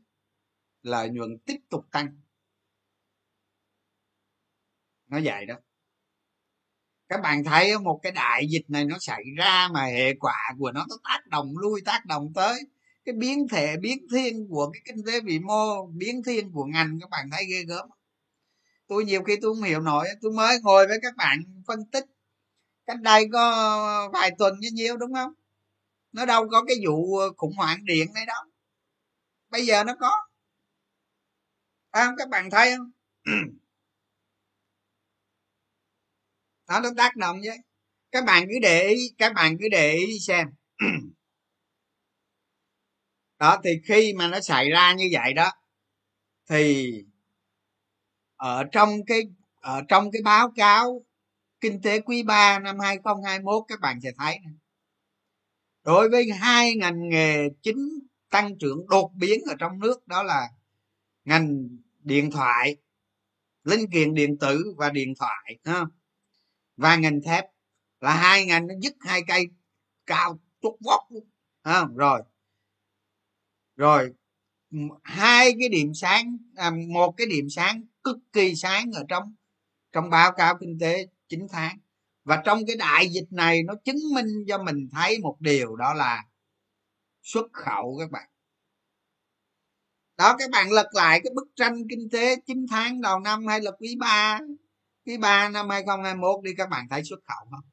lợi 0.83 1.09
nhuận 1.09 1.39
tiếp 1.47 1.57
tục 1.71 1.87
tăng. 1.91 2.09
Nó 5.09 5.19
vậy 5.25 5.47
đó. 5.47 5.55
Các 7.09 7.21
bạn 7.23 7.45
thấy 7.45 7.79
một 7.79 8.01
cái 8.03 8.13
đại 8.13 8.47
dịch 8.51 8.65
này 8.69 8.85
nó 8.85 8.97
xảy 9.01 9.23
ra 9.37 9.69
mà 9.73 9.85
hệ 9.85 10.15
quả 10.15 10.55
của 10.59 10.73
nó 10.73 10.87
nó 10.89 10.97
tác 11.05 11.27
động, 11.27 11.59
lui 11.59 11.81
tác 11.85 12.07
động 12.07 12.33
tới 12.35 12.61
cái 13.05 13.15
biến 13.15 13.49
thể, 13.49 13.77
biến 13.77 14.07
thiên 14.13 14.49
của 14.49 14.71
cái 14.73 14.83
kinh 14.85 15.05
tế 15.07 15.21
vĩ 15.21 15.39
mô, 15.39 15.87
biến 15.87 16.23
thiên 16.27 16.53
của 16.53 16.65
ngành. 16.65 16.99
Các 17.01 17.11
bạn 17.11 17.31
thấy 17.31 17.45
ghê 17.51 17.65
gớm 17.65 17.89
tôi 18.89 19.05
nhiều 19.05 19.23
khi 19.23 19.37
tôi 19.43 19.55
không 19.55 19.63
hiểu 19.63 19.81
nổi, 19.81 20.07
tôi 20.23 20.33
mới 20.33 20.61
ngồi 20.63 20.87
với 20.87 20.99
các 21.03 21.17
bạn 21.17 21.63
phân 21.67 21.85
tích. 21.93 22.05
Cách 22.87 23.01
đây 23.01 23.25
có 23.33 24.11
vài 24.13 24.31
tuần 24.39 24.55
như 24.61 24.69
nhiêu, 24.73 24.97
đúng 24.97 25.15
không? 25.15 25.33
Nó 26.13 26.27
đâu 26.27 26.49
có 26.51 26.65
cái 26.69 26.77
vụ 26.87 27.19
khủng 27.37 27.57
hoảng 27.57 27.85
điện 27.85 28.13
này 28.15 28.27
đâu 28.27 28.45
bây 29.51 29.67
giờ 29.67 29.85
nó 29.85 29.95
có 30.01 30.11
à, 31.91 32.13
các 32.19 32.29
bạn 32.29 32.51
thấy 32.51 32.77
không? 32.77 32.91
Đó 36.69 36.81
nó 36.81 36.91
tác 36.97 37.17
động 37.17 37.41
chứ 37.45 37.51
các 38.13 38.25
bạn 38.25 38.47
cứ 38.49 38.55
để 38.63 38.89
ý 38.89 38.97
các 39.19 39.33
bạn 39.35 39.57
cứ 39.61 39.69
để 39.71 39.93
ý 39.93 40.19
xem. 40.21 40.47
Đó 43.39 43.61
thì 43.65 43.71
khi 43.85 44.13
mà 44.17 44.29
nó 44.29 44.41
xảy 44.41 44.71
ra 44.71 44.93
như 44.93 45.09
vậy 45.13 45.33
đó 45.35 45.53
thì 46.51 46.93
ở 48.37 48.65
trong 48.73 49.05
cái 49.07 49.23
ở 49.61 49.83
trong 49.89 50.11
cái 50.13 50.23
báo 50.23 50.53
cáo 50.57 51.05
kinh 51.61 51.83
tế 51.83 52.01
quý 52.01 52.23
3 52.23 52.59
năm 52.59 52.79
2021 52.81 53.65
các 53.69 53.81
bạn 53.81 54.01
sẽ 54.03 54.11
thấy 54.19 54.39
này. 54.45 54.55
đối 55.85 56.09
với 56.09 56.31
hai 56.41 56.75
ngành 56.75 57.09
nghề 57.09 57.49
chính 57.63 57.89
tăng 58.31 58.59
trưởng 58.59 58.87
đột 58.89 59.11
biến 59.15 59.41
ở 59.49 59.55
trong 59.59 59.79
nước 59.79 60.07
đó 60.07 60.23
là 60.23 60.49
ngành 61.25 61.69
điện 61.99 62.31
thoại 62.31 62.77
linh 63.65 63.91
kiện 63.91 64.15
điện 64.15 64.39
tử 64.39 64.75
và 64.77 64.91
điện 64.91 65.15
thoại 65.19 65.59
ha? 65.65 65.85
và 66.77 66.97
ngành 66.97 67.21
thép 67.23 67.45
là 68.01 68.15
hai 68.15 68.47
ngành 68.47 68.67
nó 68.67 68.75
dứt 68.83 68.95
hai 69.01 69.23
cây 69.27 69.47
cao 70.07 70.41
chốt 70.63 70.77
vót 70.85 71.23
ha? 71.65 71.85
rồi 71.97 72.23
rồi 73.77 74.13
hai 75.03 75.53
cái 75.59 75.69
điểm 75.69 75.95
sáng 75.95 76.37
à, 76.57 76.71
một 76.89 77.15
cái 77.17 77.27
điểm 77.27 77.51
sáng 77.51 77.83
cực 78.05 78.17
kỳ 78.33 78.55
sáng 78.55 78.91
ở 78.95 79.05
trong 79.09 79.35
trong 79.93 80.11
báo 80.11 80.33
cáo 80.33 80.57
kinh 80.61 80.79
tế 80.81 81.07
9 81.29 81.47
tháng 81.51 81.79
và 82.25 82.43
trong 82.45 82.67
cái 82.67 82.77
đại 82.77 83.09
dịch 83.09 83.27
này 83.31 83.63
nó 83.63 83.75
chứng 83.85 83.97
minh 84.15 84.27
cho 84.49 84.63
mình 84.63 84.89
thấy 84.93 85.19
một 85.19 85.37
điều 85.41 85.77
đó 85.77 85.95
là 85.95 86.25
xuất 87.23 87.53
khẩu 87.53 87.97
các 87.99 88.11
bạn 88.11 88.30
đó 90.21 90.37
các 90.39 90.51
bạn 90.51 90.71
lật 90.71 90.87
lại 90.93 91.21
cái 91.25 91.33
bức 91.35 91.49
tranh 91.57 91.75
kinh 91.91 92.09
tế 92.13 92.37
9 92.47 92.67
tháng 92.71 93.01
đầu 93.01 93.21
năm 93.21 93.47
hay 93.47 93.61
là 93.61 93.71
quý 93.71 93.97
3 94.01 94.41
quý 95.07 95.17
3 95.17 95.49
năm 95.49 95.69
2021 95.69 96.45
đi 96.45 96.55
các 96.57 96.69
bạn 96.69 96.87
thấy 96.91 97.05
xuất 97.05 97.21
khẩu 97.29 97.51
không? 97.51 97.65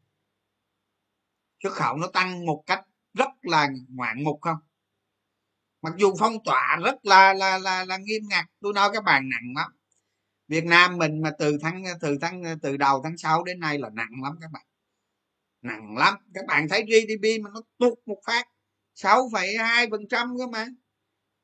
Xuất 1.63 1.73
khẩu 1.73 1.97
nó 1.97 2.07
tăng 2.07 2.45
một 2.45 2.63
cách 2.65 2.81
rất 3.13 3.29
là 3.41 3.69
ngoạn 3.89 4.23
mục 4.23 4.39
không? 4.41 4.57
Mặc 5.81 5.93
dù 5.97 6.13
phong 6.19 6.43
tỏa 6.45 6.77
rất 6.83 6.95
là 7.03 7.33
là 7.33 7.57
là, 7.57 7.85
là 7.85 7.97
nghiêm 7.97 8.21
ngặt 8.29 8.45
tôi 8.61 8.73
nói 8.73 8.89
các 8.93 9.03
bạn 9.03 9.29
nặng 9.29 9.53
lắm. 9.55 9.71
Việt 10.47 10.65
Nam 10.65 10.97
mình 10.97 11.21
mà 11.21 11.31
từ 11.39 11.57
tháng 11.61 11.83
từ 12.01 12.17
tháng 12.21 12.43
từ 12.61 12.77
đầu 12.77 13.01
tháng 13.03 13.17
6 13.17 13.43
đến 13.43 13.59
nay 13.59 13.77
là 13.77 13.89
nặng 13.89 14.23
lắm 14.23 14.37
các 14.41 14.51
bạn. 14.51 14.65
Nặng 15.61 15.97
lắm. 15.97 16.15
Các 16.33 16.45
bạn 16.47 16.69
thấy 16.69 16.83
GDP 16.83 17.43
mà 17.43 17.49
nó 17.53 17.61
tụt 17.77 17.99
một 18.05 18.19
phát 18.25 18.47
6,2 18.95 19.91
phần 19.91 20.01
trăm 20.09 20.37
cơ 20.37 20.47
mà 20.47 20.67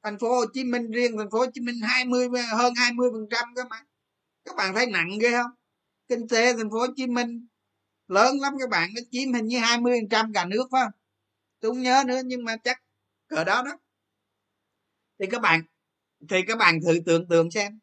thành 0.04 0.20
phố 0.20 0.30
Hồ 0.36 0.46
Chí 0.54 0.64
Minh 0.64 0.92
riêng, 0.92 1.18
thành 1.18 1.30
phố 1.32 1.40
Hồ 1.40 1.46
Chí 1.54 1.62
Minh 1.62 1.76
20 1.84 2.28
hơn 2.58 2.74
20 2.76 3.10
phần 3.14 3.28
trăm 3.30 3.56
cơ 3.56 3.64
mà. 3.70 3.84
Các 4.46 4.56
bạn 4.56 4.76
thấy 4.76 4.86
nặng 4.86 5.18
ghê 5.22 5.32
không? 5.32 5.52
Kinh 6.08 6.28
tế 6.28 6.54
thành 6.58 6.70
phố 6.70 6.80
Hồ 6.80 6.88
Chí 6.96 7.08
Minh 7.08 7.48
lớn 8.08 8.40
lắm 8.40 8.54
các 8.60 8.70
bạn, 8.70 8.90
nó 8.96 9.02
chiếm 9.12 9.34
hình 9.34 9.46
như 9.46 9.60
20 9.60 10.00
phần 10.02 10.10
trăm 10.10 10.34
cả 10.34 10.46
nước 10.46 10.68
phải 10.72 10.82
không? 10.84 10.92
Tôi 11.60 11.72
không 11.72 11.82
nhớ 11.82 12.04
nữa, 12.08 12.22
nhưng 12.26 12.44
mà 12.44 12.58
chắc 12.64 12.84
cỡ 13.28 13.44
đó 13.44 13.64
đó. 13.66 13.78
Thì 15.20 15.26
các 15.32 15.42
bạn, 15.42 15.64
thì 16.30 16.38
các 16.48 16.58
bạn 16.58 16.80
thử 16.82 17.00
tưởng 17.06 17.28
tượng 17.28 17.52
xem. 17.52 17.80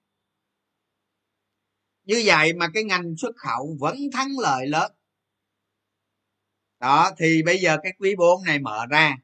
Như 2.05 2.23
vậy 2.25 2.53
mà 2.53 2.69
cái 2.75 2.85
ngành 2.85 3.15
xuất 3.17 3.37
khẩu 3.37 3.77
vẫn 3.81 3.97
thắng 4.13 4.29
lợi 4.39 4.67
lớn. 4.67 4.93
Đó, 6.81 7.11
thì 7.19 7.43
bây 7.43 7.59
giờ 7.59 7.77
cái 7.83 7.93
quý 7.99 8.15
4 8.17 8.45
này 8.45 8.59
mở 8.59 8.87
ra 8.91 9.17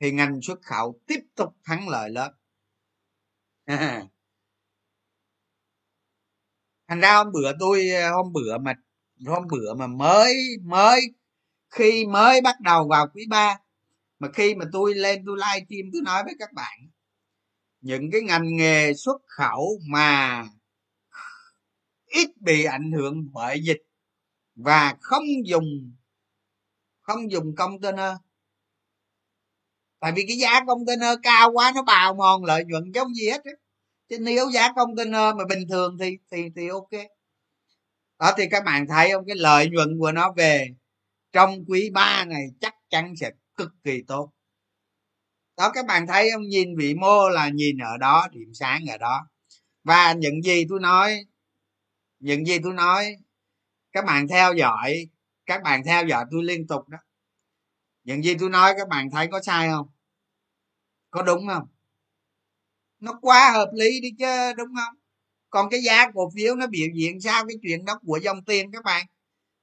thì 0.00 0.10
ngành 0.12 0.42
xuất 0.42 0.62
khẩu 0.62 1.00
tiếp 1.06 1.20
tục 1.34 1.54
thắng 1.64 1.88
lợi 1.88 2.10
lớn. 2.10 2.32
Thành 6.88 7.00
ra 7.00 7.16
hôm 7.16 7.32
bữa 7.32 7.52
tôi, 7.60 7.88
hôm 8.12 8.32
bữa 8.32 8.58
mà, 8.58 8.74
hôm 9.26 9.46
bữa 9.50 9.74
mà 9.74 9.86
mới 9.86 10.34
mới, 10.62 11.00
khi 11.70 12.06
mới 12.06 12.40
bắt 12.40 12.60
đầu 12.60 12.88
vào 12.88 13.08
quý 13.14 13.26
ba, 13.28 13.58
mà 14.18 14.28
khi 14.34 14.54
mà 14.54 14.64
tôi 14.72 14.94
lên, 14.94 15.22
tôi 15.26 15.36
live 15.38 15.66
stream, 15.66 15.90
tôi 15.92 16.02
nói 16.02 16.24
với 16.24 16.34
các 16.38 16.52
bạn, 16.52 16.78
những 17.80 18.10
cái 18.12 18.20
ngành 18.20 18.56
nghề 18.56 18.94
xuất 18.94 19.22
khẩu 19.26 19.78
mà 19.88 20.44
ít 22.06 22.28
bị 22.40 22.64
ảnh 22.64 22.92
hưởng 22.92 23.32
bởi 23.32 23.60
dịch 23.62 23.82
và 24.54 24.96
không 25.00 25.24
dùng 25.44 25.94
không 27.00 27.30
dùng 27.30 27.54
container 27.54 28.14
tại 30.00 30.12
vì 30.16 30.24
cái 30.28 30.36
giá 30.36 30.64
container 30.66 31.18
cao 31.22 31.52
quá, 31.52 31.72
nó 31.74 31.82
bào 31.82 32.14
mòn 32.14 32.44
lợi 32.44 32.64
nhuận 32.64 32.92
giống 32.94 33.14
gì 33.14 33.30
hết 33.30 33.42
chứ 34.08 34.18
nếu 34.20 34.50
giá 34.50 34.72
container 34.72 35.34
mà 35.36 35.44
bình 35.48 35.68
thường 35.68 35.96
thì 36.00 36.18
thì 36.32 36.42
thì 36.56 36.68
ok. 36.68 36.90
Đó, 38.18 38.32
thì 38.36 38.44
các 38.50 38.64
bạn 38.64 38.86
thấy 38.86 39.10
không? 39.12 39.24
Cái 39.26 39.36
lợi 39.36 39.68
nhuận 39.70 39.98
của 39.98 40.12
nó 40.12 40.32
về 40.32 40.68
trong 41.32 41.64
quý 41.68 41.90
3 41.90 42.24
này 42.24 42.42
chắc 42.60 42.74
chắn 42.90 43.14
sẽ 43.16 43.30
cực 43.56 43.70
kỳ 43.84 44.02
tốt. 44.06 44.32
Đó, 45.56 45.70
các 45.74 45.86
bạn 45.86 46.06
thấy 46.06 46.30
không? 46.32 46.42
Nhìn 46.42 46.76
vị 46.76 46.94
mô 46.94 47.28
là 47.28 47.48
nhìn 47.48 47.78
ở 47.78 47.96
đó, 47.96 48.28
điểm 48.32 48.54
sáng 48.54 48.86
ở 48.90 48.98
đó. 48.98 49.20
Và 49.84 50.12
những 50.12 50.42
gì 50.42 50.64
tôi 50.68 50.80
nói, 50.80 51.26
những 52.18 52.44
gì 52.46 52.58
tôi 52.62 52.72
nói, 52.72 53.16
các 53.92 54.04
bạn 54.04 54.28
theo 54.28 54.54
dõi, 54.54 55.08
các 55.46 55.62
bạn 55.62 55.84
theo 55.84 56.06
dõi 56.06 56.24
tôi 56.30 56.44
liên 56.44 56.66
tục 56.66 56.88
đó 56.88 56.98
những 58.10 58.22
gì 58.24 58.36
tôi 58.40 58.50
nói 58.50 58.74
các 58.78 58.88
bạn 58.88 59.10
thấy 59.10 59.28
có 59.32 59.40
sai 59.42 59.68
không? 59.68 59.88
Có 61.10 61.22
đúng 61.22 61.48
không? 61.48 61.68
Nó 63.00 63.18
quá 63.22 63.50
hợp 63.54 63.70
lý 63.74 64.00
đi 64.00 64.10
chứ 64.18 64.52
đúng 64.56 64.68
không? 64.76 64.94
Còn 65.50 65.70
cái 65.70 65.80
giá 65.82 66.10
cổ 66.14 66.30
phiếu 66.34 66.56
nó 66.56 66.66
biểu 66.66 66.88
diễn 66.94 67.20
sao? 67.20 67.46
Cái 67.48 67.56
chuyện 67.62 67.84
đó 67.84 68.00
của 68.06 68.16
dòng 68.22 68.44
tiền 68.44 68.72
các 68.72 68.84
bạn. 68.84 69.06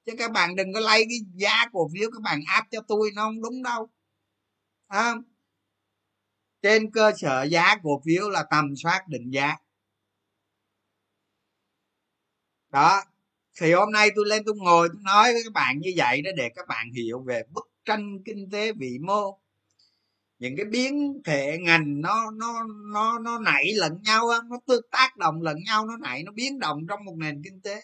Chứ 0.06 0.14
các 0.18 0.32
bạn 0.32 0.56
đừng 0.56 0.74
có 0.74 0.80
lấy 0.80 1.06
cái 1.10 1.18
giá 1.36 1.66
cổ 1.72 1.90
phiếu 1.94 2.12
các 2.12 2.22
bạn 2.22 2.40
áp 2.48 2.68
cho 2.72 2.82
tôi 2.88 3.12
nó 3.16 3.22
không 3.22 3.42
đúng 3.42 3.64
đâu. 3.64 3.90
À, 4.88 5.16
trên 6.62 6.92
cơ 6.92 7.12
sở 7.18 7.44
giá 7.44 7.76
cổ 7.84 8.02
phiếu 8.06 8.30
là 8.30 8.44
tầm 8.52 8.76
soát 8.76 9.08
định 9.08 9.30
giá. 9.32 9.56
Đó. 12.70 13.04
Thì 13.62 13.74
hôm 13.74 13.92
nay 13.92 14.10
tôi 14.16 14.26
lên 14.28 14.44
tôi 14.46 14.56
ngồi 14.58 14.90
tôi 14.90 15.02
nói 15.04 15.34
với 15.34 15.42
các 15.44 15.54
bạn 15.54 15.80
như 15.80 15.94
vậy 15.98 16.22
đó 16.22 16.32
để 16.38 16.50
các 16.56 16.68
bạn 16.68 16.92
hiểu 16.94 17.20
về 17.20 17.44
bức 17.54 17.70
tranh 17.88 18.24
kinh 18.26 18.50
tế 18.52 18.74
vĩ 18.74 18.98
mô. 19.02 19.40
Những 20.40 20.56
cái 20.58 20.66
biến 20.66 21.22
thể 21.26 21.58
ngành 21.62 22.02
nó 22.02 22.32
nó 22.32 22.64
nó 22.94 23.20
nó 23.20 23.40
nảy 23.40 23.74
lẫn 23.76 24.02
nhau 24.04 24.28
nó 24.50 24.58
tương 24.68 24.86
tác 24.92 25.18
động 25.18 25.42
lẫn 25.42 25.58
nhau, 25.66 25.86
nó 25.88 25.98
nảy, 25.98 26.24
nó 26.24 26.32
biến 26.32 26.60
động 26.60 26.86
trong 26.90 27.06
một 27.06 27.16
nền 27.18 27.42
kinh 27.44 27.62
tế. 27.62 27.82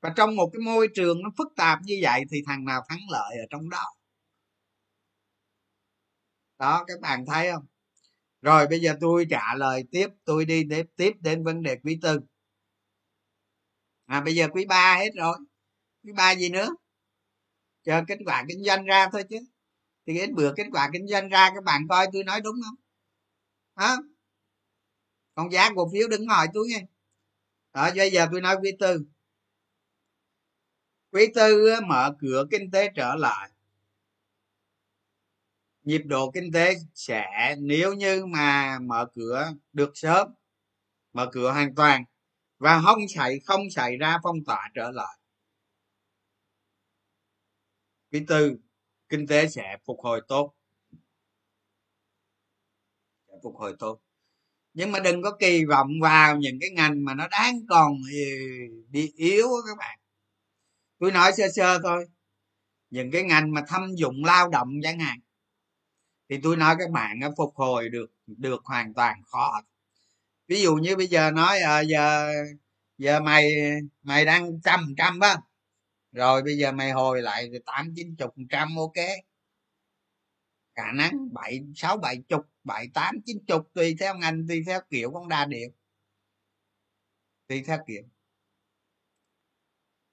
Và 0.00 0.12
trong 0.16 0.36
một 0.36 0.50
cái 0.52 0.60
môi 0.60 0.88
trường 0.94 1.22
nó 1.22 1.30
phức 1.38 1.48
tạp 1.56 1.78
như 1.82 1.98
vậy 2.02 2.22
thì 2.30 2.42
thằng 2.46 2.64
nào 2.64 2.82
thắng 2.88 3.00
lợi 3.10 3.36
ở 3.38 3.44
trong 3.50 3.70
đó? 3.70 3.84
Đó, 6.58 6.84
các 6.86 7.00
bạn 7.00 7.26
thấy 7.26 7.52
không? 7.52 7.66
Rồi, 8.42 8.66
bây 8.66 8.80
giờ 8.80 8.94
tôi 9.00 9.26
trả 9.30 9.54
lời 9.54 9.84
tiếp, 9.90 10.08
tôi 10.24 10.44
đi 10.44 10.64
tiếp 10.70 10.86
tiếp 10.96 11.12
đến 11.20 11.44
vấn 11.44 11.62
đề 11.62 11.76
quý 11.76 11.98
tư. 12.02 12.20
À 14.06 14.20
bây 14.20 14.34
giờ 14.34 14.48
quý 14.52 14.64
ba 14.66 14.96
hết 14.98 15.10
rồi. 15.16 15.36
Quý 16.04 16.12
ba 16.12 16.34
gì 16.34 16.48
nữa? 16.48 16.68
Chờ 17.82 18.02
kết 18.08 18.18
quả 18.26 18.44
kinh 18.48 18.64
doanh 18.64 18.84
ra 18.84 19.08
thôi 19.12 19.24
chứ. 19.30 19.36
Thì 20.06 20.14
đến 20.14 20.34
bữa 20.34 20.54
kết 20.56 20.66
quả 20.72 20.90
kinh 20.92 21.06
doanh 21.06 21.28
ra, 21.28 21.50
các 21.54 21.64
bạn 21.64 21.82
coi 21.88 22.06
tôi 22.12 22.24
nói 22.24 22.40
đúng 22.40 22.56
không? 22.64 22.74
Hả? 23.76 23.96
Còn 25.34 25.52
giá 25.52 25.70
cổ 25.74 25.90
phiếu 25.92 26.08
đừng 26.08 26.26
hỏi 26.26 26.46
tôi 26.54 26.66
nghe 26.68 26.86
đó, 27.72 27.90
bây 27.96 28.10
giờ 28.10 28.26
tôi 28.32 28.40
nói 28.40 28.56
quý 28.62 28.72
tư. 28.80 29.04
Quý 31.12 31.26
tư 31.34 31.80
mở 31.86 32.14
cửa 32.20 32.44
kinh 32.50 32.70
tế 32.70 32.88
trở 32.94 33.14
lại. 33.14 33.50
Nhịp 35.82 36.02
độ 36.04 36.30
kinh 36.30 36.52
tế 36.52 36.74
sẽ, 36.94 37.56
nếu 37.58 37.94
như 37.94 38.26
mà 38.26 38.78
mở 38.78 39.06
cửa 39.14 39.52
được 39.72 39.90
sớm, 39.94 40.28
mở 41.12 41.30
cửa 41.32 41.52
hoàn 41.52 41.74
toàn 41.74 42.04
và 42.58 42.80
không 42.84 43.08
xảy 43.14 43.40
không 43.40 43.70
xảy 43.70 43.96
ra 43.96 44.18
phong 44.22 44.44
tỏa 44.44 44.70
trở 44.74 44.90
lại 44.90 45.19
quý 48.12 48.24
tư 48.28 48.56
kinh 49.08 49.26
tế 49.26 49.48
sẽ 49.48 49.76
phục 49.86 50.00
hồi 50.00 50.22
tốt. 50.28 50.54
Sẽ 53.28 53.34
phục 53.42 53.56
hồi 53.56 53.76
tốt. 53.78 54.00
Nhưng 54.74 54.92
mà 54.92 55.00
đừng 55.00 55.22
có 55.22 55.36
kỳ 55.40 55.64
vọng 55.64 55.88
vào 56.02 56.36
những 56.36 56.58
cái 56.60 56.70
ngành 56.70 57.04
mà 57.04 57.14
nó 57.14 57.28
đáng 57.28 57.60
còn 57.68 57.92
ừ, 58.12 58.18
bị 58.88 59.12
yếu 59.16 59.48
các 59.66 59.78
bạn. 59.78 59.98
Tôi 60.98 61.12
nói 61.12 61.32
sơ 61.36 61.44
sơ 61.54 61.78
thôi. 61.82 62.06
Những 62.90 63.10
cái 63.10 63.22
ngành 63.22 63.52
mà 63.52 63.64
thâm 63.68 63.94
dụng 63.96 64.24
lao 64.24 64.48
động 64.48 64.68
chẳng 64.82 64.98
hạn 64.98 65.20
thì 66.30 66.38
tôi 66.42 66.56
nói 66.56 66.76
các 66.78 66.90
bạn 66.90 67.20
phục 67.36 67.56
hồi 67.56 67.88
được 67.88 68.12
được 68.26 68.64
hoàn 68.64 68.94
toàn 68.94 69.22
khó. 69.26 69.62
Ví 70.48 70.62
dụ 70.62 70.74
như 70.74 70.96
bây 70.96 71.06
giờ 71.06 71.30
nói 71.30 71.58
à, 71.60 71.80
giờ 71.80 72.32
giờ 72.98 73.20
mày 73.20 73.52
mày 74.02 74.24
đang 74.24 74.60
trăm 74.64 74.94
trăm 74.96 75.20
á 75.20 75.36
rồi 76.12 76.42
bây 76.42 76.56
giờ 76.58 76.72
mày 76.72 76.90
hồi 76.92 77.22
lại 77.22 77.50
tám 77.66 77.92
chín 77.96 78.16
chục 78.16 78.34
trăm 78.50 78.76
ok. 78.76 79.06
Khả 80.74 80.92
năng 80.92 81.34
bảy 81.34 81.60
sáu 81.74 81.96
bảy 81.96 82.16
chục 82.28 82.46
bảy 82.64 82.88
tám 82.94 83.16
chín 83.26 83.38
chục 83.46 83.70
tùy 83.74 83.96
theo 84.00 84.14
ngành 84.16 84.46
tùy 84.48 84.62
theo 84.66 84.80
kiểu 84.90 85.10
con 85.10 85.28
đa 85.28 85.44
điệu 85.44 85.68
tùy 87.48 87.62
theo 87.66 87.78
kiểu. 87.86 88.02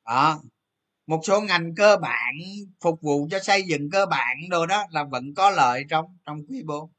Đó. 0.05 0.41
Một 1.07 1.21
số 1.23 1.41
ngành 1.41 1.75
cơ 1.75 1.97
bản 2.01 2.33
phục 2.81 3.01
vụ 3.01 3.27
cho 3.31 3.39
xây 3.39 3.63
dựng 3.63 3.89
cơ 3.91 4.05
bản 4.05 4.37
đồ 4.49 4.65
đó 4.65 4.85
là 4.91 5.03
vẫn 5.03 5.33
có 5.35 5.49
lợi 5.51 5.83
trong 5.89 6.17
trong 6.25 6.45
quý 6.49 6.63
bố 6.65 6.91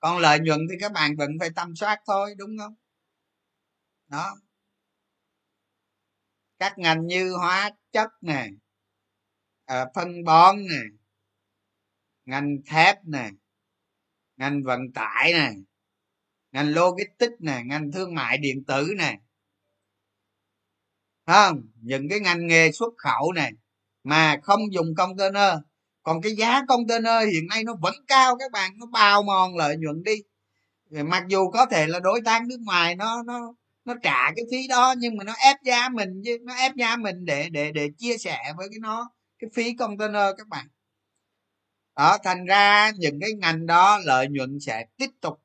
còn 0.00 0.18
lợi 0.18 0.38
nhuận 0.40 0.60
thì 0.70 0.76
các 0.80 0.92
bạn 0.92 1.16
vẫn 1.16 1.30
phải 1.40 1.50
tâm 1.56 1.76
soát 1.76 2.00
thôi 2.06 2.34
đúng 2.38 2.58
không? 2.58 2.74
Đó 4.08 4.36
các 6.62 6.78
ngành 6.78 7.06
như 7.06 7.32
hóa 7.32 7.70
chất 7.92 8.08
nè 8.20 8.46
à, 9.64 9.86
phân 9.94 10.24
bón 10.24 10.56
nè 10.56 10.80
ngành 12.24 12.56
thép 12.66 12.96
nè 13.04 13.30
ngành 14.36 14.62
vận 14.62 14.80
tải 14.94 15.32
nè 15.32 15.50
ngành 16.52 16.74
logistics 16.74 17.40
nè 17.40 17.62
ngành 17.64 17.92
thương 17.92 18.14
mại 18.14 18.38
điện 18.38 18.64
tử 18.64 18.88
nè. 18.98 19.18
Không? 21.26 21.62
Những 21.74 22.08
cái 22.08 22.20
ngành 22.20 22.46
nghề 22.46 22.72
xuất 22.72 22.92
khẩu 22.98 23.32
này 23.32 23.52
mà 24.04 24.36
không 24.42 24.60
dùng 24.72 24.94
container. 24.96 25.54
Còn 26.02 26.22
cái 26.22 26.32
giá 26.36 26.62
container 26.68 27.28
hiện 27.32 27.46
nay 27.46 27.64
nó 27.64 27.74
vẫn 27.80 27.94
cao 28.06 28.36
các 28.38 28.52
bạn 28.52 28.72
nó 28.78 28.86
bao 28.86 29.22
mòn 29.22 29.56
lợi 29.56 29.76
nhuận 29.76 30.02
đi. 30.02 30.16
Mặc 31.02 31.24
dù 31.28 31.50
có 31.50 31.66
thể 31.66 31.86
là 31.86 32.00
đối 32.00 32.20
tác 32.24 32.42
nước 32.46 32.58
ngoài 32.64 32.94
nó 32.96 33.22
nó 33.22 33.54
nó 33.84 33.94
trả 34.02 34.30
cái 34.36 34.44
phí 34.50 34.68
đó 34.68 34.94
nhưng 34.98 35.16
mà 35.16 35.24
nó 35.24 35.32
ép 35.32 35.56
giá 35.64 35.88
mình 35.88 36.22
chứ 36.24 36.38
nó 36.42 36.54
ép 36.54 36.76
giá 36.76 36.96
mình 36.96 37.24
để 37.24 37.48
để 37.50 37.72
để 37.72 37.88
chia 37.98 38.18
sẻ 38.18 38.38
với 38.56 38.68
cái 38.70 38.78
nó 38.80 39.10
cái 39.38 39.50
phí 39.54 39.74
container 39.74 40.22
các 40.38 40.48
bạn. 40.48 40.68
Đó 41.96 42.18
thành 42.24 42.44
ra 42.46 42.90
những 42.98 43.20
cái 43.20 43.30
ngành 43.32 43.66
đó 43.66 43.98
lợi 44.04 44.28
nhuận 44.30 44.58
sẽ 44.60 44.84
tiếp 44.96 45.10
tục. 45.20 45.38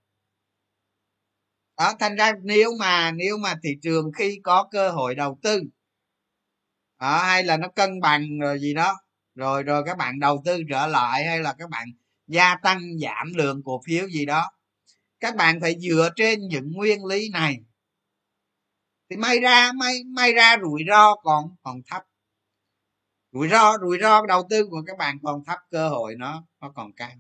Đó 1.78 1.94
thành 2.00 2.16
ra 2.16 2.34
nếu 2.44 2.72
mà 2.80 3.12
nếu 3.12 3.38
mà 3.38 3.56
thị 3.64 3.70
trường 3.82 4.12
khi 4.18 4.40
có 4.44 4.68
cơ 4.72 4.90
hội 4.92 5.16
đầu 5.16 5.40
tư 5.44 5.62
đó, 7.00 7.24
hay 7.24 7.44
là 7.44 7.58
nó 7.58 7.68
cân 7.76 8.00
bằng 8.02 8.40
rồi 8.40 8.60
gì 8.60 8.74
đó 8.74 8.96
rồi 9.36 9.64
rồi 9.64 9.84
các 9.86 9.98
bạn 9.98 10.20
đầu 10.20 10.42
tư 10.46 10.62
trở 10.70 10.88
lại 10.88 11.26
hay 11.26 11.40
là 11.40 11.54
các 11.60 11.70
bạn 11.70 11.88
gia 12.28 12.56
tăng 12.56 12.82
giảm 13.02 13.34
lượng 13.36 13.62
cổ 13.66 13.82
phiếu 13.86 14.08
gì 14.08 14.26
đó 14.26 14.52
các 15.20 15.36
bạn 15.36 15.62
phải 15.62 15.76
dựa 15.80 16.10
trên 16.16 16.40
những 16.50 16.72
nguyên 16.72 17.06
lý 17.06 17.30
này 17.30 17.58
thì 19.10 19.18
may 19.18 19.40
ra, 19.40 19.72
may 19.72 20.04
may 20.04 20.34
ra 20.34 20.58
rủi 20.62 20.84
ro 20.88 21.16
còn 21.16 21.56
còn 21.64 21.82
thấp. 21.88 22.04
Rủi 23.32 23.50
ro 23.50 23.78
rủi 23.82 23.98
ro 24.02 24.26
đầu 24.26 24.48
tư 24.50 24.68
của 24.70 24.84
các 24.88 24.98
bạn 24.98 25.18
còn 25.24 25.44
thấp, 25.46 25.60
cơ 25.72 25.90
hội 25.90 26.16
nó 26.16 26.44
nó 26.62 26.72
còn 26.76 26.94
cao. 26.94 27.12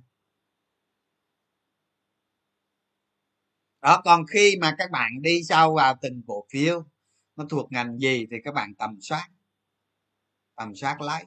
Đó, 3.82 4.02
còn 4.06 4.26
khi 4.28 4.58
mà 4.62 4.76
các 4.78 4.92
bạn 4.92 5.22
đi 5.22 5.44
sâu 5.44 5.76
vào 5.76 5.96
từng 6.02 6.22
cổ 6.28 6.46
phiếu, 6.50 6.84
nó 7.36 7.46
thuộc 7.50 7.72
ngành 7.72 7.98
gì 8.00 8.28
thì 8.32 8.38
các 8.44 8.54
bạn 8.54 8.76
tầm 8.76 8.98
soát. 9.02 9.28
Tầm 10.56 10.76
soát 10.76 11.02
lấy. 11.02 11.24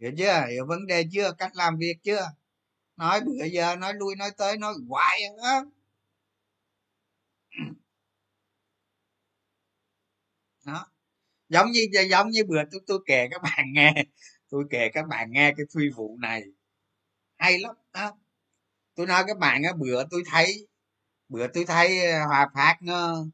Hiểu 0.00 0.12
chưa? 0.18 0.46
Hiểu 0.50 0.66
vấn 0.66 0.86
đề 0.86 1.04
chưa? 1.12 1.32
Cách 1.38 1.52
làm 1.54 1.76
việc 1.78 1.94
chưa? 2.02 2.32
Nói 2.96 3.20
bữa 3.20 3.44
giờ, 3.52 3.76
nói 3.76 3.94
lui, 3.94 4.16
nói 4.16 4.30
tới, 4.38 4.58
nói 4.58 4.74
hoài 4.88 5.22
à, 5.22 5.30
đó 5.42 5.70
đó. 10.66 10.86
Giống 11.48 11.70
như 11.72 11.80
giống 12.10 12.30
như 12.30 12.44
bữa 12.44 12.62
tôi 12.72 12.80
tôi 12.86 12.98
kể 13.06 13.28
các 13.30 13.42
bạn 13.42 13.66
nghe, 13.72 13.94
tôi 14.50 14.64
kể 14.70 14.88
các 14.94 15.08
bạn 15.08 15.32
nghe 15.32 15.52
cái 15.56 15.66
phi 15.74 15.88
vụ 15.96 16.18
này. 16.20 16.42
Hay 17.38 17.58
lắm, 17.58 17.76
đó. 17.94 18.12
tôi 18.96 19.06
nói 19.06 19.24
các 19.28 19.38
bạn 19.38 19.62
á, 19.62 19.72
bữa 19.78 20.04
tôi 20.10 20.22
thấy, 20.30 20.68
bữa 21.28 21.46
tôi 21.54 21.64
thấy 21.66 22.06
ờ, 22.06 22.26
hòa 22.26 22.50
phát 22.54 22.76
nó, 22.82 23.24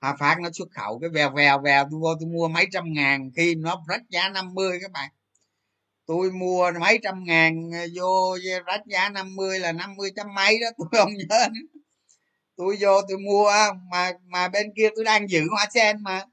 hòa 0.00 0.16
phát 0.20 0.36
nó 0.42 0.50
xuất 0.52 0.68
khẩu 0.72 0.98
cái 1.00 1.10
vèo 1.10 1.30
vèo 1.30 1.60
vèo, 1.62 1.88
tôi 1.90 2.00
vô 2.00 2.14
tôi 2.20 2.28
mua 2.28 2.48
mấy 2.48 2.66
trăm 2.72 2.92
ngàn 2.92 3.30
khi 3.36 3.54
nó 3.54 3.84
rách 3.88 4.02
giá 4.10 4.28
50 4.28 4.78
các 4.82 4.92
bạn. 4.92 5.10
Tôi 6.06 6.30
mua 6.32 6.72
mấy 6.80 6.98
trăm 7.02 7.24
ngàn 7.24 7.70
ờ, 7.72 7.86
vô 7.96 8.38
rách 8.66 8.86
giá 8.86 9.08
50 9.10 9.58
là 9.60 9.72
50 9.72 10.10
trăm 10.16 10.34
mấy 10.34 10.60
đó, 10.60 10.68
tôi 10.78 10.88
không 10.92 11.12
nhớ 11.14 11.48
nữa. 11.54 11.80
Tôi 12.56 12.76
vô 12.80 13.00
tôi 13.08 13.18
mua, 13.18 13.50
mà 13.92 14.12
mà 14.24 14.48
bên 14.48 14.66
kia 14.76 14.88
tôi 14.96 15.04
đang 15.04 15.28
giữ 15.30 15.40
hoa 15.50 15.66
sen 15.74 16.02
mà 16.02 16.24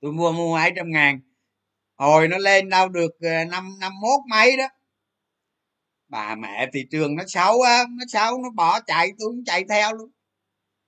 tôi 0.00 0.12
mua 0.12 0.32
mua 0.32 0.56
hai 0.56 0.72
trăm 0.76 0.90
ngàn. 0.90 1.20
Hồi 1.96 2.28
nó 2.28 2.38
lên 2.38 2.68
đâu 2.68 2.88
được 2.88 3.10
ờ, 3.20 3.44
năm 3.44 3.78
năm 3.80 3.92
mốt 4.00 4.20
mấy 4.30 4.56
đó. 4.56 4.68
Bà 6.08 6.34
mẹ 6.34 6.70
thị 6.72 6.86
trường 6.90 7.16
nó 7.16 7.24
xấu 7.26 7.60
á 7.60 7.84
nó 7.90 8.04
xấu 8.08 8.42
nó 8.42 8.50
bỏ 8.50 8.80
chạy 8.80 9.10
tôi 9.18 9.28
cũng 9.28 9.44
chạy 9.44 9.64
theo 9.68 9.94
luôn. 9.94 10.10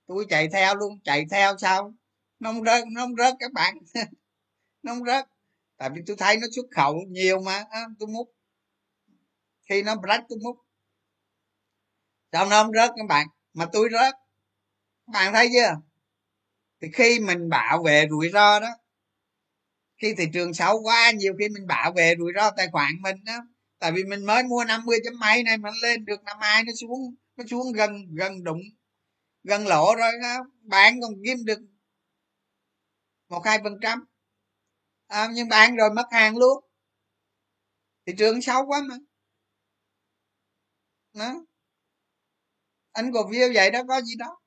Tôi 0.07 0.25
chạy 0.29 0.47
theo 0.53 0.75
luôn 0.75 0.99
chạy 1.03 1.25
theo 1.31 1.57
sao? 1.57 1.93
Nó 2.39 2.51
không 2.53 2.63
rớt 2.63 2.83
nó 2.91 3.01
không 3.01 3.15
rớt 3.15 3.33
các 3.39 3.51
bạn. 3.53 3.77
Nó 4.83 4.93
không 4.93 5.05
rớt. 5.05 5.25
Tại 5.77 5.89
vì 5.89 6.01
tôi 6.07 6.15
thấy 6.19 6.37
nó 6.37 6.47
xuất 6.55 6.65
khẩu 6.71 6.95
nhiều 7.09 7.41
mà 7.41 7.65
à, 7.69 7.81
tôi 7.99 8.07
múc. 8.07 8.35
Khi 9.69 9.83
nó 9.83 9.95
rách 10.03 10.23
tôi 10.29 10.39
múc. 10.43 10.57
Sao 12.31 12.45
nó 12.45 12.63
không 12.63 12.71
rớt 12.73 12.91
các 12.95 13.07
bạn? 13.09 13.27
Mà 13.53 13.65
tôi 13.73 13.89
rớt. 13.91 14.13
Các 15.05 15.11
bạn 15.13 15.33
thấy 15.33 15.49
chưa? 15.53 15.75
Thì 16.81 16.87
khi 16.93 17.19
mình 17.19 17.49
bảo 17.49 17.83
vệ 17.83 18.07
rủi 18.09 18.29
ro 18.29 18.59
đó 18.59 18.69
khi 20.03 20.13
thị 20.17 20.25
trường 20.33 20.53
xấu 20.53 20.81
quá 20.81 21.11
nhiều 21.11 21.33
khi 21.39 21.49
mình 21.49 21.67
bảo 21.67 21.91
vệ 21.91 22.15
rủi 22.19 22.31
ro 22.35 22.51
tài 22.57 22.67
khoản 22.71 22.91
mình 23.01 23.23
đó 23.23 23.33
tại 23.79 23.91
vì 23.91 24.03
mình 24.03 24.25
mới 24.25 24.43
mua 24.43 24.63
50 24.63 24.97
chấm 25.03 25.19
mấy 25.19 25.43
này 25.43 25.57
mà 25.57 25.69
lên 25.81 26.05
được 26.05 26.23
năm 26.23 26.37
hai 26.41 26.63
nó 26.63 26.71
xuống 26.81 27.15
nó 27.35 27.43
xuống 27.49 27.73
gần 27.73 27.91
gần 28.15 28.43
đụng 28.43 28.61
gần 29.43 29.67
lỗ 29.67 29.95
rồi 29.95 30.11
đó. 30.21 30.45
bạn 30.61 31.01
còn 31.01 31.11
kiếm 31.25 31.37
được 31.45 31.59
một 33.29 33.41
hai 33.45 33.59
phần 33.63 33.73
trăm. 33.81 34.05
À, 35.07 35.27
nhưng 35.33 35.49
bạn 35.49 35.75
rồi 35.75 35.89
mất 35.95 36.05
hàng 36.11 36.37
luôn. 36.37 36.63
Thị 38.05 38.13
trường 38.17 38.41
xấu 38.41 38.65
quá 38.65 38.81
mà. 38.89 38.95
Đó. 41.13 41.45
Anh 42.91 43.11
cổ 43.13 43.31
phiếu 43.31 43.47
vậy 43.53 43.71
đó 43.71 43.79
có 43.87 44.01
gì 44.01 44.15
đó. 44.15 44.39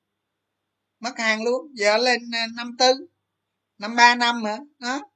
Mất 1.00 1.18
hàng 1.18 1.42
luôn. 1.44 1.72
Giờ 1.74 1.96
lên 1.98 2.30
à, 2.34 2.46
năm 2.56 2.76
tư 2.78 3.06
năm 3.78 3.96
ba 3.96 4.14
năm 4.14 4.44
hả? 4.44 4.58
Đó 4.78 5.15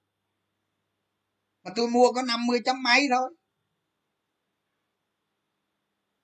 mà 1.64 1.70
tôi 1.76 1.88
mua 1.88 2.12
có 2.12 2.22
50 2.22 2.60
chấm 2.64 2.82
mấy 2.82 3.08
thôi. 3.10 3.30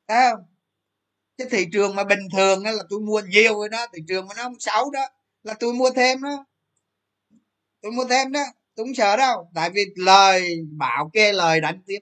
Thấy 0.08 0.30
không? 0.30 0.44
Cái 1.38 1.48
thị 1.50 1.66
trường 1.72 1.96
mà 1.96 2.04
bình 2.04 2.20
thường 2.36 2.62
đó 2.64 2.72
là 2.72 2.82
tôi 2.90 3.00
mua 3.00 3.20
nhiều 3.20 3.54
rồi 3.54 3.68
đó, 3.68 3.86
thị 3.94 4.00
trường 4.08 4.28
mà 4.28 4.34
nó 4.36 4.42
không 4.42 4.60
xấu 4.60 4.90
đó, 4.90 5.00
là 5.42 5.54
tôi 5.60 5.74
mua 5.74 5.90
thêm 5.96 6.22
đó. 6.22 6.46
Tôi 7.82 7.92
mua 7.92 8.04
thêm 8.10 8.32
đó, 8.32 8.40
tôi 8.74 8.86
không 8.86 8.94
sợ 8.94 9.16
đâu, 9.16 9.50
tại 9.54 9.70
vì 9.74 9.84
lời 9.96 10.56
bảo 10.78 11.10
kê 11.12 11.32
lời 11.32 11.60
đánh 11.60 11.82
tiếp. 11.86 11.98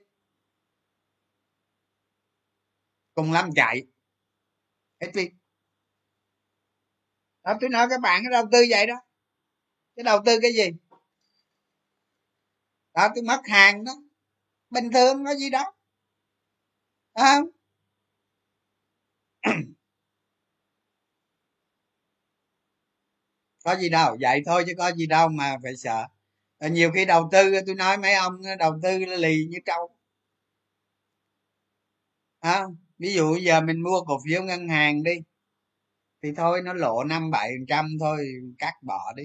Cùng 3.15 3.33
lắm 3.33 3.51
chạy. 3.57 3.87
Hết 5.01 5.11
việc. 5.15 5.31
Đó, 7.45 7.55
tôi 7.61 7.71
nói 7.71 7.87
các 7.91 8.01
bạn 8.01 8.23
cái 8.25 8.31
đầu 8.33 8.45
tư 8.53 8.67
vậy 8.71 8.87
đó. 8.87 8.95
Cái 9.97 10.05
đầu 10.05 10.21
tư 10.27 10.39
cái 10.43 10.53
gì? 10.53 10.71
Đó 12.95 13.09
tôi 13.15 13.25
mất 13.25 13.41
hàng 13.45 13.85
đó. 13.85 13.93
Bình 14.71 14.91
thường 14.93 15.25
có 15.25 15.35
gì 15.35 15.51
đó. 15.51 15.75
Không? 17.15 17.49
Có 23.65 23.77
gì 23.77 23.89
đâu 23.89 24.17
vậy 24.21 24.43
thôi 24.47 24.65
chứ 24.67 24.73
có 24.79 24.93
gì 24.93 25.07
đâu 25.07 25.29
mà 25.29 25.57
phải 25.63 25.77
sợ. 25.77 26.07
Nhiều 26.71 26.91
khi 26.95 27.05
đầu 27.05 27.29
tư 27.33 27.53
tôi 27.67 27.75
nói 27.75 27.97
mấy 27.99 28.15
ông 28.15 28.35
đầu 28.59 28.79
tư 28.83 28.99
lì 28.99 29.47
như 29.51 29.59
trâu. 29.67 29.97
À, 32.41 32.65
ví 32.99 33.15
dụ 33.15 33.37
giờ 33.37 33.61
mình 33.61 33.83
mua 33.83 34.01
cổ 34.07 34.19
phiếu 34.27 34.43
ngân 34.43 34.69
hàng 34.69 35.03
đi 35.03 35.13
thì 36.23 36.33
thôi 36.37 36.63
nó 36.65 36.73
lộ 36.73 37.05
năm 37.05 37.31
bảy 37.31 37.53
trăm 37.69 37.89
thôi 38.01 38.27
cắt 38.59 38.73
bỏ 38.83 39.13
đi. 39.17 39.25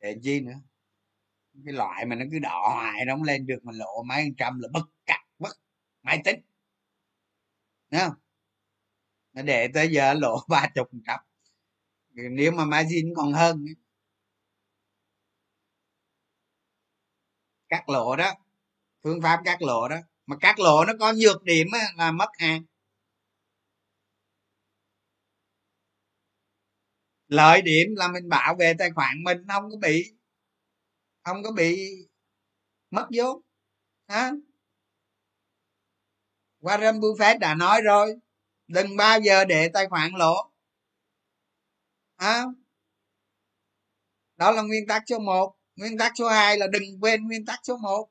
Để 0.00 0.16
chi 0.22 0.40
nữa? 0.40 0.60
Cái 1.64 1.74
loại 1.74 2.06
mà 2.06 2.16
nó 2.16 2.24
cứ 2.32 2.38
đỏ 2.38 2.68
hoài 2.74 3.04
nó 3.04 3.14
không 3.14 3.22
lên 3.22 3.46
được 3.46 3.58
mà 3.64 3.72
lộ 3.72 4.02
mấy 4.02 4.28
trăm 4.38 4.58
là 4.60 4.68
bất 4.72 4.84
cắt 5.06 5.20
bất 5.38 5.56
máy 6.02 6.20
tính. 6.24 6.40
Đúng 7.90 8.00
không? 8.00 8.14
Nó 9.32 9.42
để 9.42 9.68
tới 9.74 9.88
giờ 9.88 10.14
lộ 10.14 10.40
ba 10.48 10.68
chục 10.74 10.88
trăm. 11.06 11.20
Nếu 12.10 12.52
mà 12.52 12.64
margin 12.64 13.14
còn 13.16 13.32
hơn 13.32 13.64
cắt 17.68 17.88
lộ 17.88 18.16
đó, 18.16 18.32
phương 19.02 19.22
pháp 19.22 19.40
cắt 19.44 19.62
lộ 19.62 19.88
đó. 19.88 19.96
Mà 20.26 20.36
cắt 20.40 20.58
lộ 20.58 20.84
nó 20.84 20.92
có 21.00 21.12
nhược 21.12 21.42
điểm 21.42 21.66
là 21.96 22.12
mất 22.12 22.28
hàng. 22.38 22.62
Lợi 27.28 27.62
điểm 27.62 27.88
là 27.96 28.08
mình 28.08 28.28
bảo 28.28 28.54
vệ 28.58 28.74
tài 28.78 28.90
khoản 28.90 29.24
mình 29.24 29.38
không 29.48 29.70
có 29.70 29.76
bị 29.76 30.17
không 31.28 31.42
có 31.42 31.52
bị 31.52 31.90
mất 32.90 33.06
vốn 33.16 33.42
hả 34.08 34.32
Warren 36.60 37.00
Buffett 37.00 37.38
đã 37.38 37.54
nói 37.54 37.80
rồi 37.82 38.14
đừng 38.66 38.96
bao 38.96 39.20
giờ 39.20 39.44
để 39.44 39.70
tài 39.74 39.86
khoản 39.88 40.10
lỗ 40.14 40.52
à, 42.16 42.44
đó 44.36 44.50
là 44.50 44.62
nguyên 44.62 44.86
tắc 44.86 45.02
số 45.06 45.18
1 45.18 45.56
nguyên 45.76 45.98
tắc 45.98 46.12
số 46.18 46.28
2 46.28 46.58
là 46.58 46.66
đừng 46.66 46.82
quên 47.00 47.26
nguyên 47.26 47.46
tắc 47.46 47.60
số 47.62 47.76
1 47.76 48.10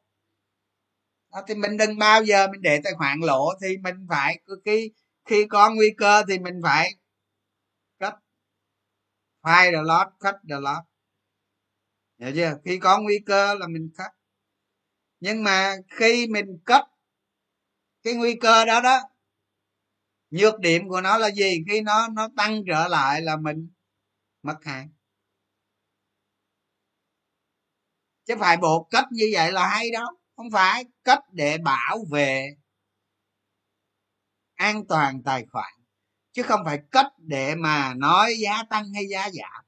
đó, 1.32 1.44
thì 1.48 1.56
mình 1.56 1.78
đừng 1.78 1.98
bao 1.98 2.24
giờ 2.24 2.48
mình 2.48 2.62
để 2.62 2.82
tài 2.84 2.94
khoản 2.98 3.20
lỗ 3.20 3.54
thì 3.62 3.78
mình 3.78 3.96
phải 4.10 4.40
khi 4.66 4.92
khi 5.26 5.46
có 5.50 5.70
nguy 5.70 5.94
cơ 5.98 6.24
thì 6.28 6.40
mình 6.40 6.60
phải 6.64 6.92
cắt 8.00 8.16
file 9.42 9.72
the 9.72 9.82
lot 9.82 10.08
cut 10.20 10.36
the 10.50 10.56
lot 10.60 10.97
hiểu 12.20 12.32
chưa? 12.36 12.58
Khi 12.66 12.80
có 12.80 13.02
nguy 13.02 13.20
cơ 13.26 13.54
là 13.54 13.68
mình 13.68 13.90
cắt 13.98 14.12
nhưng 15.20 15.44
mà 15.44 15.76
khi 15.90 16.28
mình 16.28 16.60
cắt 16.66 16.84
cái 18.04 18.14
nguy 18.14 18.36
cơ 18.42 18.66
đó 18.66 18.82
đó, 18.82 19.00
nhược 20.30 20.60
điểm 20.60 20.90
của 20.90 21.02
nó 21.02 21.18
là 21.18 21.32
gì? 21.32 21.64
Khi 21.68 21.82
nó 21.82 22.08
nó 22.08 22.30
tăng 22.38 22.64
trở 22.68 22.88
lại 22.88 23.22
là 23.22 23.38
mình 23.38 23.70
mất 24.44 24.58
hàng 24.66 24.90
chứ 28.28 28.36
phải 28.40 28.58
bộ 28.58 28.88
cách 28.92 29.06
như 29.12 29.26
vậy 29.34 29.52
là 29.52 29.68
hay 29.68 29.92
đâu 29.92 30.08
không 30.36 30.52
phải. 30.52 30.86
Cách 31.04 31.20
để 31.32 31.58
bảo 31.58 31.98
vệ 32.12 32.56
an 34.56 34.88
toàn 34.90 35.24
tài 35.24 35.46
khoản. 35.52 35.74
Chứ 36.32 36.44
không 36.44 36.62
phải 36.66 36.80
cách 36.92 37.08
để 37.18 37.56
mà 37.56 37.94
nói 37.94 38.36
giá 38.40 38.64
tăng 38.70 38.94
hay 38.94 39.04
giá 39.10 39.30
giảm 39.30 39.67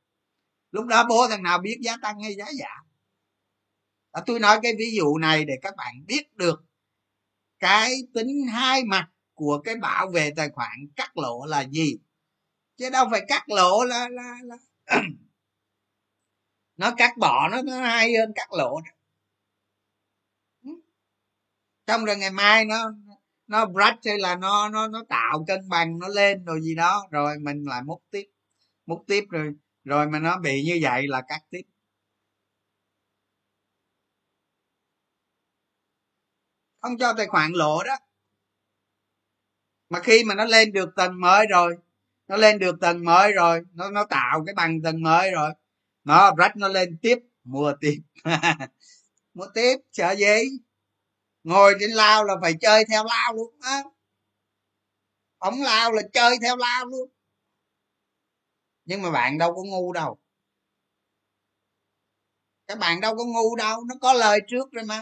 lúc 0.72 0.86
đó 0.86 1.06
bố 1.10 1.28
thằng 1.30 1.44
nào 1.44 1.60
biết 1.60 1.78
giá 1.82 1.98
tăng 2.02 2.20
hay 2.24 2.36
giá 2.36 2.46
giảm? 2.60 2.86
Đó, 4.14 4.22
tôi 4.26 4.40
nói 4.40 4.60
cái 4.64 4.74
ví 4.80 4.96
dụ 4.98 5.18
này 5.18 5.46
để 5.46 5.54
các 5.62 5.76
bạn 5.78 6.06
biết 6.08 6.36
được 6.36 6.64
cái 7.60 7.96
tính 8.14 8.48
hai 8.48 8.84
mặt 8.84 9.10
của 9.34 9.62
cái 9.64 9.76
bảo 9.76 10.10
vệ 10.10 10.32
tài 10.36 10.50
khoản 10.50 10.88
cắt 10.96 11.18
lỗ 11.18 11.46
là 11.46 11.62
gì. 11.62 11.98
Chứ 12.78 12.90
đâu 12.90 13.08
phải 13.12 13.22
cắt 13.28 13.50
lỗ 13.50 13.84
là 13.84 14.10
là, 14.10 14.38
là 14.44 14.56
nó 16.78 16.94
cắt 16.98 17.18
bỏ 17.18 17.50
nó, 17.50 17.62
nó 17.62 17.80
hay 17.82 18.16
hơn 18.16 18.32
cắt 18.36 18.54
lỗ 18.54 18.82
Trong 21.88 22.02
ừ. 22.02 22.06
rồi 22.06 22.18
ngày 22.18 22.32
mai 22.32 22.66
nó 22.66 22.92
nó 23.48 23.66
brush 23.66 24.06
hay 24.06 24.20
là 24.20 24.36
nó 24.36 24.70
nó 24.70 24.88
nó 24.88 25.04
tạo 25.10 25.46
cân 25.48 25.70
bằng 25.70 26.00
nó 26.00 26.08
lên 26.08 26.46
rồi 26.46 26.62
gì 26.62 26.76
đó 26.76 27.08
rồi 27.12 27.40
mình 27.40 27.64
lại 27.64 27.84
múc 27.84 28.04
tiếp 28.12 28.26
múc 28.86 29.04
tiếp 29.08 29.24
rồi 29.30 29.54
rồi 29.90 30.08
mà 30.08 30.20
nó 30.20 30.38
bị 30.38 30.64
như 30.64 30.80
vậy 30.82 31.08
là 31.08 31.22
cắt 31.28 31.40
tiếp. 31.50 31.62
Không 36.82 36.98
cho 36.98 37.14
tài 37.18 37.28
khoản 37.28 37.52
lỗ 37.52 37.84
đó. 37.84 37.98
Mà 39.90 40.00
khi 40.00 40.24
mà 40.24 40.36
nó 40.36 40.46
lên 40.46 40.74
được 40.74 40.90
tầng 40.96 41.22
mới 41.22 41.48
rồi, 41.48 41.78
nó 42.28 42.38
lên 42.38 42.60
được 42.60 42.76
tầng 42.82 43.06
mới 43.06 43.34
rồi, 43.34 43.62
nó 43.74 43.90
nó 43.90 44.06
tạo 44.06 44.44
cái 44.46 44.56
bằng 44.56 44.82
tầng 44.82 45.02
mới 45.02 45.32
rồi, 45.32 45.52
nó 46.04 46.32
rách 46.38 46.58
nó 46.58 46.68
lên 46.68 46.98
tiếp, 47.02 47.20
mua 47.44 47.74
tiếp. 47.82 48.02
Mua 49.34 49.48
tiếp, 49.54 49.78
sợ 49.92 50.16
gì? 50.16 50.60
Ngồi 51.44 51.76
trên 51.80 51.92
lao 51.92 52.24
là 52.24 52.34
phải 52.42 52.54
chơi 52.62 52.86
theo 52.86 53.04
lao 53.04 53.34
luôn 53.34 53.56
á. 53.62 53.84
Ổng 55.38 55.62
lao 55.62 55.92
là 55.92 56.02
chơi 56.14 56.38
theo 56.42 56.58
lao 56.58 56.86
luôn 56.86 57.10
nhưng 58.90 59.02
mà 59.02 59.12
bạn 59.12 59.38
đâu 59.38 59.56
có 59.56 59.64
ngu 59.64 59.94
đâu. 59.94 60.20
Các 62.68 62.80
bạn 62.80 63.02
đâu 63.02 63.16
có 63.16 63.24
ngu 63.26 63.56
đâu, 63.56 63.84
nó 63.88 63.96
có 64.02 64.14
lời 64.14 64.40
trước 64.48 64.72
rồi 64.72 64.84
mà. 64.84 65.02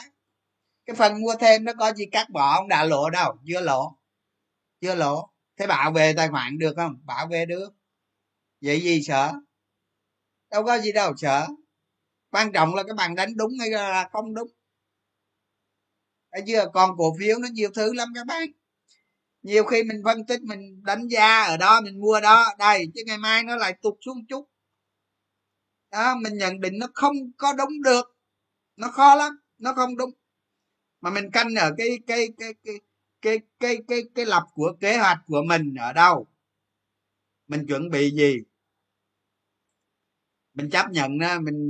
Cái 0.85 0.95
phần 0.95 1.21
mua 1.21 1.35
thêm 1.39 1.63
nó 1.63 1.73
có 1.79 1.93
gì 1.93 2.05
cắt 2.11 2.29
bỏ 2.29 2.57
không? 2.57 2.67
Đã 2.67 2.85
lộ 2.85 3.09
đâu, 3.09 3.37
chưa 3.47 3.61
lộ. 3.61 3.97
Chưa 4.81 4.95
lộ. 4.95 5.29
Thế 5.57 5.67
bảo 5.67 5.91
vệ 5.91 6.13
tài 6.13 6.27
khoản 6.29 6.57
được 6.57 6.73
không? 6.75 7.01
Bảo 7.03 7.27
vệ 7.27 7.45
được. 7.45 7.69
Vậy 8.61 8.81
gì 8.81 9.01
sợ? 9.03 9.33
Đâu 10.49 10.63
có 10.63 10.79
gì 10.79 10.91
đâu 10.91 11.13
sợ. 11.17 11.47
Quan 12.31 12.51
trọng 12.51 12.75
là 12.75 12.83
các 12.83 12.95
bạn 12.95 13.15
đánh 13.15 13.29
đúng 13.35 13.51
hay 13.59 13.69
là 13.69 14.09
không 14.11 14.33
đúng. 14.33 14.47
Thấy 16.31 16.43
chưa? 16.47 16.69
Còn 16.73 16.97
cổ 16.97 17.15
phiếu 17.19 17.39
nó 17.39 17.47
nhiều 17.47 17.69
thứ 17.75 17.93
lắm 17.93 18.11
các 18.15 18.27
bạn 18.27 18.47
nhiều 19.47 19.63
khi 19.63 19.83
mình 19.83 20.01
phân 20.05 20.25
tích, 20.25 20.41
mình 20.41 20.83
đánh 20.83 21.07
giá 21.07 21.41
ở 21.43 21.57
đó, 21.57 21.81
mình 21.81 21.99
mua 21.99 22.19
đó, 22.21 22.45
đây, 22.59 22.91
chứ 22.95 23.01
ngày 23.05 23.17
mai 23.17 23.43
nó 23.43 23.55
lại 23.55 23.73
tụt 23.81 23.93
xuống 24.05 24.25
chút. 24.29 24.49
Đó, 25.91 26.15
mình 26.15 26.37
nhận 26.37 26.59
định 26.59 26.73
nó 26.79 26.87
không 26.93 27.15
có 27.37 27.53
đúng 27.53 27.81
được. 27.81 28.17
Nó 28.77 28.87
khó 28.87 29.15
lắm, 29.15 29.39
nó 29.57 29.73
không 29.73 29.97
đúng. 29.97 30.11
Mà 31.01 31.09
mình 31.09 31.31
canh 31.31 31.55
ở 31.55 31.71
cái 31.77 31.87
cái 32.07 32.27
cái 32.37 32.53
cái 32.63 32.75
cái 33.21 33.39
cái 33.59 33.77
cái 33.87 34.01
cái 34.15 34.25
lập 34.25 34.43
của, 34.53 34.73
kế 34.79 34.97
hoạch 34.97 35.19
của 35.25 35.41
mình 35.47 35.75
ở 35.75 35.93
đâu? 35.93 36.27
Mình 37.47 37.65
chuẩn 37.67 37.89
bị 37.89 38.11
gì? 38.11 38.37
Mình 40.53 40.69
chấp 40.69 40.91
nhận 40.91 41.17
mình 41.41 41.69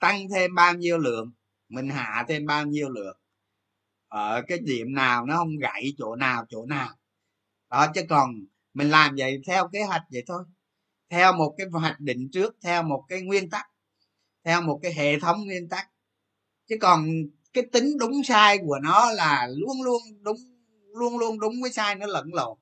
tăng 0.00 0.28
thêm 0.34 0.54
bao 0.54 0.74
nhiêu 0.74 0.98
lượng, 0.98 1.32
mình 1.68 1.88
hạ 1.88 2.24
thêm 2.28 2.46
bao 2.46 2.66
nhiêu 2.66 2.88
lượng. 2.88 3.16
Ở 4.08 4.42
cái 4.48 4.58
điểm 4.58 4.94
nào 4.94 5.26
nó 5.26 5.36
không 5.36 5.56
gãy 5.60 5.92
chỗ 5.98 6.16
nào 6.16 6.46
chỗ 6.48 6.66
nào 6.66 6.88
đó, 7.70 7.86
chứ 7.94 8.02
còn 8.08 8.30
mình 8.74 8.90
làm 8.90 9.14
vậy 9.18 9.40
theo 9.46 9.68
kế 9.68 9.82
hoạch 9.82 10.02
vậy 10.12 10.24
thôi. 10.26 10.44
Theo 11.10 11.32
một 11.32 11.54
cái 11.58 11.66
hoạch 11.72 12.00
định 12.00 12.28
trước, 12.32 12.56
theo 12.62 12.82
một 12.82 13.04
cái 13.08 13.22
nguyên 13.22 13.50
tắc, 13.50 13.66
theo 14.44 14.62
một 14.62 14.80
cái 14.82 14.92
hệ 14.94 15.20
thống 15.20 15.46
nguyên 15.46 15.68
tắc. 15.68 15.90
Chứ 16.68 16.76
còn 16.80 17.08
cái 17.52 17.64
tính 17.72 17.98
đúng 17.98 18.24
sai 18.24 18.58
của 18.66 18.78
nó 18.82 19.10
là 19.12 19.48
luôn 19.56 19.82
luôn 19.82 20.02
đúng, 20.22 20.36
luôn 20.94 21.18
luôn 21.18 21.40
đúng 21.40 21.62
với 21.62 21.72
sai, 21.72 21.94
nó 21.94 22.06
lẫn 22.06 22.34
lộn. 22.34 22.58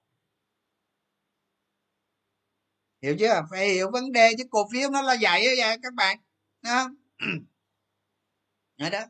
Hiểu 3.03 3.17
chưa? 3.19 3.47
Phải 3.51 3.69
hiểu 3.69 3.91
vấn 3.91 4.13
đề, 4.13 4.33
chứ 4.39 4.45
cổ 4.51 4.69
phiếu 4.73 4.91
nó 4.91 5.03
là 5.03 5.17
vậy 5.21 5.47
vậy, 5.59 5.79
các 5.83 5.95
bạn. 5.95 6.19
Đó 8.79 8.91
đó. 8.91 9.01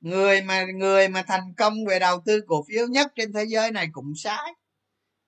Người 0.00 0.42
mà 0.42 0.64
người 0.74 1.08
mà 1.08 1.22
thành 1.22 1.54
công 1.56 1.74
về 1.88 1.98
đầu 1.98 2.22
tư 2.26 2.40
cổ 2.46 2.64
phiếu 2.68 2.86
nhất 2.86 3.12
trên 3.16 3.32
thế 3.32 3.44
giới 3.44 3.70
này 3.70 3.88
cũng 3.92 4.12
sai 4.16 4.52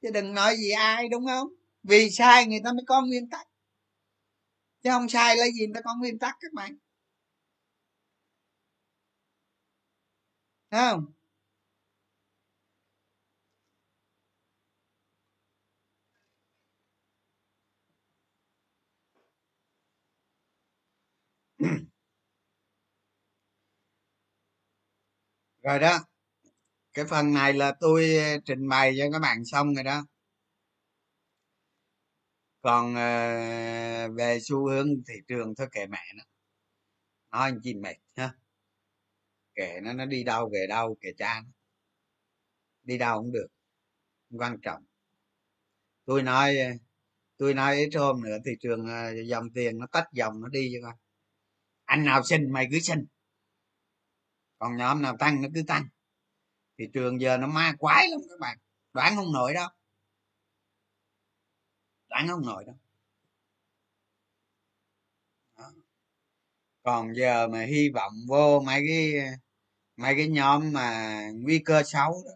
chứ 0.02 0.08
đừng 0.14 0.34
nói 0.34 0.56
gì 0.56 0.70
ai, 0.70 1.08
đúng 1.08 1.26
không? 1.26 1.48
Vì 1.82 2.10
sai 2.10 2.46
người 2.46 2.60
ta 2.64 2.72
mới 2.72 2.84
có 2.86 3.02
nguyên 3.02 3.30
tắc. 3.30 3.46
Chứ 4.82 4.90
không 4.90 5.08
sai 5.08 5.36
lấy 5.36 5.52
gì 5.52 5.66
người 5.66 5.74
ta 5.74 5.80
có 5.84 5.94
nguyên 5.98 6.18
tắc 6.18 6.36
các 6.40 6.52
bạn. 6.52 6.76
Thấy 10.70 10.80
không? 10.90 11.06
Rồi 25.62 25.78
đó 25.78 25.98
cái 26.94 27.04
phần 27.04 27.32
này 27.34 27.52
là 27.52 27.72
tôi 27.80 28.16
ờ, 28.16 28.38
trình 28.44 28.68
bày 28.68 28.94
cho 28.98 29.04
các 29.12 29.18
bạn 29.18 29.44
xong 29.44 29.74
rồi 29.74 29.84
đó. 29.84 30.04
Còn 32.62 32.94
ờ, 32.94 34.08
về 34.16 34.38
xu 34.42 34.68
hướng 34.70 34.88
thị 35.08 35.14
trường 35.28 35.54
thôi, 35.54 35.68
kệ 35.72 35.86
mẹ 35.86 35.98
nó. 36.16 36.24
Nói 37.30 37.50
anh 37.50 37.60
chị 37.62 37.74
mệt 37.74 37.96
ha. 38.16 38.34
Kệ 39.54 39.80
nó 39.82 39.92
nó 39.92 40.06
đi 40.06 40.24
đâu 40.24 40.50
về 40.52 40.66
đâu, 40.68 40.96
kệ 41.00 41.08
cha 41.18 41.40
nó. 41.40 41.50
Đi 42.82 42.98
đâu 42.98 43.22
cũng 43.22 43.32
được, 43.32 43.46
không 44.30 44.40
quan 44.40 44.60
trọng. 44.62 44.84
Tôi 46.04 46.22
nói 46.22 46.58
ờ, 46.58 46.70
tôi 47.36 47.54
nói 47.54 47.76
ít 47.76 47.90
hôm 47.94 48.22
nữa, 48.22 48.36
thị 48.44 48.52
trường 48.60 48.86
dòng 49.26 49.50
tiền 49.54 49.78
nó 49.78 49.86
tách 49.92 50.06
dòng 50.12 50.40
nó 50.40 50.48
đi 50.48 50.72
cho 50.74 50.88
con 50.88 50.98
anh 51.84 52.04
nào 52.04 52.22
xin 52.24 52.52
mày 52.52 52.68
cứ 52.70 52.78
xin. 52.80 53.06
Còn 54.58 54.76
nhóm 54.76 55.02
nào 55.02 55.16
tăng 55.16 55.42
nó 55.42 55.48
cứ 55.54 55.62
tăng 55.66 55.88
thị 56.78 56.84
trường 56.94 57.20
giờ 57.20 57.38
nó 57.38 57.46
ma 57.46 57.72
quái 57.78 58.08
lắm 58.08 58.20
các 58.28 58.40
bạn. 58.40 58.58
Đoán 58.92 59.16
không 59.16 59.32
nổi 59.32 59.54
đâu 59.54 59.68
đoán 62.12 62.28
không 62.28 62.46
nổi 62.46 62.64
đâu 62.64 62.76
Đó. 65.58 65.72
còn 66.82 67.14
giờ 67.16 67.48
mà 67.48 67.62
hy 67.64 67.90
vọng 67.94 68.12
vô 68.28 68.60
mấy 68.60 68.84
cái 68.88 69.12
mấy 69.96 70.14
cái 70.16 70.28
nhóm 70.28 70.72
mà 70.72 71.20
nguy 71.34 71.58
cơ 71.58 71.82
xấu 71.82 72.22
đó. 72.26 72.32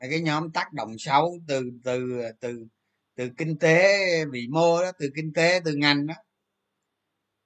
Mấy 0.00 0.10
cái 0.10 0.20
nhóm 0.20 0.52
tác 0.52 0.72
động 0.72 0.98
xấu 0.98 1.38
từ 1.48 1.70
từ 1.84 2.22
từ 2.40 2.66
từ 3.14 3.30
kinh 3.36 3.58
tế 3.58 3.98
vĩ 4.24 4.48
mô 4.50 4.82
đó, 4.82 4.92
từ 4.98 5.10
kinh 5.16 5.32
tế, 5.32 5.60
từ 5.64 5.74
ngành 5.74 6.06
đó. 6.06 6.14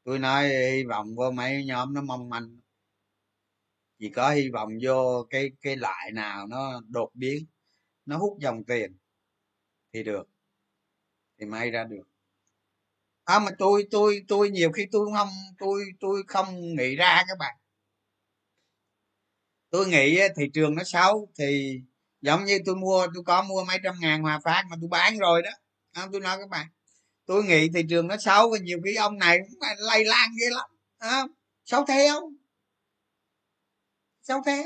Tôi 0.05 0.19
nói 0.19 0.49
hy 0.49 0.85
vọng 0.85 1.15
vô 1.17 1.31
mấy 1.31 1.65
nhóm 1.65 1.95
nó 1.95 2.03
mong 2.03 2.29
manh 2.29 2.62
chỉ 4.03 4.09
có 4.11 4.31
hy 4.31 4.51
vọng 4.51 4.69
vô 4.83 5.27
cái 5.31 5.51
cái 5.63 5.77
loại 5.77 6.11
nào 6.13 6.47
nó 6.47 6.81
đột 6.89 7.11
biến 7.15 7.47
nó 8.07 8.19
hút 8.19 8.39
dòng 8.41 8.65
tiền 8.65 8.99
thì 9.93 10.03
được 10.03 10.29
thì 11.41 11.47
may 11.47 11.71
ra 11.71 11.85
được. 11.85 12.03
À 13.25 13.39
mà 13.39 13.51
tôi 13.59 13.87
tôi 13.91 14.25
tôi 14.29 14.51
nhiều 14.51 14.73
khi 14.73 14.87
tôi 14.93 15.09
không 15.17 15.29
tôi 15.59 15.85
tôi 16.01 16.23
không 16.29 16.75
nghĩ 16.77 16.97
ra 16.97 17.25
các 17.29 17.39
bạn. 17.39 17.57
Tôi 19.71 19.87
nghĩ 19.87 20.21
thị 20.37 20.45
trường 20.55 20.75
nó 20.75 20.83
xấu 20.85 21.29
thì 21.39 21.81
giống 22.21 22.45
như 22.45 22.59
tôi 22.67 22.77
mua 22.77 23.07
tôi 23.15 23.25
có 23.27 23.43
mua 23.43 23.65
mấy 23.65 23.79
trăm 23.85 23.95
ngàn 24.01 24.23
hòa 24.23 24.41
phát 24.45 24.65
mà 24.71 24.77
tôi 24.81 24.89
bán 24.89 25.19
rồi 25.19 25.43
đó. 25.43 25.51
À, 25.93 26.09
tôi 26.13 26.21
nói 26.21 26.39
các 26.39 26.49
bạn 26.49 26.67
tôi 27.27 27.45
nghĩ 27.45 27.69
thị 27.75 27.83
trường 27.91 28.07
nó 28.07 28.17
xấu 28.17 28.51
và 28.51 28.59
nhiều 28.59 28.79
khi 28.85 28.95
ông 28.95 29.19
này 29.19 29.39
cũng 29.51 29.69
lây 29.79 30.05
lan 30.05 30.31
ghê 30.41 30.51
lắm 30.51 30.71
à, 30.99 31.23
xấu 31.65 31.85
theo 31.87 32.33
sao 34.23 34.43
thế 34.47 34.65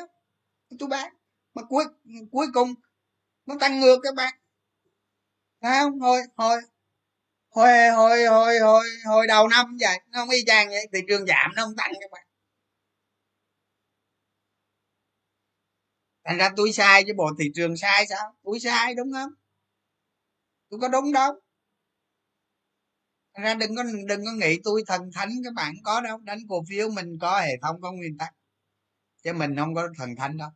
tôi 0.78 0.88
bán. 0.88 1.14
Mà 1.54 1.62
cuối 1.68 1.84
cuối 2.32 2.46
cùng, 2.54 2.74
nó 3.46 3.54
tăng 3.61 3.80
ngược 3.80 3.98
các 4.02 4.14
bạn. 4.14 4.34
Phải 5.61 5.80
không? 5.80 6.00
Hồi 6.00 6.20
hồi 6.36 6.61
hồi 7.50 7.90
hồi 7.90 8.24
hồi 8.26 8.59
hồi 8.59 8.84
hồi 9.04 9.26
đầu 9.26 9.48
năm 9.48 9.76
vậy, 9.80 10.00
nó 10.09 10.18
không 10.18 10.30
y 10.30 10.44
chang 10.46 10.68
vậy. 10.68 10.88
Thị 10.92 11.00
trường 11.09 11.26
giảm, 11.26 11.50
nó 11.57 11.64
không 11.64 11.76
tăng 11.76 11.92
các 12.00 12.11
bạn. 12.11 12.26
Thành 16.24 16.38
ra 16.38 16.50
tôi 16.57 16.72
sai 16.72 17.04
chứ 17.07 17.12
bộ 17.16 17.30
thị 17.38 17.50
trường 17.54 17.76
sai 17.76 18.07
sao? 18.07 18.36
Tôi 18.42 18.61
sai 18.61 18.94
đúng 18.94 19.12
không? 19.12 19.30
Tôi 20.70 20.80
có 20.80 20.88
đúng 20.88 21.12
đâu. 21.12 21.32
Thành 23.34 23.44
ra 23.44 23.54
đừng 23.54 23.76
có 23.76 23.82
đừng 24.09 24.24
có 24.24 24.32
nghĩ 24.32 24.59
tôi 24.64 24.82
thần 24.86 25.11
thánh 25.14 25.30
các 25.44 25.52
bạn 25.54 25.74
có 25.84 26.00
đâu. 26.00 26.18
Đánh 26.18 26.38
cổ 26.48 26.64
phiếu 26.68 26.90
mình 26.90 27.18
có 27.20 27.40
hệ 27.40 27.52
thống 27.62 27.80
có 27.82 27.92
nguyên 27.92 28.18
tắc 28.18 28.34
chứ 29.27 29.35
mình 29.35 29.57
không 29.57 29.74
có 29.77 29.89
thần 29.99 30.16
thánh 30.16 30.39
đâu 30.39 30.51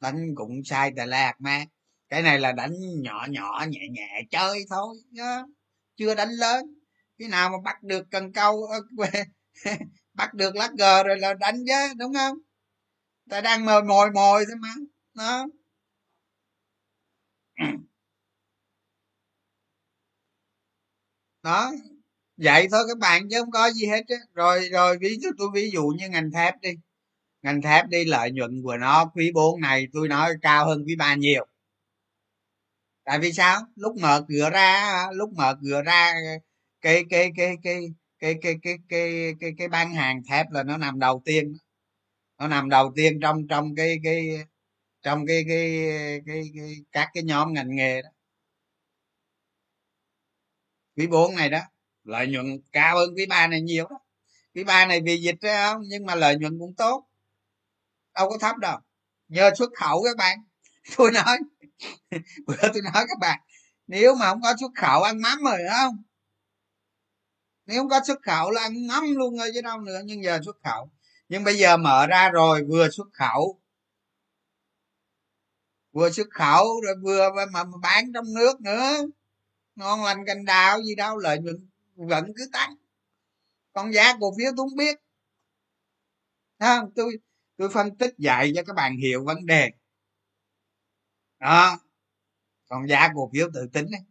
đánh 0.00 0.34
cũng 0.36 0.64
sai 0.64 0.92
tà 0.96 1.06
lạc 1.06 1.34
mà. 1.40 1.64
Cái 2.08 2.22
này 2.22 2.38
là 2.40 2.52
đánh 2.52 2.72
nhỏ 3.02 3.26
nhỏ, 3.30 3.64
nhẹ 3.68 3.80
nhẹ, 3.92 4.22
chơi 4.30 4.64
thôi 4.70 4.96
nhá 5.10 5.42
chưa 5.96 6.14
đánh 6.14 6.30
lớn. 6.30 6.66
Cái 7.18 7.28
nào 7.28 7.50
mà 7.50 7.56
bắt 7.64 7.82
được 7.82 8.06
cần 8.10 8.32
câu 8.32 8.64
ờ, 8.64 8.80
bắt 10.14 10.34
được 10.34 10.56
lá 10.56 10.68
cờ 10.78 11.02
rồi 11.02 11.18
là 11.18 11.34
đánh 11.34 11.56
chứ, 11.68 11.94
đúng 11.98 12.14
không? 12.14 12.38
Ta 13.30 13.40
đang 13.40 13.66
mồi 13.66 13.84
mồi 13.84 14.12
mồi 14.12 14.44
thôi 14.48 14.56
mà, 14.60 14.74
đó. 15.14 15.46
Đó. 21.42 21.72
Vậy 22.36 22.68
thôi 22.72 22.84
các 22.88 22.98
bạn 22.98 23.28
chứ 23.30 23.36
không 23.40 23.50
có 23.50 23.70
gì 23.70 23.86
hết 23.86 24.02
á 24.08 24.16
rồi 24.34 24.68
rồi 24.72 24.98
ví 25.00 25.18
dụ 25.22 25.30
tôi 25.38 25.48
ví 25.54 25.70
dụ 25.72 25.86
như 25.98 26.08
ngành 26.08 26.30
thép 26.32 26.54
đi 26.62 26.70
ngành 27.42 27.62
thép 27.62 27.88
đi 27.88 28.04
lợi 28.04 28.30
nhuận 28.30 28.62
của 28.62 28.76
nó 28.76 29.04
quý 29.14 29.30
4 29.34 29.60
này 29.60 29.86
tôi 29.92 30.08
nói 30.08 30.34
cao 30.42 30.66
hơn 30.66 30.84
quý 30.86 30.96
ba 30.96 31.14
nhiều 31.14 31.46
tại 33.04 33.18
vì 33.18 33.32
sao 33.32 33.60
lúc 33.76 33.96
mở 33.96 34.24
cửa 34.28 34.50
ra 34.50 35.06
lúc 35.12 35.30
mở 35.36 35.56
cửa 35.62 35.82
ra 35.82 36.14
cái 36.80 37.04
cái 37.10 37.30
cái 37.36 37.56
cái 37.62 37.86
cái 38.18 38.34
cái 38.42 38.58
cái 38.62 38.78
cái 38.88 39.34
cái 39.40 39.52
cái 39.58 39.68
bán 39.68 39.94
hàng 39.94 40.22
thép 40.30 40.50
là 40.50 40.62
nó 40.62 40.76
nằm 40.76 40.98
đầu 40.98 41.22
tiên 41.24 41.56
nó 42.38 42.48
nằm 42.48 42.68
đầu 42.68 42.92
tiên 42.96 43.20
trong 43.22 43.48
trong 43.48 43.74
cái 43.76 43.98
cái 44.04 44.30
trong 45.02 45.26
cái 45.26 45.44
cái 45.48 45.90
cái, 46.26 46.42
cái, 46.56 46.76
các 46.92 47.08
cái 47.14 47.22
nhóm 47.22 47.52
ngành 47.52 47.76
nghề 47.76 48.02
đó 48.02 48.08
quý 50.96 51.06
4 51.06 51.34
này 51.36 51.50
đó 51.50 51.60
lợi 52.04 52.26
nhuận 52.26 52.46
cao 52.72 52.96
hơn 52.96 53.14
quý 53.16 53.26
ba 53.26 53.46
này 53.46 53.60
nhiều 53.60 53.86
đó 53.90 53.98
quý 54.54 54.64
ba 54.64 54.86
này 54.86 55.00
vì 55.04 55.16
dịch 55.16 55.40
ra 55.40 55.72
không 55.72 55.82
nhưng 55.88 56.06
mà 56.06 56.14
lợi 56.14 56.36
nhuận 56.38 56.58
cũng 56.58 56.74
tốt 56.74 57.08
đâu 58.18 58.30
có 58.30 58.38
thấp 58.38 58.56
đâu. 58.56 58.78
Nhờ 59.28 59.50
xuất 59.58 59.70
khẩu 59.76 60.02
các 60.04 60.16
bạn. 60.16 60.38
Tôi 60.96 61.12
nói 61.12 61.38
bữa 62.46 62.68
tôi 62.72 62.82
nói 62.82 63.04
các 63.08 63.18
bạn 63.20 63.40
nếu 63.86 64.14
mà 64.14 64.26
không 64.26 64.42
có 64.42 64.54
xuất 64.60 64.70
khẩu 64.76 65.02
ăn 65.02 65.20
mắm 65.20 65.38
rồi 65.44 65.58
không? 65.70 66.02
Nếu 67.66 67.80
không 67.82 67.88
có 67.88 68.00
xuất 68.06 68.22
khẩu 68.22 68.50
là 68.50 68.62
ăn 68.62 68.86
mắm 68.86 69.04
luôn 69.16 69.38
rồi 69.38 69.50
chứ 69.54 69.60
đâu 69.60 69.80
nữa 69.80 70.00
nhưng 70.04 70.24
giờ 70.24 70.40
xuất 70.44 70.56
khẩu. 70.64 70.90
Nhưng 71.28 71.44
bây 71.44 71.58
giờ 71.58 71.76
mở 71.76 72.06
ra 72.06 72.30
rồi 72.30 72.64
vừa 72.68 72.88
xuất 72.90 73.06
khẩu 73.12 73.60
vừa 75.92 76.10
xuất 76.10 76.26
khẩu 76.30 76.80
rồi 76.80 76.94
vừa 77.02 77.30
mà, 77.36 77.46
mà 77.46 77.64
bán 77.82 78.12
trong 78.14 78.34
nước 78.34 78.60
nữa. 78.60 78.96
Ngon 79.76 80.04
lành 80.04 80.24
cành 80.26 80.44
đào 80.44 80.82
gì 80.82 80.94
đâu 80.94 81.16
lợi 81.18 81.38
nhuận 81.38 81.68
vẫn 81.96 82.32
cứ 82.36 82.48
tăng. 82.52 82.74
Còn 83.72 83.92
giá 83.94 84.16
cổ 84.20 84.34
phiếu 84.38 84.52
tôi 84.56 84.66
không 84.70 84.76
biết. 84.76 84.98
Không? 86.60 86.90
Tôi 86.96 87.18
tôi 87.58 87.68
phân 87.74 87.96
tích 87.98 88.14
dạy 88.18 88.52
cho 88.54 88.62
các 88.66 88.76
bạn 88.76 88.96
hiểu 88.96 89.24
vấn 89.24 89.46
đề. 89.46 89.70
Đó. 91.40 91.78
Còn 92.68 92.88
giá 92.88 93.08
cổ 93.14 93.30
phiếu 93.34 93.50
tự 93.54 93.66
tính 93.72 93.86
ấy. 93.86 94.02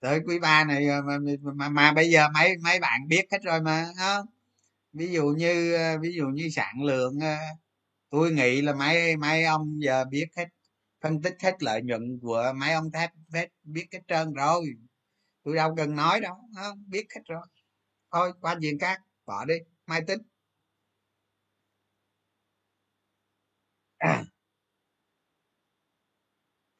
tới 0.00 0.20
quý 0.26 0.38
ba 0.40 0.64
này 0.64 0.88
ờ, 0.88 1.02
mà, 1.02 1.18
mà, 1.42 1.52
mà, 1.54 1.68
mà 1.70 1.92
bây 1.92 2.10
giờ 2.10 2.28
mấy 2.34 2.58
mấy 2.64 2.80
bạn 2.80 3.08
biết 3.08 3.26
hết 3.32 3.38
rồi 3.44 3.62
mà 3.62 3.86
không 3.98 4.26
ví 4.92 5.08
dụ 5.12 5.26
như 5.38 5.74
ờ, 5.74 5.98
ví 5.98 6.12
dụ 6.16 6.26
như 6.28 6.48
sản 6.50 6.82
lượng 6.84 7.20
ờ, 7.20 7.36
tôi 8.10 8.32
nghĩ 8.32 8.62
là 8.62 8.74
mấy 8.74 9.16
mấy 9.16 9.44
ông 9.44 9.82
giờ 9.82 10.04
biết 10.04 10.26
hết 10.36 10.46
phân 11.02 11.22
tích 11.22 11.36
hết 11.42 11.62
lợi 11.62 11.82
nhuận 11.82 12.18
của 12.22 12.52
mấy 12.56 12.72
ông 12.72 12.92
thép 12.92 13.10
hết 13.34 13.48
biết 13.64 13.86
hết 13.92 14.00
trơn 14.08 14.34
rồi. 14.34 14.66
Tôi 15.44 15.56
đâu 15.56 15.74
cần 15.76 15.96
nói 15.96 16.20
đâu 16.20 16.36
không 16.56 16.84
biết 16.88 17.06
hết 17.16 17.22
rồi. 17.26 17.46
Thôi 18.12 18.32
qua 18.40 18.56
chuyện 18.60 18.78
khác 18.78 19.02
bỏ 19.26 19.44
đi. 19.44 19.54
Mai 19.86 20.02
tính. 20.08 20.18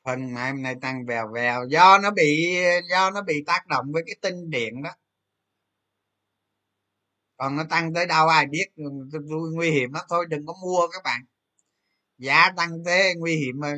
Phần 0.04 0.34
mai, 0.34 0.50
hôm 0.52 0.62
nay 0.62 0.74
tăng 0.80 1.06
vèo 1.06 1.28
vèo. 1.34 1.64
Do 1.70 1.98
nó 1.98 2.10
bị, 2.10 2.56
do 2.90 3.10
nó 3.10 3.22
bị 3.22 3.42
tác 3.46 3.66
động 3.66 3.92
với 3.92 4.02
cái 4.06 4.16
tinh 4.22 4.50
điện 4.50 4.82
đó. 4.82 4.90
Còn 7.36 7.56
nó 7.56 7.64
tăng 7.70 7.94
tới 7.94 8.06
đâu 8.06 8.28
ai 8.28 8.46
biết, 8.46 8.66
nguy 9.54 9.70
hiểm 9.70 9.92
lắm. 9.92 10.04
Thôi 10.08 10.26
đừng 10.28 10.46
có 10.46 10.54
mua 10.62 10.88
các 10.92 11.02
bạn. 11.04 11.20
Giá 12.18 12.50
tăng 12.56 12.70
thế 12.86 13.14
nguy 13.18 13.36
hiểm 13.36 13.60
mà 13.60 13.74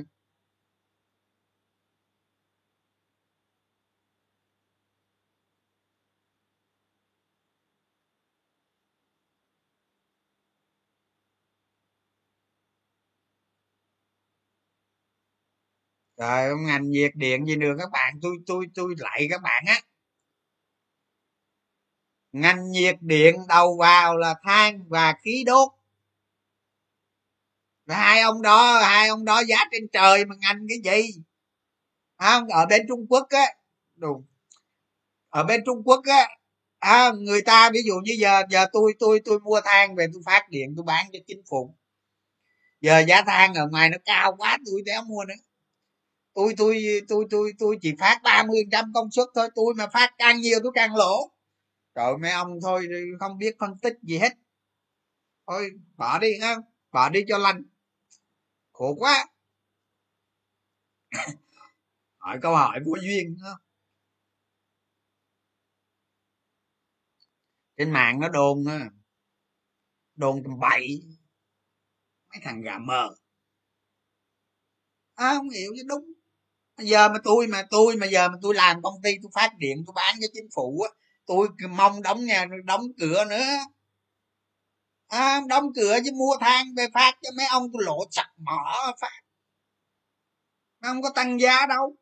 trời 16.19 16.55
ngành 16.57 16.91
nhiệt 16.91 17.11
điện 17.14 17.47
gì 17.47 17.57
nữa 17.57 17.75
các 17.79 17.91
bạn? 17.93 18.19
Tôi 18.23 18.37
tôi 18.47 18.66
tôi 18.75 18.95
lại 18.99 19.27
các 19.31 19.43
bạn 19.43 19.64
á. 19.66 19.81
Ngành 22.33 22.71
nhiệt 22.71 22.97
điện 23.01 23.37
đầu 23.49 23.77
vào 23.77 24.16
là 24.16 24.35
than 24.43 24.89
và 24.89 25.14
khí 25.25 25.45
đốt. 25.47 25.69
Hai 27.89 28.21
ông 28.21 28.43
đó 28.43 28.79
hai 28.83 29.09
ông 29.09 29.25
đó 29.25 29.43
giá 29.49 29.57
trên 29.73 29.89
trời 29.93 30.25
mà 30.25 30.35
ngành 30.41 30.66
cái 30.69 31.03
gì? 31.03 31.23
Không 32.19 32.49
ở 32.49 32.66
bên 32.66 32.87
trung 32.89 33.07
quốc 33.09 33.27
á. 33.31 33.47
Đúng. 33.97 34.25
Ở 35.29 35.45
bên 35.45 35.61
trung 35.66 35.83
quốc 35.85 36.01
á 36.05 36.29
à, 36.79 37.12
người 37.19 37.43
ta 37.43 37.71
ví 37.71 37.81
dụ 37.87 37.95
như 38.05 38.12
giờ 38.19 38.43
giờ 38.51 38.66
tôi 38.73 38.93
tôi 38.99 39.21
tôi 39.25 39.41
mua 39.41 39.61
than 39.64 39.95
về 39.97 40.07
tôi 40.12 40.23
phát 40.27 40.49
điện 40.51 40.75
tôi 40.77 40.85
bán 40.85 41.07
cho 41.12 41.19
chính 41.27 41.43
phủ. 41.51 41.75
Giờ 42.81 42.99
giá 43.09 43.23
than 43.23 43.55
ở 43.55 43.69
ngoài 43.69 43.91
nó 43.91 43.97
cao 44.05 44.37
quá 44.39 44.59
tôi 44.66 44.83
đéo 44.85 45.03
mua 45.03 45.25
nữa 45.25 45.35
tôi 46.39 46.55
tôi 46.57 46.84
tôi 47.09 47.24
tôi 47.30 47.53
tôi 47.59 47.78
chỉ 47.82 47.95
phát 47.99 48.20
ba 48.22 48.45
mươi 48.49 48.64
trăm 48.72 48.93
công 48.95 49.11
suất 49.11 49.26
thôi. 49.34 49.49
Tôi 49.55 49.74
mà 49.78 49.86
phát 49.93 50.14
càng 50.18 50.41
nhiều 50.41 50.59
tôi 50.62 50.72
càng 50.74 50.97
lỗ. 50.97 51.32
Trời 51.95 52.16
mấy 52.22 52.30
ông 52.30 52.59
thôi 52.62 52.89
không 53.20 53.39
biết 53.39 53.57
phân 53.61 53.78
tích 53.78 53.95
gì 54.03 54.18
hết. 54.18 54.32
Thôi 55.47 55.70
bỏ 55.97 56.18
đi 56.18 56.39
ha. 56.41 56.57
Bỏ 56.93 57.09
đi 57.09 57.20
cho 57.28 57.39
lành. 57.39 57.62
Khổ 58.72 58.95
quá. 58.99 59.26
Hỏi 62.18 62.39
câu 62.43 62.57
hỏi 62.57 62.80
vô 62.86 62.97
duyên 63.03 63.36
không 63.43 63.59
trên 67.76 67.91
mạng 67.91 68.20
nó 68.20 68.28
đồn 68.28 68.64
đồn 70.16 70.43
tầm 70.45 70.59
bậy. 70.61 71.03
Mấy 72.30 72.41
thằng 72.43 72.61
gà 72.61 72.78
mờ. 72.78 73.14
À, 75.14 75.34
không 75.36 75.51
hiểu 75.51 75.72
chứ 75.76 75.82
đúng 75.89 76.18
giờ 76.79 77.09
mà 77.09 77.18
tôi 77.24 77.47
mà 77.47 77.62
tôi 77.70 77.97
mà 77.97 78.07
giờ 78.07 78.29
mà 78.29 78.35
tôi 78.43 78.55
làm 78.55 78.83
công 78.83 79.03
ty 79.03 79.11
tôi 79.22 79.31
phát 79.35 79.51
điện 79.59 79.85
tôi 79.87 79.93
bán 79.97 80.14
cho 80.20 80.26
chính 80.33 80.49
phủ 80.55 80.81
á 80.81 80.91
tôi 81.26 81.49
mong 81.70 82.03
đóng 82.03 82.24
nhà 82.24 82.47
đóng 82.64 82.83
cửa 83.01 83.24
nữa. 83.24 83.47
À, 85.09 85.41
đóng 85.49 85.64
cửa 85.76 85.99
chứ 86.05 86.11
mua 86.12 86.37
than 86.41 86.66
về 86.76 86.87
phát 86.95 87.14
cho 87.22 87.31
mấy 87.37 87.47
ông 87.47 87.68
tôi 87.72 87.83
lộ 87.85 87.99
chặt 88.11 88.29
mỏ 88.37 88.93
phát. 89.01 89.20
Không 90.83 91.03
có 91.03 91.11
tăng 91.14 91.41
giá 91.41 91.66
đâu. 91.66 91.97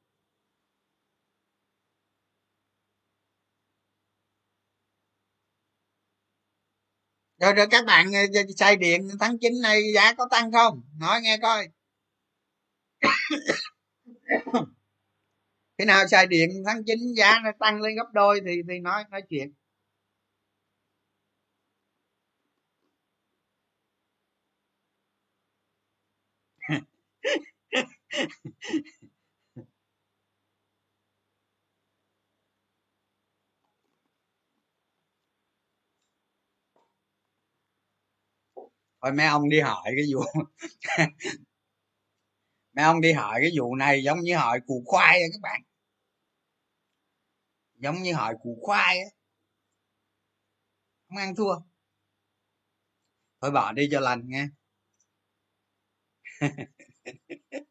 Rồi 7.40 7.52
rồi 7.52 7.66
các 7.70 7.84
bạn 7.86 8.12
ờ, 8.12 8.20
xài 8.56 8.76
điện 8.76 9.08
tháng 9.20 9.38
9 9.40 9.52
này 9.62 9.82
giá 9.94 10.12
có 10.14 10.28
tăng 10.30 10.52
không? 10.52 10.82
Nói 11.00 11.20
nghe 11.22 11.38
coi 11.42 11.68
khi 15.78 15.84
nào 15.84 16.06
xài 16.10 16.26
điện 16.26 16.50
tháng 16.66 16.84
9 16.86 16.98
giá 17.16 17.40
nó 17.44 17.50
tăng 17.60 17.80
lên 17.82 17.96
gấp 17.96 18.06
đôi 18.12 18.40
thì 18.46 18.62
thì 18.68 18.78
nói 18.78 19.04
nói 19.10 19.22
chuyện. 19.30 19.52
Thôi 39.02 39.12
mấy 39.12 39.26
ông 39.26 39.48
đi 39.48 39.60
hỏi 39.60 39.82
cái 39.96 40.04
vụ 40.14 40.20
mấy 42.76 42.84
ông 42.84 43.00
đi 43.00 43.12
hỏi 43.12 43.38
cái 43.42 43.50
vụ 43.58 43.74
này 43.76 44.02
giống 44.04 44.20
như 44.20 44.36
hỏi 44.36 44.60
củ 44.66 44.82
khoai 44.86 45.20
á 45.20 45.26
các 45.32 45.40
bạn. 45.42 45.62
Giống 47.76 48.02
như 48.02 48.14
hỏi 48.14 48.34
củ 48.42 48.58
khoai 48.62 48.98
á. 48.98 49.06
Không 51.08 51.18
ăn 51.18 51.34
thua. 51.36 51.54
Thôi 53.40 53.50
bỏ 53.50 53.72
đi 53.72 53.88
cho 53.92 54.00
lành 54.00 54.22
nghe 54.26 54.48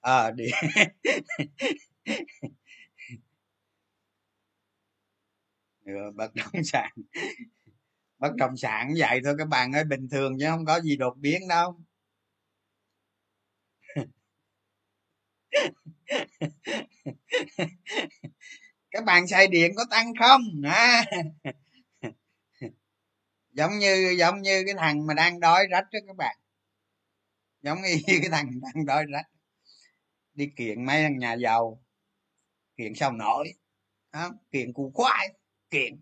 ờ 0.00 0.26
à, 0.26 0.30
đi 0.30 0.44
bất 6.16 6.34
động 6.34 6.64
sản 6.64 6.90
bất 8.18 8.34
động 8.36 8.56
sản 8.56 8.94
vậy 8.98 9.20
thôi 9.24 9.34
các 9.38 9.48
bạn 9.48 9.72
ơi 9.72 9.84
bình 9.84 10.08
thường 10.08 10.36
chứ 10.40 10.46
không 10.48 10.66
có 10.66 10.80
gì 10.80 10.96
đột 10.96 11.14
biến 11.18 11.48
đâu. 11.48 11.76
Các 18.90 19.04
bạn 19.04 19.26
xài 19.26 19.46
điện 19.48 19.72
có 19.76 19.84
tăng 19.90 20.12
không? 20.20 20.40
À. 20.64 21.04
giống 23.50 23.78
như 23.78 24.14
giống 24.18 24.42
như 24.42 24.62
cái 24.66 24.74
thằng 24.78 25.06
mà 25.06 25.14
đang 25.14 25.40
đói 25.40 25.66
rách 25.70 25.84
đó 25.92 25.98
các 26.06 26.16
bạn. 26.16 26.36
Giống 27.62 27.78
như 27.82 27.96
cái 28.06 28.30
thằng 28.30 28.60
đang 28.60 28.86
đói 28.86 29.04
rách. 29.12 29.26
Đi 30.34 30.50
kiện 30.56 30.84
mấy 30.84 31.02
thằng 31.02 31.18
nhà 31.18 31.34
giàu 31.34 31.82
kiện 32.76 32.94
sao 32.94 33.12
nổi 33.12 33.52
đó, 34.12 34.30
kiện 34.50 34.72
củ 34.72 34.90
khoai 34.94 35.28
kiện 35.70 36.00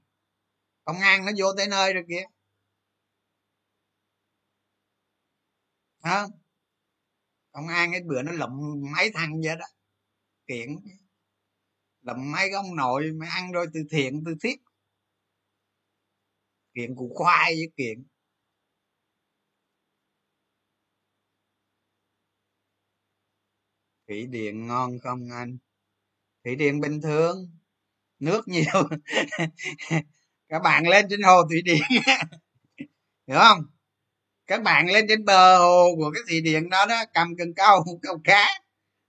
công 0.84 1.00
an 1.00 1.24
nó 1.26 1.32
vô 1.38 1.46
tới 1.56 1.66
nơi 1.68 1.94
rồi 1.94 2.04
kìa. 2.08 2.24
Hả? 6.02 6.26
công 7.52 7.68
an 7.68 7.92
cái 7.92 8.00
bữa 8.06 8.22
nó 8.22 8.32
lụm 8.32 8.50
mấy 8.96 9.10
thằng 9.14 9.40
vậy 9.44 9.56
đó. 9.56 9.66
Kiện. 10.46 10.68
Lụm 12.02 12.32
mấy 12.32 12.50
ông 12.50 12.76
nội 12.76 13.12
mà 13.20 13.26
ăn 13.28 13.52
rồi 13.52 13.66
từ 13.74 13.80
thiện, 13.90 14.22
từ 14.26 14.34
thiết 14.42 14.56
kiện 16.74 16.94
củ 16.96 17.12
khoai 17.14 17.54
với 17.54 17.68
kiện. 17.76 18.04
Thủy 24.08 24.26
điện 24.26 24.66
ngon 24.66 24.98
không 25.02 25.28
anh? 25.32 25.58
Thủy 26.44 26.56
điện 26.56 26.80
bình 26.80 27.00
thường. 27.02 27.36
Nước 28.18 28.48
nhiều. 28.48 28.88
các 30.54 30.62
bạn 30.62 30.88
lên 30.88 31.06
trên 31.10 31.22
hồ 31.22 31.42
thủy 31.48 31.62
điện 31.62 31.82
hiểu 33.26 33.38
không? 33.38 33.58
Các 34.46 34.62
bạn 34.62 34.86
lên 34.86 35.06
trên 35.08 35.24
bờ 35.24 35.58
hồ 35.58 35.88
của 35.96 36.10
cái 36.14 36.22
thủy 36.28 36.40
điện 36.40 36.70
đó 36.70 36.86
đó 36.86 37.04
cầm 37.14 37.36
cần 37.38 37.54
câu 37.54 37.84
câu 38.02 38.20
cá 38.24 38.46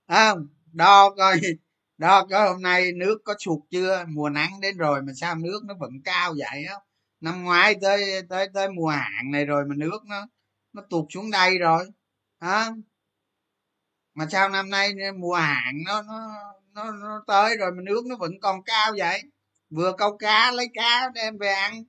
không? 0.07 0.47
Đo 0.73 1.09
coi 1.09 1.41
đo 1.97 2.25
coi 2.25 2.47
hôm 2.49 2.61
nay 2.61 2.91
nước 2.91 3.17
có 3.25 3.35
sụt 3.39 3.59
chưa? 3.71 4.05
Mùa 4.07 4.29
nắng 4.29 4.51
đến 4.61 4.77
rồi 4.77 5.01
mà 5.01 5.13
sao 5.15 5.35
nước 5.35 5.59
nó 5.65 5.73
vẫn 5.79 5.91
cao 6.03 6.33
vậy 6.37 6.65
á? 6.69 6.75
Năm 7.21 7.43
ngoái 7.43 7.75
tới 7.81 8.21
tới 8.29 8.47
tới 8.53 8.69
mùa 8.69 8.89
hạn 8.89 9.31
này 9.31 9.45
rồi 9.45 9.65
mà 9.65 9.75
nước 9.77 9.99
nó 10.05 10.27
nó 10.73 10.81
tụt 10.89 11.05
xuống 11.13 11.31
đây 11.31 11.57
rồi 11.57 11.85
hả 12.41 12.69
mà 14.13 14.27
sao 14.31 14.49
năm 14.49 14.69
nay 14.69 14.93
mùa 15.17 15.35
hạn 15.35 15.73
nó 15.85 16.01
nó 16.01 16.29
nó, 16.73 16.91
nó 16.91 17.23
tới 17.27 17.57
rồi 17.57 17.71
mà 17.71 17.81
nước 17.83 18.05
nó 18.05 18.15
vẫn 18.15 18.31
còn 18.41 18.63
cao 18.63 18.93
vậy? 18.97 19.23
Vừa 19.75 19.93
câu 19.97 20.17
cá 20.17 20.51
lấy 20.51 20.67
cá 20.73 21.09
đem 21.15 21.37
về 21.37 21.47
ăn. 21.47 21.83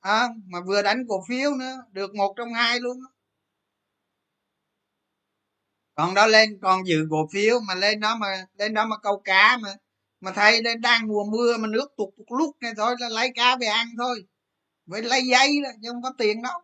À, 0.00 0.28
mà 0.46 0.60
vừa 0.60 0.82
đánh 0.82 1.04
cổ 1.08 1.24
phiếu 1.28 1.50
nữa 1.54 1.76
được 1.92 2.14
một 2.14 2.34
trong 2.36 2.54
hai 2.54 2.80
luôn 2.80 2.96
còn 5.94 6.14
đó 6.14 6.26
lên 6.26 6.58
còn 6.62 6.86
giữ 6.86 7.06
cổ 7.10 7.28
phiếu 7.32 7.60
mà 7.68 7.74
lên 7.74 8.00
đó 8.00 8.16
mà 8.16 8.46
lên 8.58 8.74
đó 8.74 8.86
mà 8.86 8.96
câu 9.02 9.20
cá 9.24 9.56
mà 9.62 9.68
mà 10.20 10.32
thấy 10.32 10.62
lên 10.62 10.80
đang 10.80 11.08
mùa 11.08 11.24
mưa 11.24 11.56
mà 11.56 11.68
nước 11.68 11.88
tụt 11.96 12.08
tụt 12.16 12.26
lúc 12.38 12.56
này 12.60 12.72
thôi 12.76 12.96
là 13.00 13.08
lấy 13.08 13.32
cá 13.34 13.56
về 13.56 13.66
ăn 13.66 13.86
thôi. 13.98 14.24
Với 14.86 15.02
lấy 15.02 15.26
giấy 15.26 15.60
đó 15.64 15.70
chứ 15.82 15.88
không 15.92 16.02
có 16.02 16.12
tiền 16.18 16.42
đâu 16.42 16.60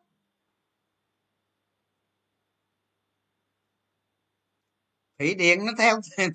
thủy 5.18 5.34
điện 5.34 5.66
nó 5.66 5.72
theo 5.78 6.00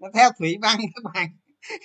nó 0.00 0.08
theo 0.14 0.30
thủy 0.38 0.56
văn 0.62 0.78
các 0.94 1.12
bạn. 1.14 1.28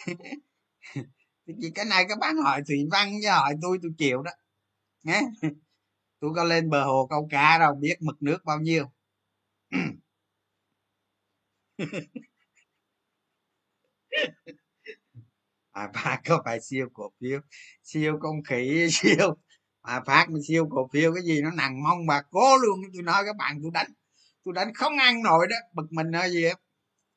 thì 1.47 1.71
cái 1.75 1.85
này 1.85 2.05
các 2.09 2.19
bạn 2.19 2.37
hỏi 2.37 2.61
thủy 2.67 2.87
văn 2.91 3.11
với 3.23 3.31
hỏi 3.31 3.55
tôi 3.61 3.77
tôi 3.81 3.91
chịu 3.97 4.21
đó. 4.21 4.31
Nhé. 5.03 5.21
Tôi 6.19 6.31
có 6.35 6.43
lên 6.43 6.69
bờ 6.69 6.85
hồ 6.85 7.07
câu 7.09 7.27
cá 7.31 7.57
đâu, 7.59 7.75
biết 7.75 7.95
mực 8.01 8.23
nước 8.23 8.45
bao 8.45 8.59
nhiêu. 8.59 8.91
À 15.71 15.89
phát 15.93 16.21
có 16.25 16.41
phải 16.45 16.61
siêu 16.61 16.89
cổ 16.93 17.11
phiếu? 17.21 17.39
Siêu 17.83 18.17
công 18.21 18.43
khỉ, 18.43 18.87
siêu. 18.91 19.35
À 19.81 20.01
phát 20.05 20.29
mà 20.29 20.39
siêu 20.47 20.67
cổ 20.71 20.89
phiếu 20.93 21.13
cái 21.13 21.23
gì 21.23 21.41
nó 21.41 21.51
nặng 21.51 21.83
mong 21.83 22.05
bà 22.07 22.21
cố 22.31 22.57
luôn. 22.57 22.79
Tôi 22.93 23.03
nói 23.03 23.23
các 23.25 23.35
bạn, 23.35 23.59
tôi 23.61 23.71
đánh 23.73 23.91
tôi 24.45 24.53
đánh 24.53 24.73
không 24.73 24.97
ăn 24.97 25.23
nổi 25.23 25.47
đó. 25.49 25.55
Bực 25.73 25.91
mình 25.91 26.13
hay 26.13 26.31
gì 26.31 26.43
hết 26.43 26.55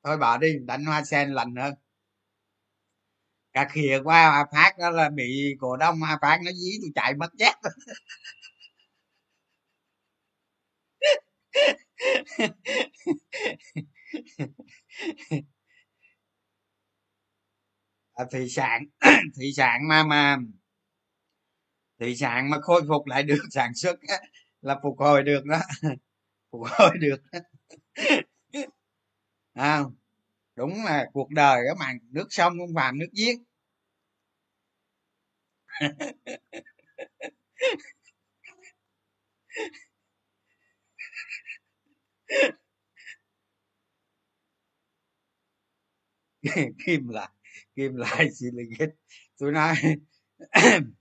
thôi 0.05 0.17
bỏ 0.19 0.39
đi, 0.39 0.49
đánh 0.67 0.85
hoa 0.85 1.05
sen 1.05 1.31
lành 1.33 1.57
hơn 1.57 1.75
cà 3.57 3.65
khìa 3.73 4.01
qua 4.05 4.29
hoa 4.31 4.47
phát 4.53 4.79
đó 4.79 4.91
là 4.91 5.11
bị 5.11 5.55
cổ 5.61 5.77
đông 5.77 6.01
hoa 6.01 6.19
phát 6.23 6.39
nó 6.45 6.53
dí 6.53 6.71
tôi 6.83 6.91
chạy 6.95 7.15
mất 7.15 7.35
dép 7.39 7.55
à, 18.15 18.25
thủy 18.33 18.49
sản 18.49 18.83
thủy 19.37 19.53
sản 19.57 19.89
mà 19.89 20.03
mà 20.05 20.37
thủy 22.01 22.17
sản 22.17 22.51
mà 22.51 22.59
khôi 22.63 22.83
phục 22.89 23.07
lại 23.07 23.23
được 23.23 23.43
sản 23.51 23.75
xuất 23.75 23.97
là 24.61 24.79
phục 24.83 24.99
hồi 24.99 25.23
được 25.23 25.45
đó. 25.45 25.59
Phục 26.53 26.63
hồi 26.79 26.91
được. 27.01 27.23
À, 29.55 29.85
đúng 30.57 30.85
là 30.85 31.07
cuộc 31.13 31.31
đời 31.31 31.63
các 31.69 31.77
bạn 31.81 31.99
nước 32.11 32.27
sông 32.31 32.53
không 32.59 32.75
phải 32.75 32.93
nước 32.93 33.09
giếng. 33.13 33.37
Kim 46.87 47.09
lại 47.09 47.29
kim 47.77 47.97
lại 47.97 48.31
silicate 48.39 48.93
tôi 49.39 49.53
nói 49.53 49.75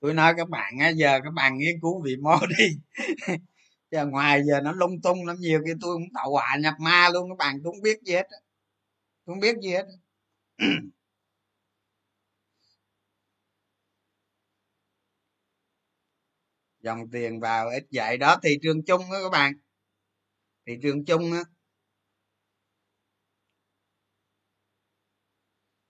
tôi 0.00 0.14
nói 0.14 0.34
các 0.36 0.48
bạn 0.48 0.78
á, 0.80 0.88
giờ 0.88 1.20
các 1.24 1.30
bạn 1.34 1.58
nghiên 1.58 1.80
cứu 1.82 2.02
vị 2.04 2.16
mô 2.16 2.34
đi. 2.58 2.64
giờ 3.94 4.06
ngoài 4.06 4.42
giờ 4.46 4.60
nó 4.60 4.72
lung 4.72 5.00
tung 5.02 5.26
lắm, 5.26 5.36
nhiều 5.40 5.62
kia 5.66 5.74
tôi 5.80 5.94
cũng 5.94 6.08
tạo 6.14 6.30
họa 6.32 6.56
nhập 6.60 6.74
ma 6.80 7.10
luôn, 7.12 7.28
các 7.30 7.38
bạn 7.38 7.60
tôi 7.64 7.72
không 7.72 7.82
biết 7.82 7.98
gì 8.02 8.14
hết 8.14 8.26
tôi 9.26 9.34
không 9.34 9.40
biết 9.40 9.56
gì 9.62 9.70
hết. 9.72 9.86
Dòng 16.80 17.10
tiền 17.12 17.40
vào 17.40 17.68
ít 17.70 17.84
vậy 17.92 18.18
đó, 18.18 18.36
thị 18.42 18.58
trường 18.62 18.84
chung 18.84 19.02
đó 19.12 19.18
các 19.22 19.30
bạn. 19.32 19.52
Thị 20.66 20.72
trường 20.82 21.04
chung 21.04 21.32
á. 21.32 21.40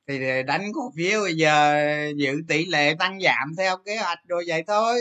Thì 0.08 0.42
đánh 0.46 0.72
cổ 0.74 0.92
phiếu 0.96 1.20
bây 1.22 1.34
giờ 1.36 1.76
giữ 2.16 2.42
tỷ 2.48 2.66
lệ 2.66 2.94
tăng 2.98 3.20
giảm 3.20 3.54
theo 3.58 3.76
kế 3.86 3.96
hoạch 3.96 4.18
rồi 4.28 4.44
vậy 4.48 4.62
thôi 4.66 4.98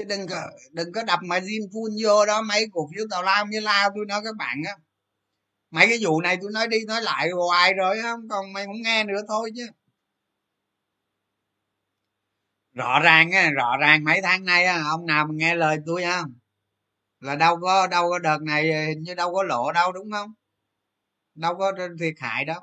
chứ 0.00 0.04
đừng 0.04 0.26
có 0.28 0.50
đừng 0.72 0.92
có 0.92 1.02
đập 1.02 1.20
mà 1.22 1.38
zin 1.38 1.70
full 1.70 2.04
vô 2.04 2.26
đó, 2.26 2.42
mấy 2.42 2.66
cổ 2.72 2.88
phiếu 2.94 3.04
tào 3.10 3.22
lao 3.22 3.46
như 3.46 3.60
lao 3.60 3.90
tôi 3.94 4.04
nói 4.08 4.20
các 4.24 4.36
bạn 4.36 4.62
á. 4.66 4.72
Mấy 5.70 5.86
cái 5.88 5.98
vụ 6.00 6.20
này 6.20 6.38
tôi 6.42 6.50
nói 6.52 6.68
đi 6.68 6.78
nói 6.86 7.02
lại 7.02 7.30
hoài 7.30 7.74
rồi 7.74 8.02
không 8.02 8.28
còn 8.28 8.52
mày 8.52 8.66
không 8.66 8.82
nghe 8.82 9.04
nữa 9.04 9.20
thôi 9.28 9.50
chứ. 9.56 9.66
Rõ 12.72 13.00
ràng 13.00 13.30
á, 13.30 13.50
rõ 13.50 13.76
ràng 13.80 14.04
mấy 14.04 14.20
tháng 14.22 14.44
nay 14.44 14.64
á, 14.64 14.82
ông 14.90 15.06
nào 15.06 15.26
mà 15.26 15.34
nghe 15.34 15.54
lời 15.54 15.78
tôi 15.86 16.02
á, 16.02 16.22
là 17.20 17.36
đâu 17.36 17.58
có 17.60 17.86
đâu 17.86 18.10
có 18.10 18.18
đợt 18.18 18.42
này 18.42 18.72
ờ, 18.72 18.80
như 18.98 19.14
đâu 19.14 19.34
có 19.34 19.42
lộ 19.42 19.72
đâu, 19.72 19.92
đúng 19.92 20.10
không? 20.12 20.34
Đâu 21.34 21.54
có 21.58 21.72
thiệt 22.00 22.14
hại 22.18 22.44
đâu. 22.44 22.60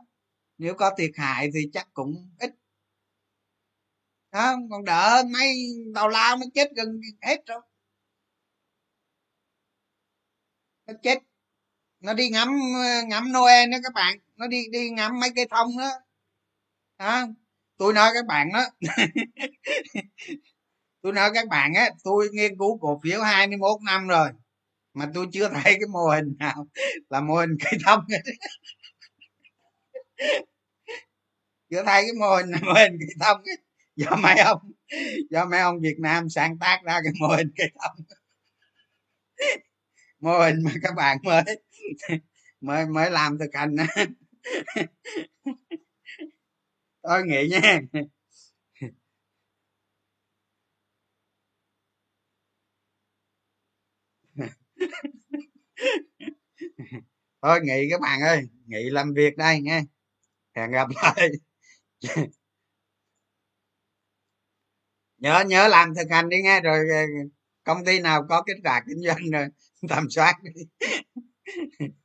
Nếu 0.57 0.73
có 0.75 0.91
thiệt 0.97 1.11
hại 1.15 1.49
thì 1.53 1.69
chắc 1.73 1.87
cũng 1.93 2.29
ít 2.39 2.51
không, 4.37 4.69
còn 4.69 4.85
đỡ 4.85 5.23
mấy 5.33 5.55
tàu 5.95 6.09
lao 6.09 6.37
nó 6.37 6.45
chết 6.53 6.71
gần 6.75 7.01
hết 7.21 7.37
rồi. 7.47 7.61
Nó 10.87 10.93
chết. 11.03 11.17
Nó 11.99 12.13
đi 12.13 12.29
ngắm 12.29 12.49
ngắm 13.07 13.33
noel 13.33 13.71
đó 13.71 13.77
các 13.83 13.93
bạn. 13.93 14.17
Nó 14.35 14.47
đi 14.47 14.67
đi 14.71 14.89
ngắm 14.89 15.19
mấy 15.19 15.29
cây 15.35 15.47
thông 15.49 15.77
đó. 15.77 15.89
Đó 16.97 17.27
tôi 17.77 17.93
nói 17.93 18.11
các 18.13 18.25
bạn 18.25 18.49
đó. 18.53 18.63
Tôi 21.01 21.13
nói 21.13 21.31
các 21.33 21.47
bạn 21.47 21.73
á, 21.73 21.89
tôi 22.03 22.29
nghiên 22.31 22.57
cứu 22.59 22.77
cổ 22.81 22.99
phiếu 23.03 23.21
21 23.21 23.81
năm 23.85 24.07
rồi, 24.07 24.29
mà 24.93 25.09
tôi 25.13 25.27
chưa 25.33 25.49
thấy 25.53 25.63
cái 25.63 25.87
mô 25.91 25.99
hình 26.15 26.35
nào 26.39 26.67
là 27.09 27.21
mô 27.21 27.35
hình 27.35 27.57
cây 27.63 27.73
thông 27.85 28.05
chưa 31.69 31.83
thấy 31.83 32.03
cái 32.03 32.13
mô 32.19 32.35
hình 32.35 32.51
mô 32.65 32.73
hình 32.73 32.97
cây 32.99 33.15
thông 33.19 33.41
ấy. 33.43 33.66
do 33.97 34.15
mấy 34.23 34.39
ông 34.39 34.71
do 35.31 35.45
mấy 35.45 35.59
ông 35.59 35.79
việt 35.81 35.95
nam 35.99 36.29
sáng 36.29 36.57
tác 36.59 36.79
ra 36.85 36.99
cái 37.03 37.13
mô 37.19 37.27
hình 37.27 37.51
cây 37.57 37.71
thông. 37.81 38.05
Mô 40.19 40.39
hình 40.39 40.63
mà 40.63 40.71
các 40.83 40.93
bạn 40.97 41.17
mới 41.23 41.43
mới 42.61 42.85
mới 42.85 43.11
làm 43.11 43.37
thực 43.37 43.49
hành 43.53 43.75
tôi 47.03 47.23
nghĩ 47.23 47.47
nha. 47.49 47.81
Thôi 57.41 57.59
nghỉ 57.63 57.87
các 57.91 58.01
bạn 58.01 58.21
ơi, 58.21 58.41
nghỉ 58.65 58.89
làm 58.89 59.13
việc 59.13 59.37
đây 59.37 59.61
nha. 59.61 59.81
Hẹn 60.55 60.71
gặp 60.71 60.87
lại 61.03 61.29
nhớ 65.19 65.43
nhớ 65.47 65.67
làm 65.67 65.95
thực 65.95 66.07
hành 66.11 66.29
đi 66.29 66.37
nghe, 66.43 66.61
rồi 66.61 66.79
công 67.63 67.85
ty 67.85 67.99
nào 67.99 68.25
có 68.29 68.41
kết 68.47 68.53
quả 68.63 68.81
kinh 68.89 69.01
doanh 69.03 69.31
rồi 69.33 69.47
tầm 69.89 70.09
soát 70.09 70.33
đi. 70.43 70.51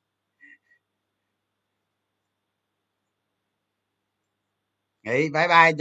Nghỉ, 5.05 5.29
bye 5.31 5.49
bye 5.49 5.73